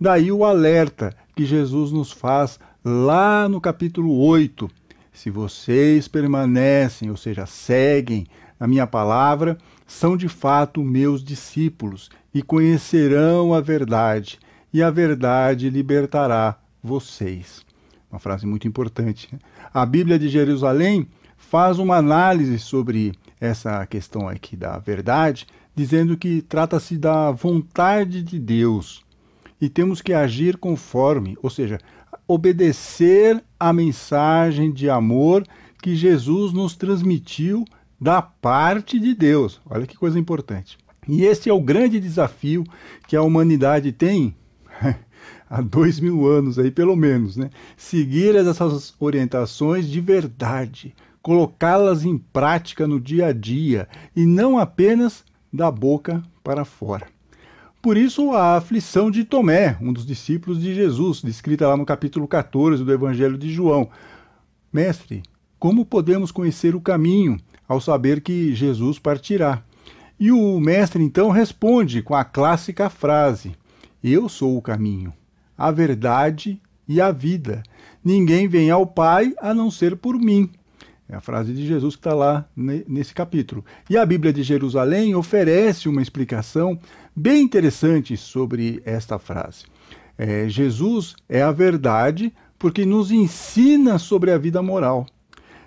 Daí 0.00 0.30
o 0.30 0.44
alerta 0.44 1.12
que 1.34 1.44
Jesus 1.44 1.90
nos 1.90 2.12
faz 2.12 2.60
lá 2.84 3.48
no 3.48 3.60
capítulo 3.60 4.16
8 4.16 4.70
se 5.14 5.30
vocês 5.30 6.08
permanecem, 6.08 7.08
ou 7.08 7.16
seja, 7.16 7.46
seguem 7.46 8.26
a 8.58 8.66
minha 8.66 8.86
palavra, 8.86 9.56
são 9.86 10.16
de 10.16 10.28
fato 10.28 10.82
meus 10.82 11.24
discípulos 11.24 12.10
e 12.34 12.42
conhecerão 12.42 13.54
a 13.54 13.60
verdade, 13.60 14.40
e 14.72 14.82
a 14.82 14.90
verdade 14.90 15.70
libertará 15.70 16.58
vocês. 16.82 17.64
Uma 18.10 18.18
frase 18.18 18.44
muito 18.44 18.66
importante. 18.66 19.28
Né? 19.32 19.38
A 19.72 19.86
Bíblia 19.86 20.18
de 20.18 20.28
Jerusalém 20.28 21.08
faz 21.36 21.78
uma 21.78 21.96
análise 21.96 22.58
sobre 22.58 23.12
essa 23.40 23.86
questão 23.86 24.28
aqui 24.28 24.56
da 24.56 24.78
verdade, 24.78 25.46
dizendo 25.76 26.16
que 26.16 26.42
trata-se 26.42 26.96
da 26.96 27.30
vontade 27.30 28.20
de 28.20 28.38
Deus 28.38 29.04
e 29.60 29.68
temos 29.68 30.02
que 30.02 30.12
agir 30.12 30.56
conforme, 30.56 31.38
ou 31.42 31.48
seja, 31.48 31.78
obedecer 32.26 33.42
à 33.58 33.72
mensagem 33.72 34.72
de 34.72 34.88
amor 34.88 35.44
que 35.82 35.94
Jesus 35.94 36.52
nos 36.52 36.74
transmitiu 36.76 37.64
da 38.00 38.20
parte 38.22 38.98
de 38.98 39.14
Deus. 39.14 39.60
Olha 39.68 39.86
que 39.86 39.96
coisa 39.96 40.18
importante. 40.18 40.78
E 41.06 41.24
esse 41.24 41.50
é 41.50 41.52
o 41.52 41.60
grande 41.60 42.00
desafio 42.00 42.64
que 43.06 43.16
a 43.16 43.22
humanidade 43.22 43.92
tem 43.92 44.34
há 45.48 45.60
dois 45.60 46.00
mil 46.00 46.26
anos 46.26 46.58
aí, 46.58 46.70
pelo 46.70 46.96
menos, 46.96 47.36
né? 47.36 47.50
Seguir 47.76 48.34
essas 48.34 48.94
orientações 48.98 49.88
de 49.88 50.00
verdade, 50.00 50.94
colocá-las 51.22 52.04
em 52.04 52.16
prática 52.16 52.86
no 52.86 53.00
dia 53.00 53.26
a 53.26 53.32
dia 53.32 53.88
e 54.16 54.24
não 54.24 54.58
apenas 54.58 55.24
da 55.52 55.70
boca 55.70 56.22
para 56.42 56.64
fora. 56.64 57.06
Por 57.84 57.98
isso, 57.98 58.32
a 58.32 58.56
aflição 58.56 59.10
de 59.10 59.24
Tomé, 59.24 59.76
um 59.78 59.92
dos 59.92 60.06
discípulos 60.06 60.58
de 60.58 60.74
Jesus, 60.74 61.20
descrita 61.20 61.68
lá 61.68 61.76
no 61.76 61.84
capítulo 61.84 62.26
14 62.26 62.82
do 62.82 62.90
Evangelho 62.90 63.36
de 63.36 63.52
João. 63.52 63.90
Mestre, 64.72 65.22
como 65.58 65.84
podemos 65.84 66.32
conhecer 66.32 66.74
o 66.74 66.80
caminho 66.80 67.38
ao 67.68 67.82
saber 67.82 68.22
que 68.22 68.54
Jesus 68.54 68.98
partirá? 68.98 69.62
E 70.18 70.32
o 70.32 70.58
mestre 70.58 71.02
então 71.02 71.28
responde 71.28 72.00
com 72.00 72.14
a 72.14 72.24
clássica 72.24 72.88
frase: 72.88 73.54
Eu 74.02 74.30
sou 74.30 74.56
o 74.56 74.62
caminho, 74.62 75.12
a 75.54 75.70
verdade 75.70 76.58
e 76.88 77.02
a 77.02 77.12
vida. 77.12 77.62
Ninguém 78.02 78.48
vem 78.48 78.70
ao 78.70 78.86
Pai 78.86 79.34
a 79.38 79.52
não 79.52 79.70
ser 79.70 79.94
por 79.94 80.18
mim. 80.18 80.48
É 81.06 81.16
a 81.16 81.20
frase 81.20 81.52
de 81.52 81.66
Jesus 81.66 81.94
que 81.94 82.00
está 82.00 82.14
lá 82.14 82.48
nesse 82.56 83.12
capítulo. 83.12 83.62
E 83.90 83.96
a 83.96 84.06
Bíblia 84.06 84.32
de 84.32 84.42
Jerusalém 84.42 85.14
oferece 85.14 85.86
uma 85.86 86.00
explicação 86.00 86.78
bem 87.14 87.42
interessante 87.42 88.16
sobre 88.16 88.82
esta 88.84 89.18
frase. 89.18 89.64
É, 90.16 90.48
Jesus 90.48 91.14
é 91.28 91.42
a 91.42 91.52
verdade 91.52 92.32
porque 92.58 92.84
nos 92.84 93.10
ensina 93.10 93.98
sobre 93.98 94.30
a 94.30 94.38
vida 94.38 94.62
moral. 94.62 95.06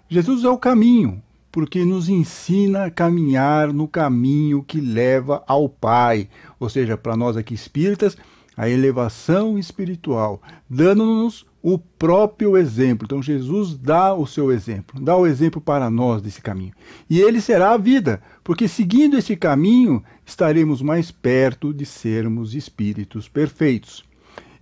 Jesus 0.09 0.43
é 0.43 0.49
o 0.49 0.57
caminho 0.57 1.21
porque 1.51 1.83
nos 1.83 2.07
ensina 2.07 2.85
a 2.85 2.91
caminhar 2.91 3.73
no 3.73 3.87
caminho 3.87 4.63
que 4.63 4.79
leva 4.79 5.43
ao 5.47 5.67
Pai. 5.67 6.29
Ou 6.59 6.69
seja, 6.69 6.95
para 6.95 7.17
nós 7.17 7.35
aqui 7.35 7.53
espíritas, 7.53 8.15
a 8.55 8.69
elevação 8.69 9.57
espiritual, 9.57 10.41
dando-nos 10.69 11.45
o 11.61 11.77
próprio 11.77 12.55
exemplo. 12.57 13.05
Então 13.05 13.21
Jesus 13.21 13.77
dá 13.77 14.13
o 14.13 14.25
seu 14.25 14.51
exemplo, 14.51 15.01
dá 15.01 15.17
o 15.17 15.27
exemplo 15.27 15.59
para 15.59 15.89
nós 15.89 16.21
desse 16.21 16.41
caminho. 16.41 16.73
E 17.09 17.19
ele 17.19 17.41
será 17.41 17.71
a 17.71 17.77
vida, 17.77 18.21
porque 18.47 18.65
seguindo 18.65 19.17
esse 19.17 19.35
caminho 19.35 20.01
estaremos 20.25 20.81
mais 20.81 21.11
perto 21.11 21.73
de 21.73 21.85
sermos 21.85 22.55
espíritos 22.55 23.27
perfeitos. 23.27 24.05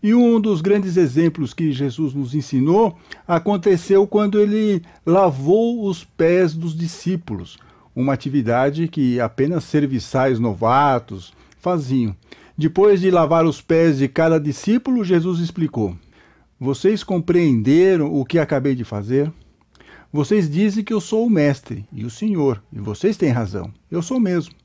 E 0.02 0.12
um 0.12 0.42
dos 0.42 0.60
grandes 0.60 0.98
exemplos 0.98 1.54
que 1.54 1.72
Jesus 1.72 2.12
nos 2.12 2.34
ensinou 2.34 2.98
aconteceu 3.28 4.08
quando 4.08 4.40
ele 4.40 4.82
lavou 5.06 5.88
os 5.88 6.04
pés 6.04 6.56
dos 6.56 6.76
discípulos, 6.76 7.60
uma 7.96 8.12
atividade 8.12 8.88
que 8.88 9.20
apenas 9.20 9.66
serviçais 9.66 10.40
novatos 10.40 11.32
faziam. 11.60 12.16
Depois 12.58 13.00
de 13.02 13.12
lavar 13.12 13.46
os 13.46 13.62
pés 13.62 14.00
de 14.00 14.08
cada 14.08 14.40
discípulo, 14.40 15.04
Jesus 15.04 15.40
explicou: 15.40 15.96
Vocês 16.60 17.04
compreenderam 17.04 18.12
o 18.12 18.26
que 18.26 18.40
acabei 18.40 18.74
de 18.74 18.84
fazer? 18.84 19.32
Vocês 20.16 20.50
dizem 20.50 20.82
que 20.82 20.94
eu 20.94 21.02
sou 21.02 21.28
o 21.28 21.30
mestre 21.30 21.86
e 21.92 22.06
o 22.06 22.10
senhor, 22.10 22.64
e 22.72 22.80
vocês 22.80 23.18
têm 23.18 23.32
razão. 23.32 23.70
Eu 23.92 24.02
sou 24.02 24.18
mesmo. 24.18 24.56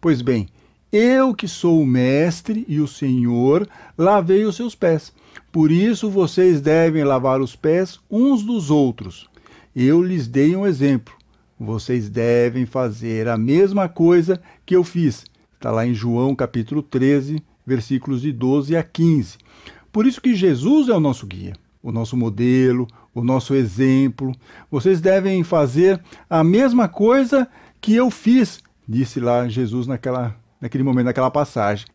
Pois 0.00 0.20
bem, 0.20 0.48
eu 0.90 1.32
que 1.32 1.46
sou 1.46 1.80
o 1.80 1.86
mestre 1.86 2.64
e 2.66 2.80
o 2.80 2.88
senhor, 2.88 3.68
lavei 3.96 4.44
os 4.44 4.56
seus 4.56 4.74
pés. 4.74 5.12
Por 5.52 5.70
isso 5.70 6.10
vocês 6.10 6.60
devem 6.60 7.04
lavar 7.04 7.40
os 7.40 7.54
pés 7.54 8.00
uns 8.10 8.42
dos 8.42 8.68
outros. 8.68 9.28
Eu 9.76 10.02
lhes 10.02 10.26
dei 10.26 10.56
um 10.56 10.66
exemplo. 10.66 11.14
Vocês 11.56 12.10
devem 12.10 12.66
fazer 12.66 13.28
a 13.28 13.38
mesma 13.38 13.88
coisa 13.88 14.42
que 14.66 14.74
eu 14.74 14.82
fiz. 14.82 15.24
Está 15.54 15.70
lá 15.70 15.86
em 15.86 15.94
João 15.94 16.34
capítulo 16.34 16.82
13, 16.82 17.40
versículos 17.64 18.22
de 18.22 18.32
12 18.32 18.76
a 18.76 18.82
15. 18.82 19.38
Por 19.92 20.04
isso 20.04 20.20
que 20.20 20.34
Jesus 20.34 20.88
é 20.88 20.94
o 20.94 20.98
nosso 20.98 21.28
guia, 21.28 21.52
o 21.80 21.92
nosso 21.92 22.16
modelo, 22.16 22.88
o 23.20 23.24
nosso 23.24 23.54
exemplo. 23.54 24.32
Vocês 24.70 25.00
devem 25.00 25.42
fazer 25.42 26.00
a 26.28 26.44
mesma 26.44 26.86
coisa 26.86 27.48
que 27.80 27.94
eu 27.94 28.10
fiz, 28.10 28.60
disse 28.86 29.20
lá 29.20 29.48
Jesus 29.48 29.86
naquela, 29.86 30.36
naquele 30.60 30.84
momento, 30.84 31.06
naquela 31.06 31.30
passagem. 31.30 31.86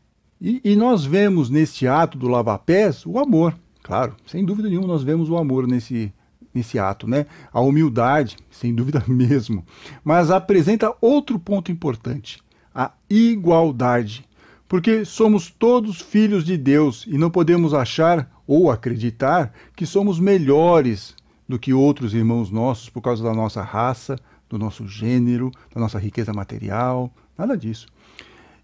E, 0.42 0.60
e 0.64 0.76
nós 0.76 1.06
vemos 1.06 1.50
neste 1.50 1.88
ato 1.88 2.18
do 2.18 2.28
lava-pés 2.28 3.06
o 3.06 3.20
amor. 3.20 3.54
Claro, 3.84 4.16
sem 4.26 4.44
dúvida 4.44 4.68
nenhuma, 4.68 4.88
nós 4.88 5.04
vemos 5.04 5.30
o 5.30 5.38
amor 5.38 5.68
nesse, 5.68 6.12
nesse 6.54 6.80
ato, 6.80 7.08
né? 7.08 7.28
A 7.54 7.62
humildade, 7.62 8.38
sem 8.50 8.74
dúvida 8.74 9.04
mesmo. 9.08 9.64
Mas 10.04 10.32
apresenta 10.32 10.96
outro 11.00 11.38
ponto 11.38 11.72
importante: 11.72 12.42
a 12.74 12.92
igualdade. 13.10 14.26
Porque 14.68 15.04
somos 15.04 15.52
todos 15.52 16.00
filhos 16.02 16.46
de 16.46 16.58
Deus 16.58 17.06
e 17.06 17.18
não 17.18 17.30
podemos 17.30 17.74
achar 17.74 18.32
ou 18.52 18.70
acreditar 18.70 19.54
que 19.78 19.86
somos 19.86 20.20
melhores 20.20 21.16
do 21.48 21.58
que 21.58 21.72
outros 21.72 22.14
irmãos 22.14 22.52
nossos 22.52 22.90
por 22.90 23.02
causa 23.02 23.24
da 23.24 23.34
nossa 23.34 23.62
raça, 23.62 24.20
do 24.50 24.58
nosso 24.58 24.86
gênero, 24.86 25.50
da 25.74 25.80
nossa 25.80 25.98
riqueza 25.98 26.34
material, 26.34 27.10
nada 27.38 27.58
disso. 27.58 27.88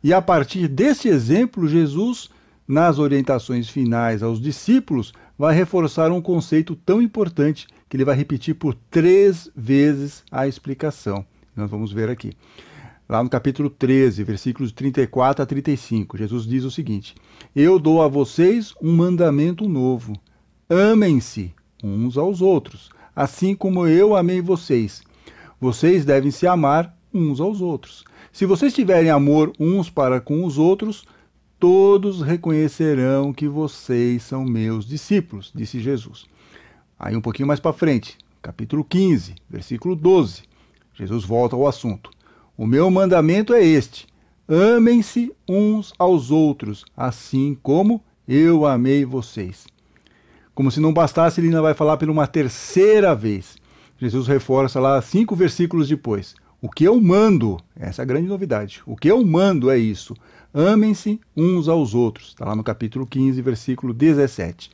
E 0.04 0.14
a 0.14 0.22
partir 0.22 0.68
desse 0.68 1.08
exemplo, 1.08 1.70
Jesus, 1.70 2.30
nas 2.68 3.00
orientações 3.00 3.70
finais 3.70 4.22
aos 4.22 4.42
discípulos, 4.42 5.14
vai 5.38 5.56
reforçar 5.56 6.12
um 6.12 6.22
conceito 6.22 6.76
tão 6.76 7.02
importante 7.02 7.66
que 7.88 7.96
ele 7.96 8.04
vai 8.04 8.16
repetir 8.18 8.56
por 8.56 8.76
três 8.92 9.50
vezes 9.56 10.22
a 10.30 10.50
explicação. 10.50 11.26
Nós 11.56 11.72
vamos 11.72 11.94
ver 11.94 12.10
aqui. 12.10 12.34
Lá 13.10 13.24
no 13.24 13.30
capítulo 13.30 13.70
13, 13.70 14.22
versículos 14.26 14.74
34 14.74 15.42
a 15.42 15.46
35, 15.46 16.18
Jesus 16.18 16.46
diz 16.46 16.66
o 16.66 16.72
seguinte: 16.72 17.16
Eu 17.56 17.80
dou 17.80 18.02
a 18.02 18.08
vocês 18.10 18.74
um 18.82 18.94
mandamento 18.94 19.70
novo. 19.70 20.20
Amem-se 20.70 21.54
uns 21.82 22.18
aos 22.18 22.42
outros, 22.42 22.90
assim 23.16 23.56
como 23.56 23.88
eu 23.88 24.14
amei 24.14 24.42
vocês. 24.42 25.04
Vocês 25.58 26.04
devem 26.04 26.32
se 26.32 26.46
amar 26.46 26.98
uns 27.14 27.40
aos 27.40 27.62
outros. 27.62 28.04
Se 28.30 28.46
vocês 28.46 28.74
tiverem 28.74 29.10
amor 29.10 29.54
uns 29.58 29.90
para 29.90 30.20
com 30.20 30.44
os 30.44 30.58
outros, 30.58 31.06
todos 31.58 32.22
reconhecerão 32.22 33.32
que 33.32 33.48
vocês 33.48 34.22
são 34.24 34.44
meus 34.44 34.86
discípulos, 34.86 35.50
disse 35.56 35.80
Jesus. 35.80 36.26
Aí 37.00 37.16
um 37.16 37.22
pouquinho 37.22 37.48
mais 37.48 37.62
para 37.62 37.72
frente, 37.72 38.18
capítulo 38.42 38.84
15, 38.84 39.34
versículo 39.50 39.96
12. 39.96 40.44
Jesus 40.94 41.24
volta 41.24 41.56
ao 41.56 41.66
assunto. 41.66 42.17
O 42.58 42.66
meu 42.66 42.90
mandamento 42.90 43.54
é 43.54 43.64
este: 43.64 44.08
amem-se 44.48 45.32
uns 45.48 45.94
aos 46.00 46.32
outros, 46.32 46.84
assim 46.98 47.56
como 47.62 48.04
eu 48.28 48.66
amei 48.66 49.06
vocês. 49.06 49.68
Como 50.56 50.72
se 50.72 50.80
não 50.80 50.92
bastasse, 50.92 51.40
ele 51.40 51.50
ainda 51.50 51.62
vai 51.62 51.76
falar 51.76 51.98
por 51.98 52.10
uma 52.10 52.26
terceira 52.26 53.14
vez. 53.14 53.58
Jesus 54.00 54.28
reforça 54.28 54.80
lá 54.80 55.00
cinco 55.04 55.36
versículos 55.36 55.88
depois. 55.88 56.34
O 56.60 56.68
que 56.68 56.84
eu 56.84 57.00
mando, 57.00 57.60
essa 57.80 58.02
é 58.02 58.04
a 58.04 58.08
grande 58.08 58.28
novidade. 58.28 58.82
O 58.88 58.96
que 58.96 59.08
eu 59.08 59.24
mando 59.24 59.70
é 59.70 59.78
isso: 59.78 60.16
amem-se 60.52 61.22
uns 61.36 61.68
aos 61.68 61.94
outros. 61.94 62.30
Está 62.30 62.44
lá 62.44 62.56
no 62.56 62.64
capítulo 62.64 63.06
15, 63.06 63.40
versículo 63.40 63.94
17. 63.94 64.72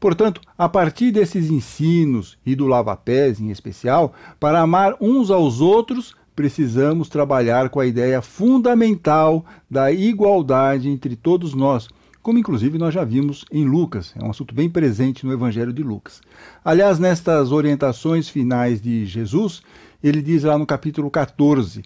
Portanto, 0.00 0.40
a 0.56 0.70
partir 0.70 1.10
desses 1.10 1.50
ensinos 1.50 2.38
e 2.46 2.54
do 2.54 2.66
lava-pés 2.66 3.40
em 3.40 3.50
especial, 3.50 4.14
para 4.40 4.60
amar 4.60 4.96
uns 5.00 5.30
aos 5.30 5.60
outros, 5.60 6.16
precisamos 6.34 7.08
trabalhar 7.08 7.68
com 7.68 7.80
a 7.80 7.86
ideia 7.86 8.20
fundamental 8.20 9.44
da 9.70 9.92
igualdade 9.92 10.88
entre 10.88 11.16
todos 11.16 11.54
nós, 11.54 11.88
como 12.22 12.38
inclusive 12.38 12.78
nós 12.78 12.94
já 12.94 13.04
vimos 13.04 13.44
em 13.52 13.64
Lucas, 13.64 14.14
é 14.18 14.24
um 14.24 14.30
assunto 14.30 14.54
bem 14.54 14.70
presente 14.70 15.26
no 15.26 15.32
Evangelho 15.32 15.72
de 15.72 15.82
Lucas. 15.82 16.22
Aliás, 16.64 16.98
nestas 16.98 17.52
orientações 17.52 18.28
finais 18.28 18.80
de 18.80 19.04
Jesus, 19.04 19.62
ele 20.02 20.22
diz 20.22 20.42
lá 20.42 20.56
no 20.56 20.64
capítulo 20.64 21.10
14 21.10 21.82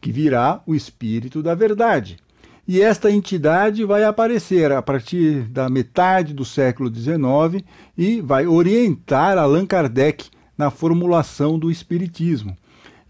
que 0.00 0.12
virá 0.12 0.62
o 0.66 0.74
Espírito 0.74 1.42
da 1.42 1.54
Verdade. 1.54 2.18
E 2.66 2.80
esta 2.80 3.10
entidade 3.10 3.84
vai 3.84 4.04
aparecer 4.04 4.70
a 4.70 4.80
partir 4.80 5.42
da 5.48 5.68
metade 5.68 6.32
do 6.32 6.44
século 6.44 6.88
XIX 6.94 7.64
e 7.98 8.20
vai 8.20 8.46
orientar 8.46 9.36
Allan 9.36 9.66
Kardec 9.66 10.30
na 10.56 10.70
formulação 10.70 11.58
do 11.58 11.68
Espiritismo. 11.68 12.56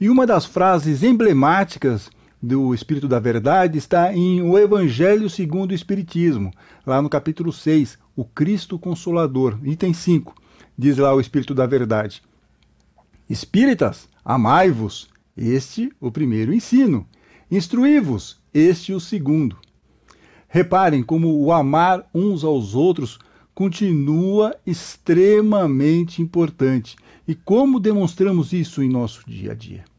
E 0.01 0.09
uma 0.09 0.27
das 0.27 0.47
frases 0.47 1.03
emblemáticas 1.03 2.11
do 2.43 2.73
Espírito 2.73 3.07
da 3.07 3.21
Verdade 3.21 3.77
está 3.77 4.15
em 4.15 4.41
O 4.41 4.59
Evangelho 4.59 5.29
segundo 5.29 5.73
o 5.73 5.75
Espiritismo, 5.75 6.51
lá 6.87 7.03
no 7.03 7.11
capítulo 7.11 7.53
6, 7.53 7.99
O 8.17 8.25
Cristo 8.25 8.79
Consolador, 8.79 9.59
item 9.63 9.93
5. 9.93 10.35
Diz 10.79 10.97
lá 10.97 11.15
o 11.15 11.21
Espírito 11.21 11.55
da 11.55 11.67
Verdade: 11.67 12.23
Espíritas, 13.29 14.09
amai-vos, 14.25 15.07
este 15.37 15.93
o 16.01 16.11
primeiro 16.11 16.55
ensino. 16.55 17.07
Instruí-vos, 17.51 18.41
este 18.55 18.95
o 18.95 19.01
segundo. 19.01 19.59
Reparem 20.49 21.03
como 21.03 21.45
o 21.45 21.53
amar 21.53 22.09
uns 22.15 22.43
aos 22.43 22.75
outros 22.75 23.19
continua 23.55 24.57
extremamente 24.67 26.23
importante 26.23 26.97
e 27.29 27.35
como 27.35 27.79
demonstramos 27.79 28.55
isso 28.55 28.83
em 28.83 28.89
nosso 28.89 29.29
dia 29.29 29.53
a 29.53 29.55
dia. 29.55 29.90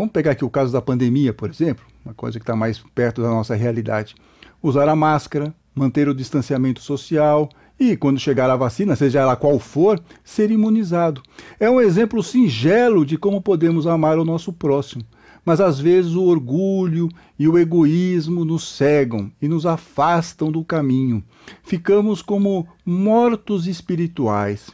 Vamos 0.00 0.14
pegar 0.14 0.30
aqui 0.30 0.46
o 0.46 0.48
caso 0.48 0.72
da 0.72 0.80
pandemia, 0.80 1.30
por 1.30 1.50
exemplo, 1.50 1.84
uma 2.02 2.14
coisa 2.14 2.38
que 2.38 2.42
está 2.42 2.56
mais 2.56 2.78
perto 2.94 3.20
da 3.20 3.28
nossa 3.28 3.54
realidade. 3.54 4.14
Usar 4.62 4.88
a 4.88 4.96
máscara, 4.96 5.54
manter 5.74 6.08
o 6.08 6.14
distanciamento 6.14 6.80
social 6.80 7.50
e, 7.78 7.94
quando 7.98 8.18
chegar 8.18 8.48
a 8.48 8.56
vacina, 8.56 8.96
seja 8.96 9.20
ela 9.20 9.36
qual 9.36 9.58
for, 9.58 10.02
ser 10.24 10.50
imunizado. 10.50 11.22
É 11.60 11.68
um 11.68 11.82
exemplo 11.82 12.22
singelo 12.22 13.04
de 13.04 13.18
como 13.18 13.42
podemos 13.42 13.86
amar 13.86 14.18
o 14.18 14.24
nosso 14.24 14.54
próximo. 14.54 15.04
Mas 15.44 15.60
às 15.60 15.78
vezes 15.78 16.14
o 16.14 16.24
orgulho 16.24 17.10
e 17.38 17.46
o 17.46 17.58
egoísmo 17.58 18.42
nos 18.42 18.74
cegam 18.74 19.30
e 19.38 19.48
nos 19.48 19.66
afastam 19.66 20.50
do 20.50 20.64
caminho. 20.64 21.22
Ficamos 21.62 22.22
como 22.22 22.66
mortos 22.86 23.66
espirituais. 23.66 24.70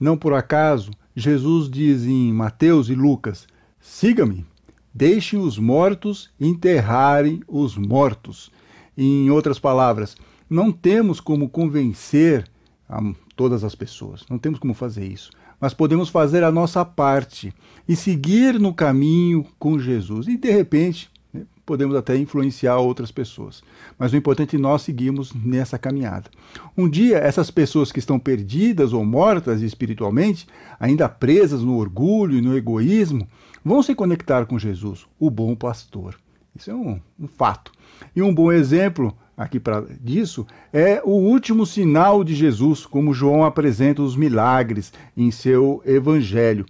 Não 0.00 0.16
por 0.16 0.32
acaso, 0.32 0.92
Jesus 1.14 1.68
diz 1.68 2.06
em 2.06 2.32
Mateus 2.32 2.88
e 2.88 2.94
Lucas: 2.94 3.46
Siga-me, 3.94 4.44
deixem 4.92 5.38
os 5.38 5.56
mortos 5.56 6.28
enterrarem 6.40 7.44
os 7.46 7.76
mortos. 7.76 8.50
Em 8.98 9.30
outras 9.30 9.56
palavras, 9.60 10.16
não 10.50 10.72
temos 10.72 11.20
como 11.20 11.48
convencer 11.48 12.44
a 12.88 13.00
todas 13.36 13.62
as 13.62 13.76
pessoas, 13.76 14.24
não 14.28 14.36
temos 14.36 14.58
como 14.58 14.74
fazer 14.74 15.06
isso, 15.06 15.30
mas 15.60 15.72
podemos 15.72 16.08
fazer 16.08 16.42
a 16.42 16.50
nossa 16.50 16.84
parte 16.84 17.54
e 17.88 17.94
seguir 17.94 18.58
no 18.58 18.74
caminho 18.74 19.46
com 19.60 19.78
Jesus. 19.78 20.26
E 20.26 20.36
de 20.36 20.50
repente, 20.50 21.08
né, 21.32 21.42
podemos 21.64 21.94
até 21.94 22.16
influenciar 22.16 22.78
outras 22.78 23.12
pessoas. 23.12 23.62
Mas 23.96 24.12
o 24.12 24.16
importante 24.16 24.56
é 24.56 24.58
nós 24.58 24.82
seguirmos 24.82 25.32
nessa 25.32 25.78
caminhada. 25.78 26.28
Um 26.76 26.88
dia, 26.88 27.18
essas 27.18 27.48
pessoas 27.48 27.92
que 27.92 28.00
estão 28.00 28.18
perdidas 28.18 28.92
ou 28.92 29.04
mortas 29.04 29.62
espiritualmente, 29.62 30.48
ainda 30.80 31.08
presas 31.08 31.62
no 31.62 31.76
orgulho 31.76 32.36
e 32.36 32.42
no 32.42 32.56
egoísmo, 32.56 33.28
vão 33.64 33.82
se 33.82 33.94
conectar 33.94 34.44
com 34.46 34.58
Jesus, 34.58 35.06
o 35.18 35.30
bom 35.30 35.54
pastor. 35.54 36.16
Isso 36.54 36.70
é 36.70 36.74
um, 36.74 37.00
um 37.18 37.26
fato. 37.26 37.72
E 38.14 38.22
um 38.22 38.32
bom 38.32 38.52
exemplo 38.52 39.16
aqui 39.36 39.58
para 39.58 39.80
disso 40.00 40.46
é 40.72 41.00
o 41.04 41.10
último 41.10 41.66
sinal 41.66 42.22
de 42.22 42.34
Jesus, 42.34 42.86
como 42.86 43.14
João 43.14 43.44
apresenta 43.44 44.02
os 44.02 44.14
milagres 44.14 44.92
em 45.16 45.30
seu 45.30 45.82
evangelho. 45.84 46.64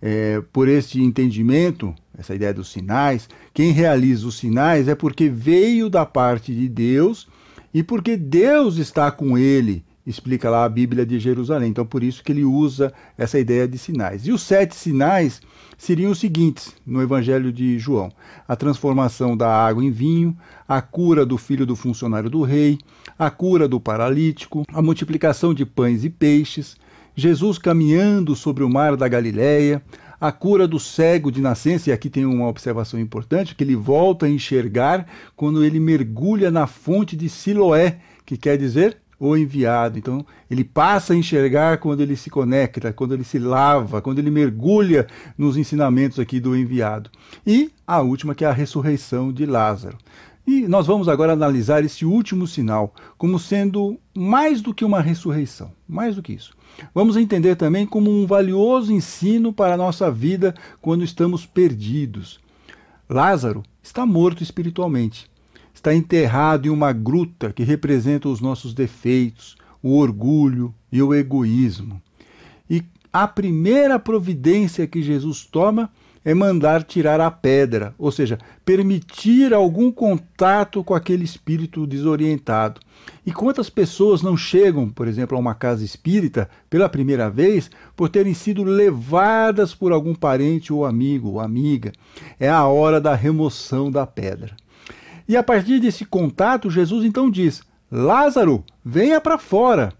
É, 0.00 0.40
por 0.52 0.68
este 0.68 1.02
entendimento, 1.02 1.92
essa 2.16 2.34
ideia 2.34 2.54
dos 2.54 2.70
sinais, 2.70 3.28
quem 3.52 3.72
realiza 3.72 4.28
os 4.28 4.38
sinais 4.38 4.86
é 4.86 4.94
porque 4.94 5.28
veio 5.28 5.90
da 5.90 6.06
parte 6.06 6.54
de 6.54 6.68
Deus 6.68 7.28
e 7.74 7.82
porque 7.82 8.16
Deus 8.16 8.76
está 8.76 9.10
com 9.10 9.36
ele 9.36 9.84
explica 10.08 10.48
lá 10.48 10.64
a 10.64 10.68
Bíblia 10.68 11.04
de 11.04 11.18
Jerusalém. 11.18 11.68
Então, 11.68 11.84
por 11.84 12.02
isso 12.02 12.24
que 12.24 12.32
ele 12.32 12.42
usa 12.42 12.92
essa 13.16 13.38
ideia 13.38 13.68
de 13.68 13.76
sinais. 13.76 14.26
E 14.26 14.32
os 14.32 14.40
sete 14.40 14.74
sinais 14.74 15.42
seriam 15.76 16.10
os 16.10 16.18
seguintes 16.18 16.74
no 16.86 17.02
Evangelho 17.02 17.52
de 17.52 17.78
João: 17.78 18.10
a 18.46 18.56
transformação 18.56 19.36
da 19.36 19.48
água 19.48 19.84
em 19.84 19.90
vinho, 19.90 20.34
a 20.66 20.80
cura 20.80 21.26
do 21.26 21.36
filho 21.36 21.66
do 21.66 21.76
funcionário 21.76 22.30
do 22.30 22.42
rei, 22.42 22.78
a 23.18 23.30
cura 23.30 23.68
do 23.68 23.78
paralítico, 23.78 24.64
a 24.72 24.80
multiplicação 24.80 25.52
de 25.52 25.66
pães 25.66 26.04
e 26.04 26.08
peixes, 26.08 26.76
Jesus 27.14 27.58
caminhando 27.58 28.34
sobre 28.34 28.64
o 28.64 28.68
mar 28.70 28.96
da 28.96 29.08
Galileia, 29.08 29.82
a 30.18 30.32
cura 30.32 30.66
do 30.66 30.80
cego 30.80 31.30
de 31.30 31.42
nascença, 31.42 31.90
e 31.90 31.92
aqui 31.92 32.08
tem 32.08 32.24
uma 32.24 32.48
observação 32.48 32.98
importante, 32.98 33.54
que 33.54 33.62
ele 33.62 33.76
volta 33.76 34.24
a 34.24 34.30
enxergar 34.30 35.06
quando 35.36 35.62
ele 35.62 35.78
mergulha 35.78 36.50
na 36.50 36.66
fonte 36.66 37.14
de 37.14 37.28
Siloé, 37.28 37.98
que 38.24 38.36
quer 38.36 38.56
dizer 38.56 38.96
o 39.18 39.36
enviado. 39.36 39.98
Então, 39.98 40.24
ele 40.50 40.64
passa 40.64 41.12
a 41.12 41.16
enxergar 41.16 41.78
quando 41.78 42.00
ele 42.00 42.16
se 42.16 42.30
conecta, 42.30 42.92
quando 42.92 43.14
ele 43.14 43.24
se 43.24 43.38
lava, 43.38 44.00
quando 44.00 44.18
ele 44.18 44.30
mergulha 44.30 45.06
nos 45.36 45.56
ensinamentos 45.56 46.18
aqui 46.18 46.38
do 46.38 46.56
enviado. 46.56 47.10
E 47.46 47.70
a 47.86 48.00
última, 48.00 48.34
que 48.34 48.44
é 48.44 48.48
a 48.48 48.52
ressurreição 48.52 49.32
de 49.32 49.44
Lázaro. 49.44 49.98
E 50.46 50.66
nós 50.66 50.86
vamos 50.86 51.08
agora 51.08 51.34
analisar 51.34 51.84
esse 51.84 52.06
último 52.06 52.46
sinal 52.46 52.94
como 53.18 53.38
sendo 53.38 53.98
mais 54.16 54.62
do 54.62 54.72
que 54.72 54.84
uma 54.84 55.00
ressurreição, 55.00 55.72
mais 55.86 56.16
do 56.16 56.22
que 56.22 56.32
isso. 56.32 56.56
Vamos 56.94 57.16
entender 57.16 57.56
também 57.56 57.84
como 57.84 58.10
um 58.10 58.26
valioso 58.26 58.92
ensino 58.92 59.52
para 59.52 59.74
a 59.74 59.76
nossa 59.76 60.10
vida 60.10 60.54
quando 60.80 61.04
estamos 61.04 61.44
perdidos. 61.44 62.40
Lázaro 63.08 63.62
está 63.82 64.06
morto 64.06 64.42
espiritualmente 64.42 65.28
está 65.78 65.94
enterrado 65.94 66.66
em 66.66 66.70
uma 66.70 66.92
gruta 66.92 67.52
que 67.52 67.62
representa 67.62 68.28
os 68.28 68.40
nossos 68.40 68.74
defeitos, 68.74 69.56
o 69.80 69.96
orgulho 69.96 70.74
e 70.90 71.00
o 71.00 71.14
egoísmo. 71.14 72.02
E 72.68 72.82
a 73.12 73.28
primeira 73.28 73.96
providência 73.96 74.88
que 74.88 75.00
Jesus 75.00 75.46
toma 75.46 75.88
é 76.24 76.34
mandar 76.34 76.82
tirar 76.82 77.20
a 77.20 77.30
pedra, 77.30 77.94
ou 77.96 78.10
seja, 78.10 78.38
permitir 78.64 79.54
algum 79.54 79.90
contato 79.90 80.82
com 80.82 80.94
aquele 80.94 81.24
espírito 81.24 81.86
desorientado. 81.86 82.80
E 83.24 83.30
quantas 83.30 83.70
pessoas 83.70 84.20
não 84.20 84.36
chegam, 84.36 84.90
por 84.90 85.06
exemplo, 85.06 85.36
a 85.36 85.40
uma 85.40 85.54
casa 85.54 85.84
espírita 85.84 86.50
pela 86.68 86.88
primeira 86.88 87.30
vez 87.30 87.70
por 87.94 88.08
terem 88.08 88.34
sido 88.34 88.64
levadas 88.64 89.76
por 89.76 89.92
algum 89.92 90.14
parente 90.14 90.72
ou 90.72 90.84
amigo 90.84 91.28
ou 91.28 91.40
amiga? 91.40 91.92
É 92.38 92.48
a 92.48 92.66
hora 92.66 93.00
da 93.00 93.14
remoção 93.14 93.92
da 93.92 94.04
pedra. 94.04 94.56
E 95.28 95.36
a 95.36 95.42
partir 95.42 95.78
desse 95.78 96.06
contato, 96.06 96.70
Jesus 96.70 97.04
então 97.04 97.30
diz: 97.30 97.62
Lázaro, 97.92 98.64
venha 98.82 99.20
para 99.20 99.36
fora. 99.36 99.92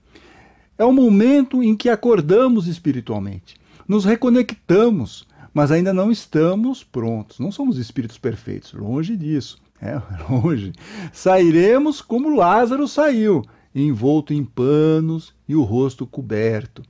É 0.79 0.85
o 0.85 0.93
momento 0.93 1.62
em 1.62 1.76
que 1.76 1.89
acordamos 1.89 2.66
espiritualmente, 2.66 3.57
nos 3.87 4.05
reconectamos, 4.05 5.26
mas 5.53 5.70
ainda 5.70 5.93
não 5.93 6.11
estamos 6.11 6.83
prontos. 6.85 7.39
Não 7.41 7.51
somos 7.53 7.79
espíritos 7.79 8.16
perfeitos, 8.16 8.72
longe 8.72 9.16
disso. 9.16 9.59
É, 9.83 10.01
longe. 10.31 10.72
Sairemos 11.12 12.01
como 12.01 12.35
Lázaro 12.35 12.89
saiu, 12.89 13.45
envolto 13.74 14.33
em 14.33 14.45
panos 14.45 15.35
e 15.49 15.55
o 15.55 15.62
rosto 15.62 16.07
coberto. 16.07 16.83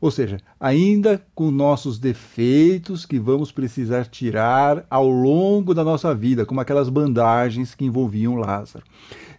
Ou 0.00 0.10
seja, 0.10 0.38
ainda 0.60 1.24
com 1.34 1.50
nossos 1.50 1.98
defeitos 1.98 3.04
que 3.04 3.18
vamos 3.18 3.50
precisar 3.50 4.06
tirar 4.06 4.86
ao 4.88 5.08
longo 5.08 5.74
da 5.74 5.82
nossa 5.82 6.14
vida, 6.14 6.46
como 6.46 6.60
aquelas 6.60 6.88
bandagens 6.88 7.74
que 7.74 7.84
envolviam 7.84 8.36
Lázaro. 8.36 8.84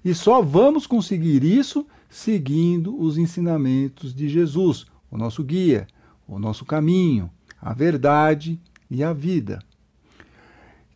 E 0.03 0.13
só 0.13 0.41
vamos 0.41 0.85
conseguir 0.85 1.43
isso 1.43 1.85
seguindo 2.09 2.99
os 2.99 3.17
ensinamentos 3.17 4.13
de 4.13 4.27
Jesus, 4.27 4.85
o 5.09 5.17
nosso 5.17 5.43
guia, 5.43 5.87
o 6.27 6.37
nosso 6.39 6.65
caminho, 6.65 7.29
a 7.61 7.73
verdade 7.73 8.59
e 8.89 9.03
a 9.03 9.13
vida. 9.13 9.59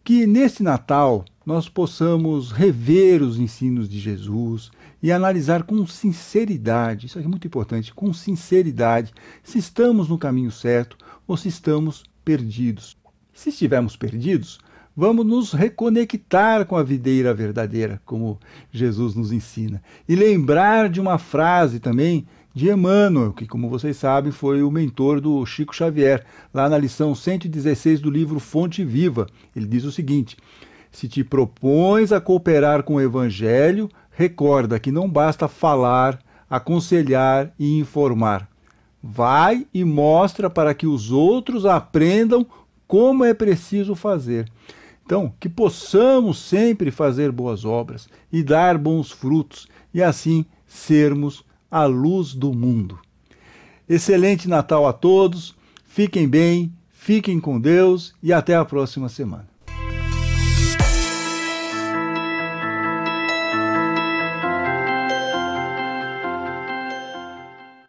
Que 0.04 0.28
neste 0.28 0.62
Natal 0.64 1.24
nós 1.46 1.70
possamos 1.70 2.52
rever 2.52 3.22
os 3.22 3.38
ensinos 3.38 3.88
de 3.88 4.00
Jesus 4.00 4.72
e 5.04 5.12
analisar 5.12 5.64
com 5.64 5.86
sinceridade, 5.86 7.08
isso 7.08 7.20
é 7.20 7.24
muito 7.24 7.46
importante, 7.46 7.94
com 7.94 8.14
sinceridade, 8.14 9.14
se 9.44 9.60
estamos 9.60 10.08
no 10.08 10.18
caminho 10.18 10.50
certo 10.50 10.98
ou 11.28 11.36
se 11.36 11.50
estamos 11.50 12.06
perdidos. 12.24 12.96
Se 13.34 13.50
estivermos 13.50 13.98
perdidos, 13.98 14.60
vamos 14.96 15.26
nos 15.26 15.52
reconectar 15.52 16.66
com 16.66 16.78
a 16.78 16.84
videira 16.84 17.34
verdadeira, 17.34 18.02
como 18.06 18.40
Jesus 18.72 19.14
nos 19.14 19.34
ensina, 19.34 19.84
e 20.08 20.16
lembrar 20.16 20.90
de 20.90 21.02
uma 21.02 21.18
frase 21.18 21.82
também 21.82 22.26
de 22.54 22.70
Emmanuel, 22.70 23.34
que, 23.34 23.48
como 23.48 23.68
vocês 23.68 23.98
sabem, 23.98 24.32
foi 24.32 24.64
o 24.64 24.72
mentor 24.72 25.20
do 25.20 25.46
Chico 25.46 25.76
Xavier, 25.76 26.24
lá 26.54 26.70
na 26.70 26.78
lição 26.78 27.14
116 27.14 28.00
do 28.00 28.12
livro 28.12 28.40
Fonte 28.40 28.86
Viva. 28.86 29.28
Ele 29.56 29.66
diz 29.66 29.84
o 29.84 29.92
seguinte: 29.92 30.38
Se 30.92 31.08
te 31.08 31.24
propões 31.24 32.12
a 32.12 32.22
cooperar 32.22 32.84
com 32.84 32.96
o 32.96 33.02
Evangelho, 33.02 33.90
recorda 34.16 34.80
que 34.80 34.92
não 34.92 35.10
basta 35.10 35.48
falar, 35.48 36.20
aconselhar 36.50 37.54
e 37.60 37.80
informar. 37.80 38.48
Vai 39.02 39.68
e 39.74 39.84
mostra 39.84 40.50
para 40.50 40.74
que 40.74 40.88
os 40.88 41.12
outros 41.12 41.66
aprendam 41.66 42.46
como 42.88 43.26
é 43.26 43.34
preciso 43.34 43.96
fazer. 43.96 44.50
Então, 45.06 45.34
que 45.40 45.50
possamos 45.50 46.38
sempre 46.38 46.92
fazer 46.92 47.32
boas 47.32 47.66
obras 47.66 48.08
e 48.32 48.42
dar 48.42 48.78
bons 48.78 49.12
frutos, 49.12 49.68
e 49.94 50.02
assim 50.02 50.46
sermos 50.66 51.44
a 51.70 51.86
luz 51.86 52.34
do 52.34 52.54
mundo. 52.54 52.98
Excelente 53.90 54.48
Natal 54.48 54.88
a 54.88 54.94
todos, 54.94 55.54
fiquem 55.86 56.28
bem, 56.28 56.72
fiquem 56.90 57.40
com 57.40 57.60
Deus 57.60 58.14
e 58.24 58.32
até 58.32 58.56
a 58.56 58.64
próxima 58.64 59.10
semana. 59.10 59.53